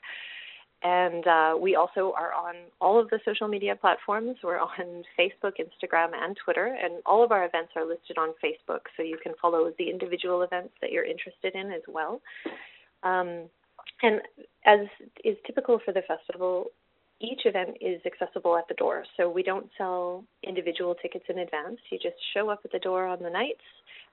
And 0.84 1.26
uh, 1.26 1.55
we 1.59 1.76
also 1.76 2.13
are 2.15 2.32
on 2.34 2.55
all 2.80 2.99
of 2.99 3.09
the 3.09 3.19
social 3.26 3.47
media 3.47 3.76
platforms. 3.76 4.38
We're 4.43 4.59
on 4.59 5.03
Facebook, 5.17 5.53
Instagram, 5.59 6.11
and 6.13 6.38
Twitter. 6.43 6.78
And 6.80 7.01
all 7.05 7.23
of 7.23 7.32
our 7.32 7.45
events 7.45 7.71
are 7.76 7.88
listed 7.88 8.19
on 8.19 8.36
Facebook, 8.43 8.82
so 8.95 9.01
you 9.01 9.17
can 9.23 9.34
follow 9.41 9.71
the 9.80 9.89
individual 9.89 10.43
events 10.43 10.76
that 10.82 10.91
you're 10.91 11.05
interested 11.05 11.55
in 11.55 11.71
as 11.71 11.82
well. 11.88 12.21
Um, 13.01 13.49
and 14.03 14.21
as 14.65 14.82
is 15.23 15.38
typical 15.47 15.80
for 15.84 15.91
the 15.91 16.01
festival, 16.01 16.67
each 17.26 17.41
event 17.45 17.78
is 17.82 18.01
accessible 18.05 18.57
at 18.57 18.67
the 18.67 18.76
door. 18.76 19.03
So 19.17 19.30
we 19.30 19.43
don't 19.43 19.69
sell 19.78 20.23
individual 20.43 20.95
tickets 20.95 21.26
in 21.30 21.39
advance. 21.39 21.78
You 21.91 21.97
just 21.97 22.15
show 22.34 22.49
up 22.49 22.61
at 22.63 22.71
the 22.71 22.80
door 22.80 23.07
on 23.07 23.21
the 23.21 23.30
nights, 23.30 23.63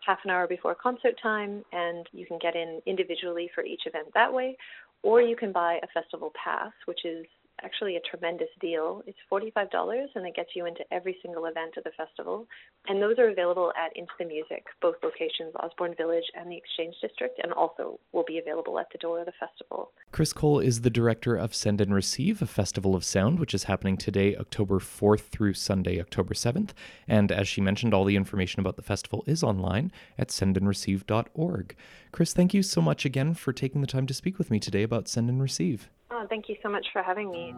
half 0.06 0.18
an 0.24 0.30
hour 0.30 0.46
before 0.46 0.74
concert 0.74 1.14
time, 1.22 1.64
and 1.72 2.08
you 2.12 2.26
can 2.26 2.38
get 2.40 2.56
in 2.56 2.80
individually 2.86 3.50
for 3.54 3.64
each 3.64 3.82
event 3.86 4.08
that 4.14 4.32
way 4.32 4.56
or 5.02 5.20
you 5.20 5.36
can 5.36 5.52
buy 5.52 5.78
a 5.82 6.00
festival 6.00 6.32
pass, 6.42 6.72
which 6.86 7.04
is 7.04 7.26
actually 7.64 7.96
a 7.96 8.00
tremendous 8.00 8.48
deal. 8.60 9.02
It's 9.06 9.18
$45 9.30 10.06
and 10.14 10.26
it 10.26 10.34
gets 10.34 10.50
you 10.54 10.66
into 10.66 10.82
every 10.92 11.16
single 11.22 11.46
event 11.46 11.74
of 11.76 11.84
the 11.84 11.90
festival. 11.96 12.46
And 12.88 13.00
those 13.00 13.18
are 13.18 13.28
available 13.28 13.72
at 13.76 13.96
Into 13.96 14.12
the 14.18 14.24
Music, 14.24 14.64
both 14.80 14.96
locations, 15.02 15.54
Osborne 15.60 15.94
Village 15.96 16.24
and 16.38 16.50
the 16.50 16.56
Exchange 16.56 16.94
District, 17.00 17.38
and 17.42 17.52
also 17.52 17.98
will 18.12 18.24
be 18.24 18.38
available 18.38 18.78
at 18.78 18.86
the 18.92 18.98
door 18.98 19.20
of 19.20 19.26
the 19.26 19.32
festival. 19.38 19.92
Crys 20.10 20.32
Cole 20.32 20.60
is 20.60 20.80
the 20.80 20.90
director 20.90 21.36
of 21.36 21.54
Send 21.54 21.80
and 21.80 21.94
Receive, 21.94 22.42
a 22.42 22.46
festival 22.46 22.94
of 22.94 23.04
sound, 23.04 23.38
which 23.38 23.54
is 23.54 23.64
happening 23.64 23.96
today, 23.96 24.36
October 24.36 24.78
4th 24.78 25.28
through 25.28 25.54
Sunday, 25.54 26.00
October 26.00 26.34
7th. 26.34 26.70
And 27.06 27.30
as 27.30 27.48
she 27.48 27.60
mentioned, 27.60 27.94
all 27.94 28.04
the 28.04 28.16
information 28.16 28.60
about 28.60 28.76
the 28.76 28.82
festival 28.82 29.24
is 29.26 29.42
online 29.42 29.92
at 30.18 30.28
sendandreceive.org. 30.28 31.76
Crys, 32.12 32.34
thank 32.34 32.52
you 32.52 32.62
so 32.62 32.80
much 32.80 33.04
again 33.04 33.34
for 33.34 33.52
taking 33.52 33.80
the 33.80 33.86
time 33.86 34.06
to 34.06 34.14
speak 34.14 34.38
with 34.38 34.50
me 34.50 34.58
today 34.58 34.82
about 34.82 35.08
Send 35.08 35.30
and 35.30 35.40
Receive. 35.40 35.88
Oh, 36.22 36.26
thank 36.28 36.48
you 36.48 36.54
so 36.62 36.68
much 36.68 36.86
for 36.92 37.02
having 37.02 37.30
me. 37.32 37.52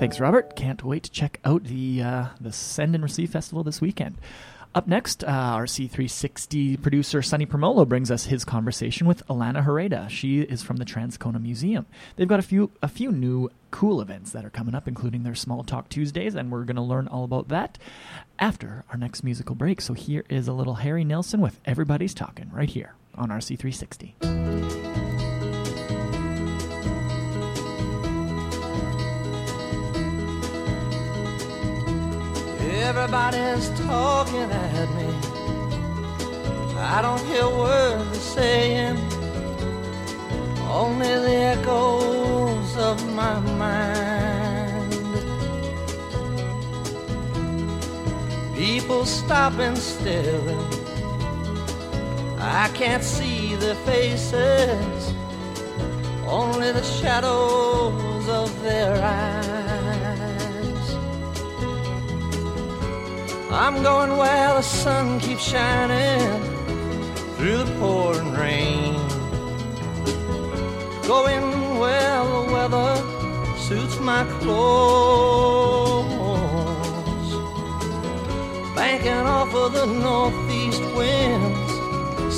Thanks, 0.00 0.18
Robert. 0.18 0.56
Can't 0.56 0.82
wait 0.82 1.04
to 1.04 1.10
check 1.12 1.38
out 1.44 1.64
the 1.64 2.02
uh, 2.02 2.26
the 2.40 2.50
Send 2.50 2.96
and 2.96 3.04
Receive 3.04 3.30
Festival 3.30 3.62
this 3.62 3.80
weekend. 3.80 4.16
Up 4.74 4.88
next, 4.88 5.22
uh, 5.22 5.28
our 5.28 5.66
C360 5.66 6.82
producer 6.82 7.22
Sunny 7.22 7.46
Promolo 7.46 7.88
brings 7.88 8.10
us 8.10 8.24
his 8.24 8.44
conversation 8.44 9.06
with 9.06 9.24
Alana 9.28 9.64
Hereda. 9.64 10.10
She 10.10 10.40
is 10.40 10.64
from 10.64 10.78
the 10.78 10.84
Transcona 10.84 11.40
Museum. 11.40 11.86
They've 12.16 12.26
got 12.26 12.40
a 12.40 12.42
few 12.42 12.72
a 12.82 12.88
few 12.88 13.12
new 13.12 13.48
cool 13.70 14.00
events 14.00 14.32
that 14.32 14.44
are 14.44 14.50
coming 14.50 14.74
up, 14.74 14.88
including 14.88 15.22
their 15.22 15.36
Small 15.36 15.62
Talk 15.62 15.88
Tuesdays, 15.88 16.34
and 16.34 16.50
we're 16.50 16.64
going 16.64 16.74
to 16.74 16.82
learn 16.82 17.06
all 17.06 17.22
about 17.22 17.46
that 17.48 17.78
after 18.40 18.84
our 18.90 18.96
next 18.96 19.22
musical 19.22 19.54
break. 19.54 19.80
So 19.80 19.94
here 19.94 20.24
is 20.28 20.48
a 20.48 20.52
little 20.52 20.74
Harry 20.74 21.04
Nilsson 21.04 21.40
with 21.40 21.60
Everybody's 21.64 22.12
Talking 22.12 22.50
right 22.52 22.68
here 22.68 22.94
on 23.16 23.28
RC360. 23.28 24.12
Everybody's 32.84 33.68
talking 33.80 34.50
at 34.50 34.88
me. 34.96 35.34
I 36.76 37.00
don't 37.02 37.20
hear 37.26 37.48
words 37.48 38.10
they're 38.10 38.20
saying, 38.20 38.98
only 40.70 41.08
the 41.08 41.36
echoes 41.56 42.76
of 42.76 43.14
my 43.14 43.40
mind. 43.40 44.94
People 48.54 49.04
stopping 49.04 49.76
staring. 49.76 50.73
I 52.46 52.68
can't 52.74 53.02
see 53.02 53.56
their 53.56 53.74
faces, 53.86 55.14
only 56.26 56.72
the 56.72 56.82
shadows 56.82 58.28
of 58.28 58.62
their 58.62 58.94
eyes. 59.02 59.74
I'm 63.50 63.82
going 63.82 64.16
where 64.18 64.54
the 64.54 64.62
sun 64.62 65.20
keeps 65.20 65.42
shining 65.42 66.20
through 67.36 67.58
the 67.58 67.74
pouring 67.78 68.32
rain. 68.34 68.94
Going 71.06 71.78
where 71.78 72.24
the 72.24 72.42
weather 72.52 72.96
suits 73.56 73.98
my 74.00 74.24
clothes. 74.40 76.04
Banking 78.74 79.26
off 79.26 79.54
of 79.54 79.72
the 79.72 79.86
northeast 79.86 80.82
winds, 80.96 81.53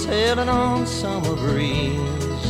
sailing 0.06 0.48
on 0.48 0.86
summer 0.86 1.34
breeze. 1.34 2.46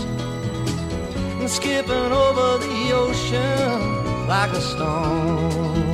And 1.41 1.51
skipping 1.51 2.13
over 2.25 2.59
the 2.59 2.93
ocean 2.93 4.27
like 4.29 4.53
a 4.53 4.61
stone. 4.61 5.87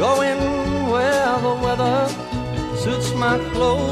Going 0.00 0.40
where 0.90 1.38
the 1.42 1.54
weather 1.62 2.08
suits 2.74 3.12
my 3.16 3.36
clothes. 3.52 3.86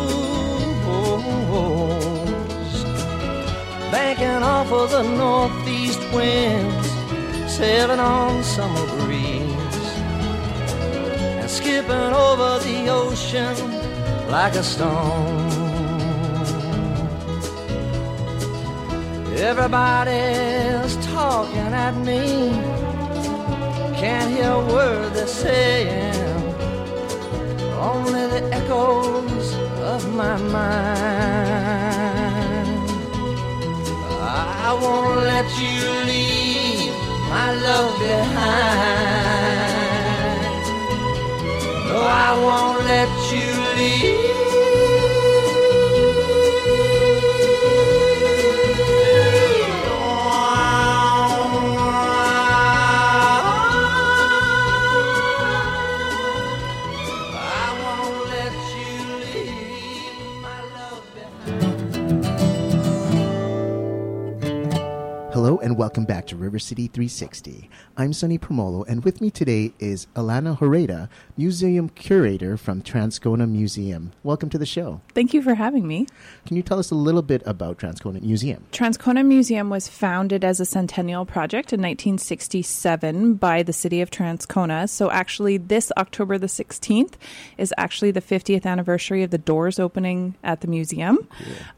Banking 3.93 4.43
off 4.43 4.73
of 4.73 4.91
the 4.91 5.03
northeast 5.03 6.01
winds, 6.15 6.89
sailing 7.47 8.01
on 8.01 8.43
summer 8.43 8.87
breeze. 9.05 9.87
And 11.41 11.51
skipping 11.51 12.13
over 12.27 12.59
the 12.65 12.89
ocean 12.89 13.57
like 14.31 14.55
a 14.55 14.63
stone. 14.63 15.53
Everybody's 19.37 20.97
talking 21.09 21.75
at 21.87 21.95
me. 21.99 22.78
Can't 23.99 24.31
hear 24.31 24.53
a 24.53 24.65
word 24.65 25.13
they're 25.13 25.27
saying. 25.27 26.15
Only 27.75 28.29
the 28.29 28.43
echoes 28.53 29.55
of 29.95 30.15
my 30.15 30.37
mind. 30.37 30.79
I 34.23 34.73
won't 34.81 35.23
let 35.33 35.47
you 35.59 35.81
leave 36.13 36.95
my 37.29 37.53
love 37.67 37.99
behind. 37.99 39.09
No, 41.89 41.99
I 42.01 42.31
won't 42.41 42.85
let 42.85 43.11
you 43.33 43.49
Hello 43.79 44.38
back 66.59 66.65
to 66.65 66.75
River 66.75 66.75
City 66.75 66.87
360. 66.89 67.71
I'm 67.97 68.13
Sonny 68.13 68.39
Promolo, 68.39 68.85
and 68.89 69.05
with 69.05 69.21
me 69.21 69.31
today 69.31 69.73
is 69.79 70.07
Alana 70.17 70.59
Horeda, 70.59 71.09
museum 71.37 71.89
curator 71.89 72.57
from 72.57 72.83
Transcona 72.83 73.49
Museum. 73.49 74.13
Welcome 74.25 74.51
to 74.51 74.59
the 74.59 74.67
show. 74.67 75.01
Thank 75.15 75.35
you 75.35 75.43
for 75.43 75.55
having 75.55 75.87
me. 75.87 76.07
Can 76.47 76.57
you 76.57 76.63
tell 76.63 76.79
us 76.81 76.91
a 76.91 76.97
little 76.97 77.23
bit 77.23 77.43
about 77.47 77.79
Transcona 77.79 78.21
Museum? 78.23 78.65
Transcona 78.73 79.25
Museum 79.25 79.71
was 79.71 79.89
founded 79.89 80.45
as 80.45 80.59
a 80.59 80.65
centennial 80.65 81.25
project 81.25 81.73
in 81.73 81.81
1967 81.81 83.35
by 83.35 83.63
the 83.63 83.73
city 83.73 84.01
of 84.01 84.11
Transcona. 84.11 84.89
So, 84.89 85.11
actually, 85.11 85.59
this 85.59 85.93
October 85.97 86.39
the 86.39 86.49
16th 86.49 87.15
is 87.57 87.73
actually 87.79 88.11
the 88.11 88.23
50th 88.23 88.67
anniversary 88.67 89.23
of 89.23 89.31
the 89.31 89.39
doors 89.39 89.79
opening 89.79 90.35
at 90.43 90.61
the 90.61 90.67
museum. 90.67 91.29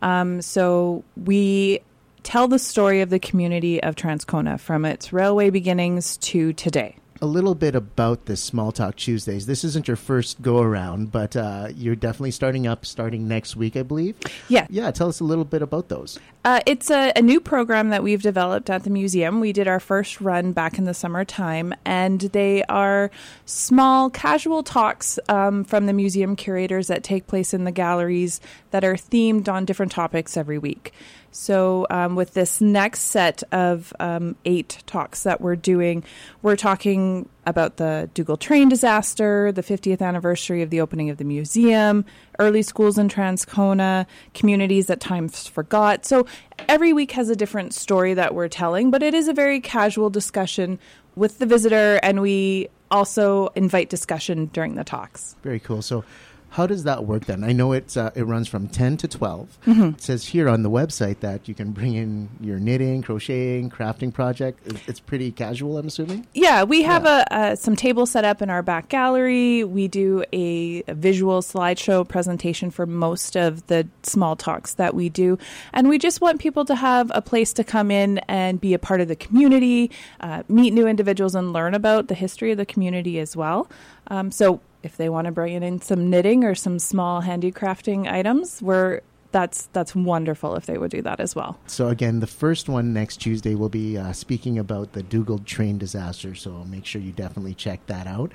Um, 0.00 0.40
so, 0.40 1.04
we 1.16 1.80
tell 2.22 2.48
the 2.48 2.58
story 2.58 3.00
of 3.00 3.10
the 3.10 3.18
community 3.18 3.82
of 3.82 3.94
Transcona 3.94 4.58
from 4.58 4.84
its 4.84 5.12
railway 5.12 5.50
beginnings 5.50 6.16
to 6.18 6.52
today. 6.52 6.96
A 7.22 7.26
little 7.26 7.54
bit 7.54 7.74
about 7.74 8.24
the 8.24 8.34
Small 8.34 8.72
Talk 8.72 8.96
Tuesdays. 8.96 9.44
This 9.44 9.62
isn't 9.62 9.86
your 9.86 9.98
first 9.98 10.40
go 10.40 10.60
around, 10.60 11.12
but 11.12 11.36
uh, 11.36 11.68
you're 11.74 11.94
definitely 11.94 12.30
starting 12.30 12.66
up 12.66 12.86
starting 12.86 13.28
next 13.28 13.56
week, 13.56 13.76
I 13.76 13.82
believe. 13.82 14.16
Yeah. 14.48 14.66
Yeah, 14.70 14.90
tell 14.90 15.08
us 15.08 15.20
a 15.20 15.24
little 15.24 15.44
bit 15.44 15.60
about 15.60 15.90
those. 15.90 16.18
Uh, 16.46 16.60
it's 16.64 16.90
a, 16.90 17.12
a 17.14 17.20
new 17.20 17.38
program 17.38 17.90
that 17.90 18.02
we've 18.02 18.22
developed 18.22 18.70
at 18.70 18.84
the 18.84 18.90
museum. 18.90 19.38
We 19.40 19.52
did 19.52 19.68
our 19.68 19.80
first 19.80 20.22
run 20.22 20.52
back 20.52 20.78
in 20.78 20.84
the 20.84 20.94
summertime, 20.94 21.74
and 21.84 22.22
they 22.22 22.64
are 22.64 23.10
small, 23.44 24.08
casual 24.08 24.62
talks 24.62 25.18
um, 25.28 25.64
from 25.64 25.84
the 25.84 25.92
museum 25.92 26.36
curators 26.36 26.86
that 26.86 27.04
take 27.04 27.26
place 27.26 27.52
in 27.52 27.64
the 27.64 27.70
galleries 27.70 28.40
that 28.70 28.82
are 28.82 28.94
themed 28.94 29.46
on 29.46 29.66
different 29.66 29.92
topics 29.92 30.38
every 30.38 30.56
week. 30.56 30.94
So, 31.32 31.86
um, 31.90 32.16
with 32.16 32.34
this 32.34 32.60
next 32.60 33.02
set 33.02 33.42
of 33.52 33.92
um, 34.00 34.34
eight 34.44 34.82
talks 34.86 35.22
that 35.22 35.40
we're 35.40 35.56
doing, 35.56 36.02
we're 36.42 36.56
talking 36.56 37.28
about 37.46 37.76
the 37.76 38.10
Dugald 38.14 38.40
train 38.40 38.68
disaster, 38.68 39.52
the 39.52 39.62
50th 39.62 40.02
anniversary 40.02 40.60
of 40.62 40.70
the 40.70 40.80
opening 40.80 41.08
of 41.08 41.18
the 41.18 41.24
museum, 41.24 42.04
early 42.38 42.62
schools 42.62 42.98
in 42.98 43.08
Transcona, 43.08 44.06
communities 44.34 44.88
that 44.88 45.00
times 45.00 45.46
forgot. 45.46 46.04
So, 46.04 46.26
every 46.68 46.92
week 46.92 47.12
has 47.12 47.28
a 47.28 47.36
different 47.36 47.74
story 47.74 48.12
that 48.14 48.34
we're 48.34 48.48
telling, 48.48 48.90
but 48.90 49.02
it 49.02 49.14
is 49.14 49.28
a 49.28 49.32
very 49.32 49.60
casual 49.60 50.10
discussion 50.10 50.80
with 51.14 51.38
the 51.38 51.46
visitor, 51.46 52.00
and 52.02 52.20
we 52.20 52.68
also 52.90 53.48
invite 53.54 53.88
discussion 53.88 54.46
during 54.46 54.74
the 54.74 54.84
talks. 54.84 55.36
Very 55.42 55.60
cool. 55.60 55.80
So, 55.82 56.04
how 56.50 56.66
does 56.66 56.84
that 56.84 57.04
work 57.04 57.26
then? 57.26 57.44
I 57.44 57.52
know 57.52 57.72
it's 57.72 57.96
uh, 57.96 58.10
it 58.14 58.24
runs 58.24 58.48
from 58.48 58.68
ten 58.68 58.96
to 58.98 59.08
12 59.08 59.58
Mhm. 59.66 59.94
It 59.94 60.02
says 60.02 60.26
here 60.28 60.48
on 60.48 60.62
the 60.62 60.70
website 60.70 61.20
that 61.20 61.46
you 61.48 61.54
can 61.54 61.70
bring 61.70 61.94
in 61.94 62.28
your 62.40 62.58
knitting, 62.58 63.02
crocheting, 63.02 63.70
crafting 63.70 64.12
project. 64.12 64.66
It's- 64.66 64.82
It's 64.88 65.00
pretty 65.00 65.30
casual, 65.30 65.78
I'm 65.78 65.86
assuming. 65.86 66.26
Yeah, 66.34 66.64
we 66.64 66.82
have 66.82 67.04
a, 67.06 67.24
uh, 67.32 67.56
some 67.56 67.76
tables 67.76 68.10
set 68.10 68.24
up 68.24 68.42
in 68.42 68.50
our 68.50 68.62
back 68.62 68.88
gallery. 68.88 69.62
We 69.64 69.86
do 69.88 70.24
a, 70.32 70.82
a 70.88 70.94
visual 70.94 71.40
slideshow 71.42 72.06
presentation 72.06 72.70
for 72.70 72.86
most 72.86 73.36
of 73.36 73.66
the 73.68 73.86
small 74.02 74.34
talks 74.36 74.74
that 74.74 74.94
we 74.94 75.08
do. 75.08 75.38
And 75.72 75.88
we 75.88 75.98
just 75.98 76.20
want 76.20 76.40
people 76.40 76.64
to 76.64 76.74
have 76.74 77.10
a 77.14 77.22
place 77.22 77.52
to 77.54 77.64
come 77.64 77.90
in 77.90 78.18
and 78.28 78.60
be 78.60 78.74
a 78.74 78.78
part 78.78 79.00
of 79.00 79.08
the 79.08 79.16
community, 79.16 79.90
uh, 80.20 80.42
meet 80.48 80.72
new 80.72 80.86
individuals, 80.88 81.34
and 81.34 81.52
learn 81.52 81.74
about 81.74 82.08
the 82.08 82.14
history 82.14 82.50
of 82.50 82.58
the 82.58 82.66
community 82.66 83.18
as 83.20 83.36
well. 83.36 83.68
Um, 84.08 84.30
so 84.32 84.60
if 84.82 84.96
they 84.96 85.08
want 85.08 85.26
to 85.26 85.32
bring 85.32 85.62
in 85.62 85.80
some 85.80 86.10
knitting 86.10 86.44
or 86.44 86.54
some 86.54 86.78
small 86.78 87.22
handicrafting 87.22 88.10
items, 88.10 88.62
we're 88.62 89.00
that's 89.32 89.68
that's 89.72 89.94
wonderful 89.94 90.56
if 90.56 90.66
they 90.66 90.78
would 90.78 90.90
do 90.90 91.02
that 91.02 91.20
as 91.20 91.34
well. 91.34 91.58
So 91.66 91.88
again, 91.88 92.20
the 92.20 92.26
first 92.26 92.68
one 92.68 92.92
next 92.92 93.18
Tuesday 93.18 93.54
will 93.54 93.68
be 93.68 93.96
uh, 93.96 94.12
speaking 94.12 94.58
about 94.58 94.92
the 94.92 95.02
Dugald 95.02 95.44
train 95.46 95.78
disaster. 95.78 96.34
So 96.34 96.64
make 96.64 96.84
sure 96.84 97.00
you 97.00 97.12
definitely 97.12 97.54
check 97.54 97.84
that 97.86 98.06
out. 98.06 98.32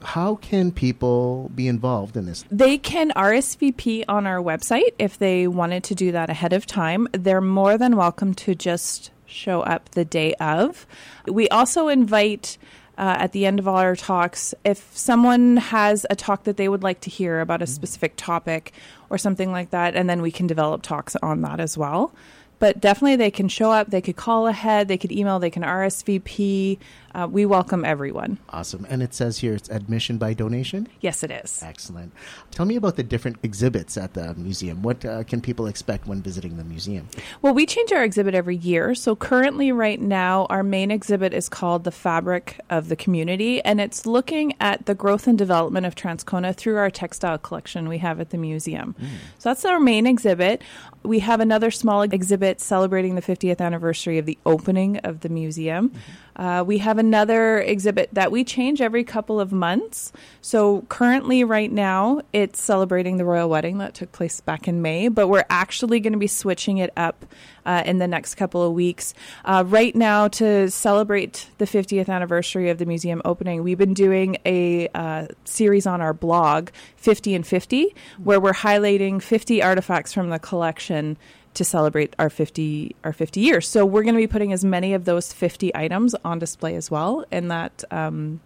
How 0.00 0.36
can 0.36 0.70
people 0.70 1.50
be 1.54 1.66
involved 1.66 2.16
in 2.16 2.26
this? 2.26 2.44
They 2.50 2.78
can 2.78 3.10
RSVP 3.10 4.04
on 4.08 4.26
our 4.26 4.38
website 4.38 4.92
if 4.98 5.18
they 5.18 5.48
wanted 5.48 5.82
to 5.84 5.94
do 5.94 6.12
that 6.12 6.30
ahead 6.30 6.52
of 6.52 6.66
time. 6.66 7.08
They're 7.12 7.40
more 7.40 7.76
than 7.76 7.96
welcome 7.96 8.32
to 8.34 8.54
just 8.54 9.10
show 9.26 9.60
up 9.62 9.90
the 9.90 10.04
day 10.04 10.34
of. 10.34 10.86
We 11.26 11.48
also 11.48 11.88
invite 11.88 12.58
uh, 12.98 13.16
at 13.18 13.32
the 13.32 13.46
end 13.46 13.60
of 13.60 13.68
all 13.68 13.76
our 13.76 13.96
talks. 13.96 14.54
If 14.64 14.90
someone 14.96 15.56
has 15.56 16.04
a 16.10 16.16
talk 16.16 16.44
that 16.44 16.56
they 16.56 16.68
would 16.68 16.82
like 16.82 17.00
to 17.02 17.10
hear 17.10 17.40
about 17.40 17.62
a 17.62 17.66
specific 17.66 18.14
topic 18.16 18.72
or 19.08 19.16
something 19.16 19.52
like 19.52 19.70
that, 19.70 19.94
and 19.94 20.10
then 20.10 20.20
we 20.20 20.32
can 20.32 20.46
develop 20.46 20.82
talks 20.82 21.16
on 21.22 21.40
that 21.42 21.60
as 21.60 21.78
well. 21.78 22.12
But 22.58 22.80
definitely, 22.80 23.16
they 23.16 23.30
can 23.30 23.48
show 23.48 23.70
up. 23.70 23.90
They 23.90 24.00
could 24.00 24.16
call 24.16 24.48
ahead. 24.48 24.88
They 24.88 24.98
could 24.98 25.12
email. 25.12 25.38
They 25.38 25.50
can 25.50 25.62
RSVP. 25.62 26.78
Uh, 27.14 27.26
we 27.30 27.46
welcome 27.46 27.84
everyone. 27.84 28.38
Awesome. 28.50 28.86
And 28.88 29.02
it 29.02 29.14
says 29.14 29.38
here 29.38 29.54
it's 29.54 29.68
admission 29.70 30.18
by 30.18 30.34
donation? 30.34 30.88
Yes, 31.00 31.22
it 31.22 31.30
is. 31.30 31.62
Excellent. 31.62 32.12
Tell 32.50 32.66
me 32.66 32.76
about 32.76 32.96
the 32.96 33.02
different 33.02 33.38
exhibits 33.42 33.96
at 33.96 34.14
the 34.14 34.34
museum. 34.34 34.82
What 34.82 35.04
uh, 35.04 35.24
can 35.24 35.40
people 35.40 35.66
expect 35.66 36.06
when 36.06 36.22
visiting 36.22 36.56
the 36.56 36.64
museum? 36.64 37.08
Well, 37.40 37.54
we 37.54 37.66
change 37.66 37.92
our 37.92 38.04
exhibit 38.04 38.34
every 38.34 38.56
year. 38.56 38.94
So 38.94 39.16
currently, 39.16 39.72
right 39.72 40.00
now, 40.00 40.46
our 40.50 40.62
main 40.62 40.90
exhibit 40.90 41.32
is 41.32 41.48
called 41.48 41.84
The 41.84 41.90
Fabric 41.90 42.60
of 42.68 42.88
the 42.88 42.96
Community, 42.96 43.62
and 43.62 43.80
it's 43.80 44.06
looking 44.06 44.54
at 44.60 44.86
the 44.86 44.94
growth 44.94 45.26
and 45.26 45.38
development 45.38 45.86
of 45.86 45.94
Transcona 45.94 46.54
through 46.54 46.76
our 46.76 46.90
textile 46.90 47.38
collection 47.38 47.88
we 47.88 47.98
have 47.98 48.20
at 48.20 48.30
the 48.30 48.38
museum. 48.38 48.94
So 49.38 49.50
that's 49.50 49.64
our 49.64 49.80
main 49.80 50.06
exhibit. 50.06 50.62
We 51.02 51.20
have 51.20 51.40
another 51.40 51.70
small 51.70 52.02
exhibit 52.02 52.60
celebrating 52.60 53.14
the 53.14 53.22
50th 53.22 53.60
anniversary 53.60 54.18
of 54.18 54.26
the 54.26 54.38
opening 54.44 54.98
of 54.98 55.20
the 55.20 55.28
museum. 55.28 55.92
Uh, 56.38 56.62
we 56.66 56.78
have 56.78 56.98
another 56.98 57.58
exhibit 57.58 58.08
that 58.12 58.30
we 58.30 58.44
change 58.44 58.80
every 58.80 59.02
couple 59.02 59.40
of 59.40 59.52
months. 59.52 60.12
So 60.40 60.82
currently, 60.88 61.42
right 61.42 61.70
now, 61.70 62.20
it's 62.32 62.62
celebrating 62.62 63.16
the 63.16 63.24
royal 63.24 63.48
wedding 63.48 63.78
that 63.78 63.94
took 63.94 64.12
place 64.12 64.40
back 64.40 64.68
in 64.68 64.80
May, 64.80 65.08
but 65.08 65.28
we're 65.28 65.44
actually 65.50 66.00
going 66.00 66.12
to 66.12 66.18
be 66.18 66.28
switching 66.28 66.78
it 66.78 66.92
up 66.96 67.24
uh, 67.66 67.82
in 67.84 67.98
the 67.98 68.06
next 68.06 68.36
couple 68.36 68.62
of 68.62 68.72
weeks. 68.72 69.14
Uh, 69.44 69.64
right 69.66 69.94
now, 69.94 70.28
to 70.28 70.70
celebrate 70.70 71.48
the 71.58 71.64
50th 71.64 72.08
anniversary 72.08 72.70
of 72.70 72.78
the 72.78 72.86
museum 72.86 73.20
opening, 73.24 73.62
we've 73.62 73.78
been 73.78 73.94
doing 73.94 74.36
a 74.46 74.88
uh, 74.94 75.26
series 75.44 75.86
on 75.86 76.00
our 76.00 76.14
blog, 76.14 76.70
50 76.96 77.34
and 77.34 77.46
50, 77.46 77.94
where 78.22 78.40
we're 78.40 78.52
highlighting 78.52 79.20
50 79.20 79.62
artifacts 79.62 80.12
from 80.12 80.30
the 80.30 80.38
collection 80.38 81.18
to 81.54 81.64
celebrate 81.64 82.14
our 82.18 82.30
50 82.30 82.94
our 83.04 83.12
50 83.12 83.40
years. 83.40 83.68
So 83.68 83.84
we're 83.84 84.02
going 84.02 84.14
to 84.14 84.20
be 84.20 84.26
putting 84.26 84.52
as 84.52 84.64
many 84.64 84.94
of 84.94 85.04
those 85.04 85.32
50 85.32 85.74
items 85.74 86.14
on 86.24 86.38
display 86.38 86.74
as 86.74 86.90
well 86.90 87.24
in 87.30 87.48
that 87.48 87.84
um, 87.90 88.40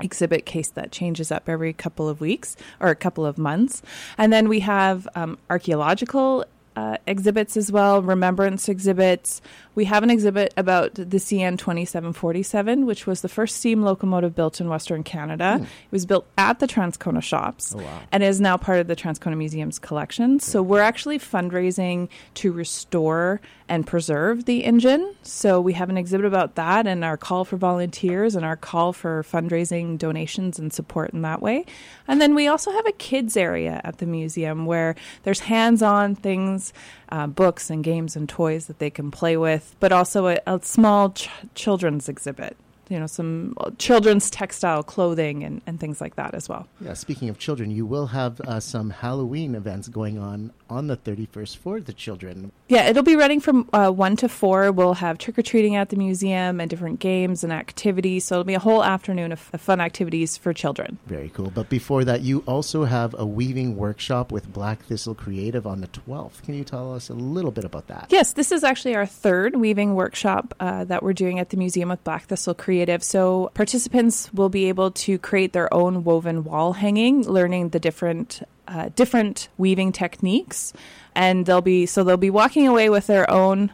exhibit 0.00 0.46
case 0.46 0.68
that 0.68 0.92
changes 0.92 1.32
up 1.32 1.48
every 1.48 1.72
couple 1.72 2.08
of 2.08 2.20
weeks 2.20 2.56
or 2.80 2.88
a 2.88 2.96
couple 2.96 3.26
of 3.26 3.38
months. 3.38 3.82
And 4.16 4.32
then 4.32 4.48
we 4.48 4.60
have 4.60 5.08
um, 5.14 5.38
archaeological 5.50 6.44
uh, 6.78 6.96
exhibits 7.06 7.56
as 7.56 7.72
well, 7.72 8.00
remembrance 8.02 8.68
exhibits. 8.68 9.40
We 9.74 9.86
have 9.86 10.02
an 10.04 10.10
exhibit 10.10 10.54
about 10.56 10.94
the 10.94 11.18
CN 11.18 11.58
2747, 11.58 12.86
which 12.86 13.06
was 13.06 13.20
the 13.20 13.28
first 13.28 13.56
steam 13.56 13.82
locomotive 13.82 14.34
built 14.34 14.60
in 14.60 14.68
Western 14.68 15.02
Canada. 15.02 15.60
It 15.60 15.92
was 15.92 16.06
built 16.06 16.26
at 16.36 16.60
the 16.60 16.68
Transcona 16.68 17.22
shops 17.22 17.74
and 18.12 18.22
is 18.22 18.40
now 18.40 18.56
part 18.56 18.78
of 18.78 18.86
the 18.86 18.96
Transcona 18.96 19.36
Museum's 19.36 19.78
collection. 19.78 20.38
So 20.38 20.62
we're 20.62 20.80
actually 20.80 21.18
fundraising 21.18 22.08
to 22.34 22.52
restore 22.52 23.40
and 23.68 23.86
preserve 23.86 24.46
the 24.46 24.64
engine. 24.64 25.14
So 25.22 25.60
we 25.60 25.74
have 25.74 25.90
an 25.90 25.98
exhibit 25.98 26.26
about 26.26 26.54
that 26.54 26.86
and 26.86 27.04
our 27.04 27.16
call 27.16 27.44
for 27.44 27.56
volunteers 27.56 28.34
and 28.34 28.44
our 28.44 28.56
call 28.56 28.92
for 28.92 29.22
fundraising 29.24 29.98
donations 29.98 30.58
and 30.58 30.72
support 30.72 31.10
in 31.10 31.22
that 31.22 31.42
way. 31.42 31.66
And 32.06 32.20
then 32.20 32.34
we 32.34 32.48
also 32.48 32.72
have 32.72 32.86
a 32.86 32.92
kids 32.92 33.36
area 33.36 33.80
at 33.84 33.98
the 33.98 34.06
museum 34.06 34.64
where 34.64 34.96
there's 35.24 35.40
hands-on 35.40 36.14
things, 36.14 36.67
uh, 37.10 37.26
books 37.26 37.70
and 37.70 37.82
games 37.82 38.16
and 38.16 38.28
toys 38.28 38.66
that 38.66 38.78
they 38.78 38.90
can 38.90 39.10
play 39.10 39.36
with, 39.36 39.74
but 39.80 39.92
also 39.92 40.28
a, 40.28 40.38
a 40.46 40.60
small 40.62 41.10
ch- 41.10 41.28
children's 41.54 42.08
exhibit. 42.08 42.56
You 42.88 42.98
know, 42.98 43.06
some 43.06 43.54
children's 43.78 44.30
textile 44.30 44.82
clothing 44.82 45.44
and, 45.44 45.60
and 45.66 45.78
things 45.78 46.00
like 46.00 46.16
that 46.16 46.34
as 46.34 46.48
well. 46.48 46.66
Yeah, 46.80 46.94
speaking 46.94 47.28
of 47.28 47.38
children, 47.38 47.70
you 47.70 47.86
will 47.86 48.06
have 48.06 48.40
uh, 48.40 48.60
some 48.60 48.90
Halloween 48.90 49.54
events 49.54 49.88
going 49.88 50.18
on 50.18 50.52
on 50.70 50.86
the 50.86 50.96
31st 50.96 51.56
for 51.56 51.80
the 51.80 51.92
children. 51.92 52.52
Yeah, 52.68 52.86
it'll 52.88 53.02
be 53.02 53.16
running 53.16 53.40
from 53.40 53.68
uh, 53.72 53.90
1 53.90 54.16
to 54.16 54.28
4. 54.28 54.72
We'll 54.72 54.94
have 54.94 55.18
trick 55.18 55.38
or 55.38 55.42
treating 55.42 55.76
at 55.76 55.88
the 55.88 55.96
museum 55.96 56.60
and 56.60 56.68
different 56.68 57.00
games 57.00 57.42
and 57.44 57.52
activities. 57.52 58.24
So 58.24 58.36
it'll 58.36 58.44
be 58.44 58.54
a 58.54 58.58
whole 58.58 58.84
afternoon 58.84 59.32
of, 59.32 59.50
of 59.52 59.60
fun 59.60 59.80
activities 59.80 60.36
for 60.36 60.52
children. 60.52 60.98
Very 61.06 61.30
cool. 61.30 61.50
But 61.50 61.68
before 61.68 62.04
that, 62.04 62.22
you 62.22 62.42
also 62.46 62.84
have 62.84 63.14
a 63.18 63.26
weaving 63.26 63.76
workshop 63.76 64.32
with 64.32 64.52
Black 64.52 64.82
Thistle 64.84 65.14
Creative 65.14 65.66
on 65.66 65.80
the 65.80 65.88
12th. 65.88 66.42
Can 66.42 66.54
you 66.54 66.64
tell 66.64 66.94
us 66.94 67.08
a 67.08 67.14
little 67.14 67.50
bit 67.50 67.64
about 67.64 67.86
that? 67.88 68.06
Yes, 68.10 68.32
this 68.32 68.52
is 68.52 68.64
actually 68.64 68.94
our 68.94 69.06
third 69.06 69.56
weaving 69.56 69.94
workshop 69.94 70.54
uh, 70.60 70.84
that 70.84 71.02
we're 71.02 71.12
doing 71.12 71.38
at 71.38 71.50
the 71.50 71.56
museum 71.56 71.88
with 71.88 72.02
Black 72.04 72.24
Thistle 72.24 72.54
Creative. 72.54 72.77
So 73.00 73.50
participants 73.54 74.32
will 74.32 74.48
be 74.48 74.68
able 74.68 74.90
to 74.92 75.18
create 75.18 75.52
their 75.52 75.72
own 75.72 76.04
woven 76.04 76.44
wall 76.44 76.74
hanging, 76.74 77.26
learning 77.26 77.70
the 77.70 77.80
different 77.80 78.42
uh, 78.66 78.90
different 78.94 79.48
weaving 79.56 79.92
techniques, 79.92 80.72
and 81.14 81.46
they'll 81.46 81.62
be 81.62 81.86
so 81.86 82.04
they'll 82.04 82.16
be 82.16 82.30
walking 82.30 82.68
away 82.68 82.90
with 82.90 83.06
their 83.06 83.30
own. 83.30 83.72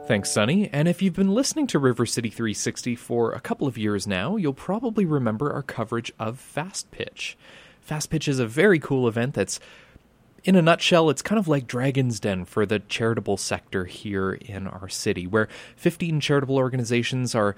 Thanks, 0.08 0.32
Sunny. 0.32 0.70
And 0.72 0.88
if 0.88 1.02
you've 1.02 1.16
been 1.16 1.34
listening 1.34 1.68
to 1.68 1.80
River 1.80 2.06
City 2.06 2.30
360 2.30 2.96
for 2.96 3.34
a 3.34 3.42
couple 3.42 3.68
of 3.68 3.78
years 3.78 4.08
now, 4.08 4.38
you'll 4.38 4.54
probably 4.54 5.04
remember 5.04 5.52
our 5.52 5.64
coverage 5.64 6.14
of 6.18 6.40
Fast 6.40 6.92
Pitch. 6.92 7.38
Fast 7.82 8.10
Pitch 8.10 8.30
is 8.30 8.40
a 8.40 8.48
very 8.48 8.80
cool 8.80 9.08
event 9.08 9.34
that's, 9.34 9.60
in 10.46 10.56
a 10.56 10.62
nutshell, 10.62 11.10
it's 11.10 11.22
kind 11.22 11.38
of 11.38 11.50
like 11.50 11.68
Dragon's 11.68 12.22
Den 12.22 12.46
for 12.46 12.66
the 12.66 12.80
charitable 12.80 13.36
sector 13.36 13.84
here 13.84 14.34
in 14.34 14.66
our 14.66 14.88
city, 14.88 15.28
where 15.28 15.50
15 15.76 16.22
charitable 16.22 16.56
organizations 16.56 17.36
are 17.36 17.58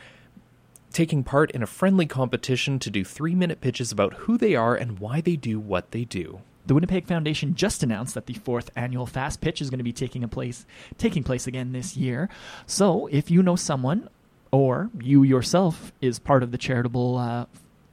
taking 0.91 1.23
part 1.23 1.51
in 1.51 1.63
a 1.63 1.67
friendly 1.67 2.05
competition 2.05 2.79
to 2.79 2.89
do 2.89 3.03
three 3.03 3.35
minute 3.35 3.61
pitches 3.61 3.91
about 3.91 4.13
who 4.13 4.37
they 4.37 4.55
are 4.55 4.75
and 4.75 4.99
why 4.99 5.21
they 5.21 5.35
do 5.35 5.59
what 5.59 5.91
they 5.91 6.03
do. 6.03 6.41
The 6.65 6.73
Winnipeg 6.73 7.07
Foundation 7.07 7.55
just 7.55 7.81
announced 7.81 8.13
that 8.13 8.27
the 8.27 8.33
fourth 8.35 8.69
annual 8.75 9.05
Fast 9.05 9.41
Pitch 9.41 9.61
is 9.61 9.69
going 9.69 9.79
to 9.79 9.83
be 9.83 9.93
taking 9.93 10.23
a 10.23 10.27
place 10.27 10.65
taking 10.97 11.23
place 11.23 11.47
again 11.47 11.71
this 11.71 11.97
year. 11.97 12.29
So, 12.67 13.07
if 13.07 13.31
you 13.31 13.41
know 13.41 13.55
someone 13.55 14.09
or 14.51 14.89
you 14.99 15.23
yourself 15.23 15.91
is 16.01 16.19
part 16.19 16.43
of 16.43 16.51
the 16.51 16.57
charitable 16.57 17.17
uh, 17.17 17.45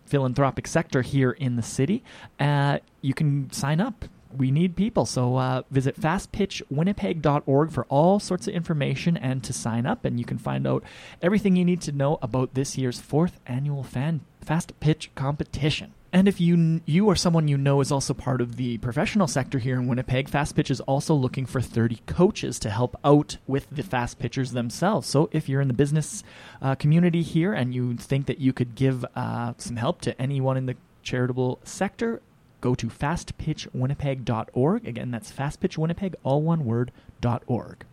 philanthropic 0.05 0.67
sector 0.67 1.03
here 1.03 1.33
in 1.33 1.57
the 1.57 1.63
city, 1.63 2.03
uh, 2.39 2.79
you 3.01 3.15
can 3.15 3.51
sign 3.51 3.81
up. 3.81 4.05
We 4.37 4.51
need 4.51 4.77
people, 4.77 5.07
so 5.07 5.37
uh, 5.37 5.63
visit 5.71 6.01
fastpitchwinnipeg.org 6.01 7.71
for 7.71 7.85
all 7.87 8.21
sorts 8.21 8.47
of 8.47 8.55
information 8.55 9.17
and 9.17 9.43
to 9.45 9.53
sign 9.53 9.87
up. 9.87 10.05
And 10.05 10.19
you 10.19 10.27
can 10.27 10.39
find 10.39 10.67
out 10.67 10.85
everything 11.23 11.57
you 11.57 11.65
need 11.65 11.81
to 11.83 11.93
know 11.93 12.19
about 12.21 12.55
this 12.55 12.77
year's 12.77 13.01
fourth 13.01 13.41
annual 13.47 13.83
fan 13.83 14.21
Fast 14.41 14.79
Pitch 14.79 15.11
competition. 15.15 15.93
And 16.13 16.29
if 16.29 16.41
you 16.41 16.81
you 16.87 17.07
or 17.07 17.17
someone 17.17 17.49
you 17.49 17.59
know 17.59 17.81
is 17.81 17.93
also 17.93 18.15
part 18.15 18.41
of 18.41 18.57
the 18.57 18.79
professional 18.79 19.27
sector 19.27 19.59
here 19.59 19.75
in 19.75 19.87
Winnipeg, 19.87 20.29
Fast 20.29 20.55
Pitch 20.55 20.71
is 20.71 20.81
also 20.83 21.15
looking 21.15 21.45
for 21.45 21.61
30 21.61 22.01
coaches 22.07 22.59
to 22.61 22.71
help 22.71 22.97
out 23.05 23.37
with 23.47 23.69
the 23.71 23.83
fast 23.83 24.19
pitchers 24.19 24.53
themselves. 24.53 25.09
So 25.09 25.29
if 25.33 25.49
you're 25.49 25.61
in 25.61 25.69
the 25.69 25.75
business 25.75 26.23
uh, 26.63 26.75
community 26.75 27.23
here 27.23 27.53
and 27.53 27.75
you 27.75 27.97
think 27.97 28.27
that 28.27 28.39
you 28.39 28.53
could 28.53 28.75
give 28.75 29.05
uh, 29.15 29.55
some 29.59 29.77
help 29.77 30.01
to 30.03 30.19
anyone 30.19 30.57
in 30.57 30.67
the 30.67 30.77
charitable 31.03 31.59
sector, 31.65 32.23
go 32.67 32.75
to 32.75 32.89
fastpitchwinnipeg.org. 32.89 34.89
Again, 34.89 35.11
that's 35.13 35.31
fastpitchwinnipeg, 35.31 36.15
all 36.25 36.43
one 36.43 36.65
word, 36.65 36.91
dot 37.21 37.45
.org. 37.47 37.85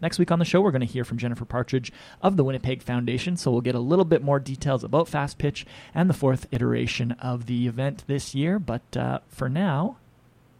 Next 0.00 0.18
week 0.18 0.30
on 0.30 0.38
the 0.38 0.44
show, 0.44 0.60
we're 0.60 0.70
going 0.70 0.80
to 0.80 0.86
hear 0.86 1.04
from 1.04 1.18
Jennifer 1.18 1.44
Partridge 1.44 1.92
of 2.22 2.36
the 2.36 2.44
Winnipeg 2.44 2.82
Foundation, 2.82 3.36
so 3.36 3.50
we'll 3.50 3.60
get 3.60 3.74
a 3.74 3.80
little 3.80 4.04
bit 4.04 4.22
more 4.22 4.38
details 4.38 4.84
about 4.84 5.08
Fast 5.08 5.38
Pitch 5.38 5.66
and 5.92 6.08
the 6.08 6.14
fourth 6.14 6.46
iteration 6.52 7.12
of 7.12 7.46
the 7.46 7.66
event 7.66 8.04
this 8.06 8.34
year. 8.34 8.60
But 8.60 8.96
uh, 8.96 9.18
for 9.28 9.48
now, 9.48 9.96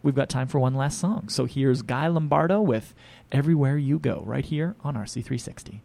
we've 0.03 0.15
got 0.15 0.29
time 0.29 0.49
for 0.49 0.59
one 0.59 0.75
last 0.75 0.99
song. 0.99 1.29
So 1.29 1.45
here's 1.45 1.83
Guy 1.83 2.09
Lombardo 2.09 2.61
with 2.61 2.95
Everywhere 3.31 3.79
You 3.79 4.01
Go, 4.01 4.25
right 4.27 4.45
here 4.45 4.75
on 4.83 4.95
RC360. 4.95 5.81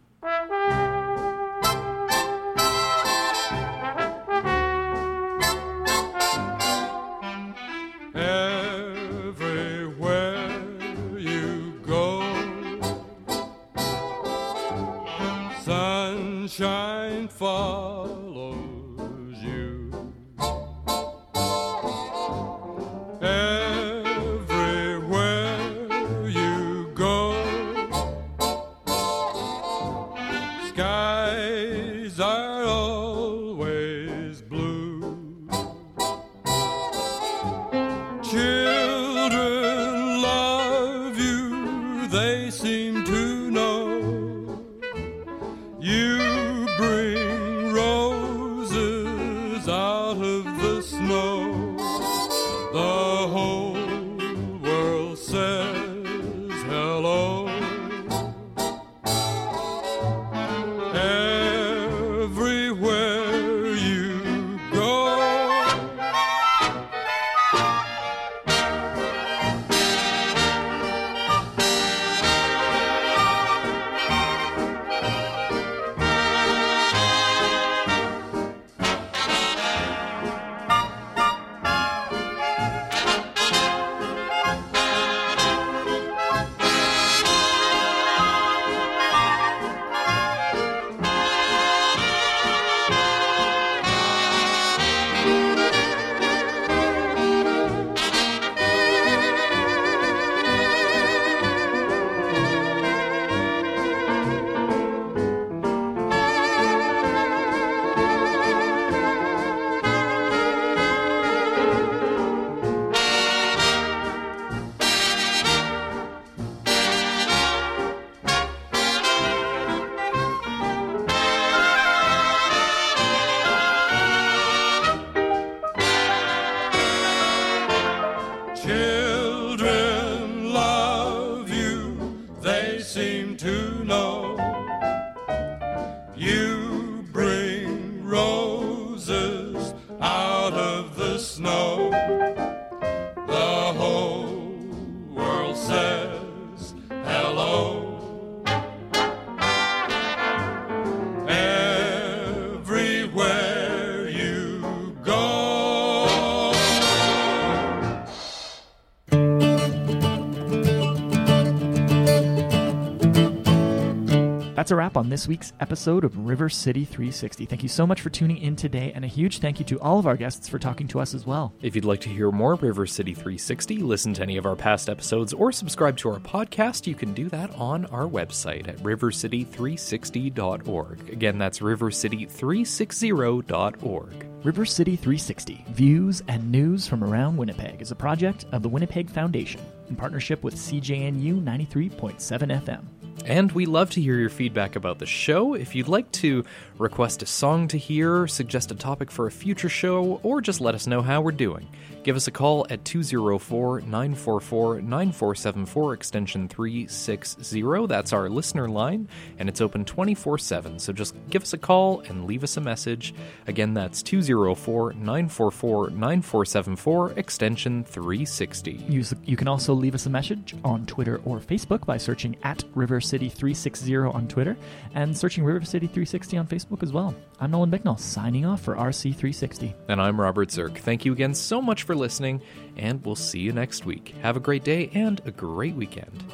That's 164.58 164.72
a 164.72 164.74
wrap 164.74 164.96
on 164.96 165.08
this 165.08 165.28
week's 165.28 165.52
episode 165.60 166.02
of 166.02 166.26
River 166.26 166.48
City 166.48 166.84
360. 166.84 167.46
Thank 167.46 167.62
you 167.62 167.68
so 167.68 167.86
much 167.86 168.00
for 168.00 168.10
tuning 168.10 168.38
in 168.38 168.56
today, 168.56 168.90
and 168.92 169.04
a 169.04 169.06
huge 169.06 169.38
thank 169.38 169.60
you 169.60 169.64
to 169.66 169.78
all 169.78 170.00
of 170.00 170.06
our 170.08 170.16
guests 170.16 170.48
for 170.48 170.58
talking 170.58 170.88
to 170.88 170.98
us 170.98 171.14
as 171.14 171.24
well. 171.24 171.54
If 171.62 171.76
you'd 171.76 171.84
like 171.84 172.00
to 172.00 172.08
hear 172.08 172.32
more 172.32 172.56
River 172.56 172.84
City 172.84 173.14
360, 173.14 173.78
listen 173.78 174.14
to 174.14 174.22
any 174.22 174.36
of 174.36 174.46
our 174.46 174.56
past 174.56 174.88
episodes, 174.88 175.32
or 175.32 175.52
subscribe 175.52 175.96
to 175.98 176.10
our 176.10 176.18
podcast, 176.18 176.88
you 176.88 176.96
can 176.96 177.14
do 177.14 177.28
that 177.28 177.54
on 177.54 177.86
our 177.86 178.08
website 178.08 178.66
at 178.66 178.78
rivercity360.org. 178.78 181.08
Again, 181.08 181.38
that's 181.38 181.60
rivercity360.org. 181.60 184.26
River 184.42 184.64
City 184.64 184.96
360 184.96 185.66
Views 185.68 186.24
and 186.26 186.50
News 186.50 186.88
from 186.88 187.04
Around 187.04 187.36
Winnipeg 187.36 187.80
is 187.80 187.92
a 187.92 187.96
project 187.96 188.46
of 188.50 188.64
the 188.64 188.68
Winnipeg 188.68 189.08
Foundation 189.08 189.60
in 189.88 189.94
partnership 189.94 190.42
with 190.42 190.56
CJNU 190.56 191.44
93.7 191.44 192.64
FM. 192.64 192.84
And 193.24 193.52
we 193.52 193.66
love 193.66 193.90
to 193.90 194.00
hear 194.00 194.18
your 194.18 194.30
feedback 194.30 194.76
about 194.76 194.98
the 194.98 195.06
show. 195.06 195.54
If 195.54 195.74
you'd 195.74 195.88
like 195.88 196.10
to 196.12 196.44
request 196.78 197.22
a 197.22 197.26
song 197.26 197.68
to 197.68 197.78
hear, 197.78 198.26
suggest 198.26 198.70
a 198.70 198.74
topic 198.74 199.10
for 199.10 199.26
a 199.26 199.30
future 199.30 199.68
show, 199.68 200.20
or 200.22 200.40
just 200.40 200.60
let 200.60 200.74
us 200.74 200.86
know 200.86 201.02
how 201.02 201.20
we're 201.20 201.32
doing, 201.32 201.66
give 202.04 202.16
us 202.16 202.28
a 202.28 202.30
call 202.30 202.66
at 202.70 202.84
204 202.84 203.80
944 203.80 204.80
9474, 204.80 205.94
extension 205.94 206.48
360. 206.48 207.86
That's 207.86 208.12
our 208.12 208.28
listener 208.28 208.68
line, 208.68 209.08
and 209.38 209.48
it's 209.48 209.60
open 209.60 209.84
24 209.84 210.38
7. 210.38 210.78
So 210.78 210.92
just 210.92 211.14
give 211.30 211.42
us 211.42 211.52
a 211.52 211.58
call 211.58 212.00
and 212.00 212.26
leave 212.26 212.44
us 212.44 212.56
a 212.56 212.60
message. 212.60 213.14
Again, 213.46 213.74
that's 213.74 214.02
204 214.02 214.92
944 214.92 215.90
9474, 215.90 217.12
extension 217.12 217.84
360. 217.84 218.72
Use, 218.88 219.14
you 219.24 219.36
can 219.36 219.48
also 219.48 219.74
leave 219.74 219.94
us 219.94 220.06
a 220.06 220.10
message 220.10 220.54
on 220.64 220.86
Twitter 220.86 221.20
or 221.24 221.40
Facebook 221.40 221.84
by 221.84 221.96
searching 221.96 222.36
at 222.42 222.62
River 222.74 223.00
City 223.00 223.28
360 223.28 223.96
on 223.96 224.28
Twitter 224.28 224.56
and 224.94 225.16
searching 225.16 225.44
River 225.44 225.64
City 225.64 225.86
360 225.86 226.38
on 226.38 226.46
Facebook 226.46 226.67
as 226.82 226.92
well. 226.92 227.14
I'm 227.40 227.50
Nolan 227.50 227.70
Bicknell, 227.70 227.96
signing 227.96 228.44
off 228.44 228.60
for 228.60 228.76
RC360. 228.76 229.74
And 229.88 230.00
I'm 230.00 230.20
Robert 230.20 230.50
Zirk. 230.50 230.78
Thank 230.78 231.04
you 231.04 231.12
again 231.12 231.34
so 231.34 231.62
much 231.62 231.82
for 231.82 231.94
listening, 231.94 232.42
and 232.76 233.04
we'll 233.04 233.16
see 233.16 233.40
you 233.40 233.52
next 233.52 233.86
week. 233.86 234.14
Have 234.22 234.36
a 234.36 234.40
great 234.40 234.64
day 234.64 234.90
and 234.94 235.20
a 235.24 235.30
great 235.30 235.74
weekend. 235.74 236.24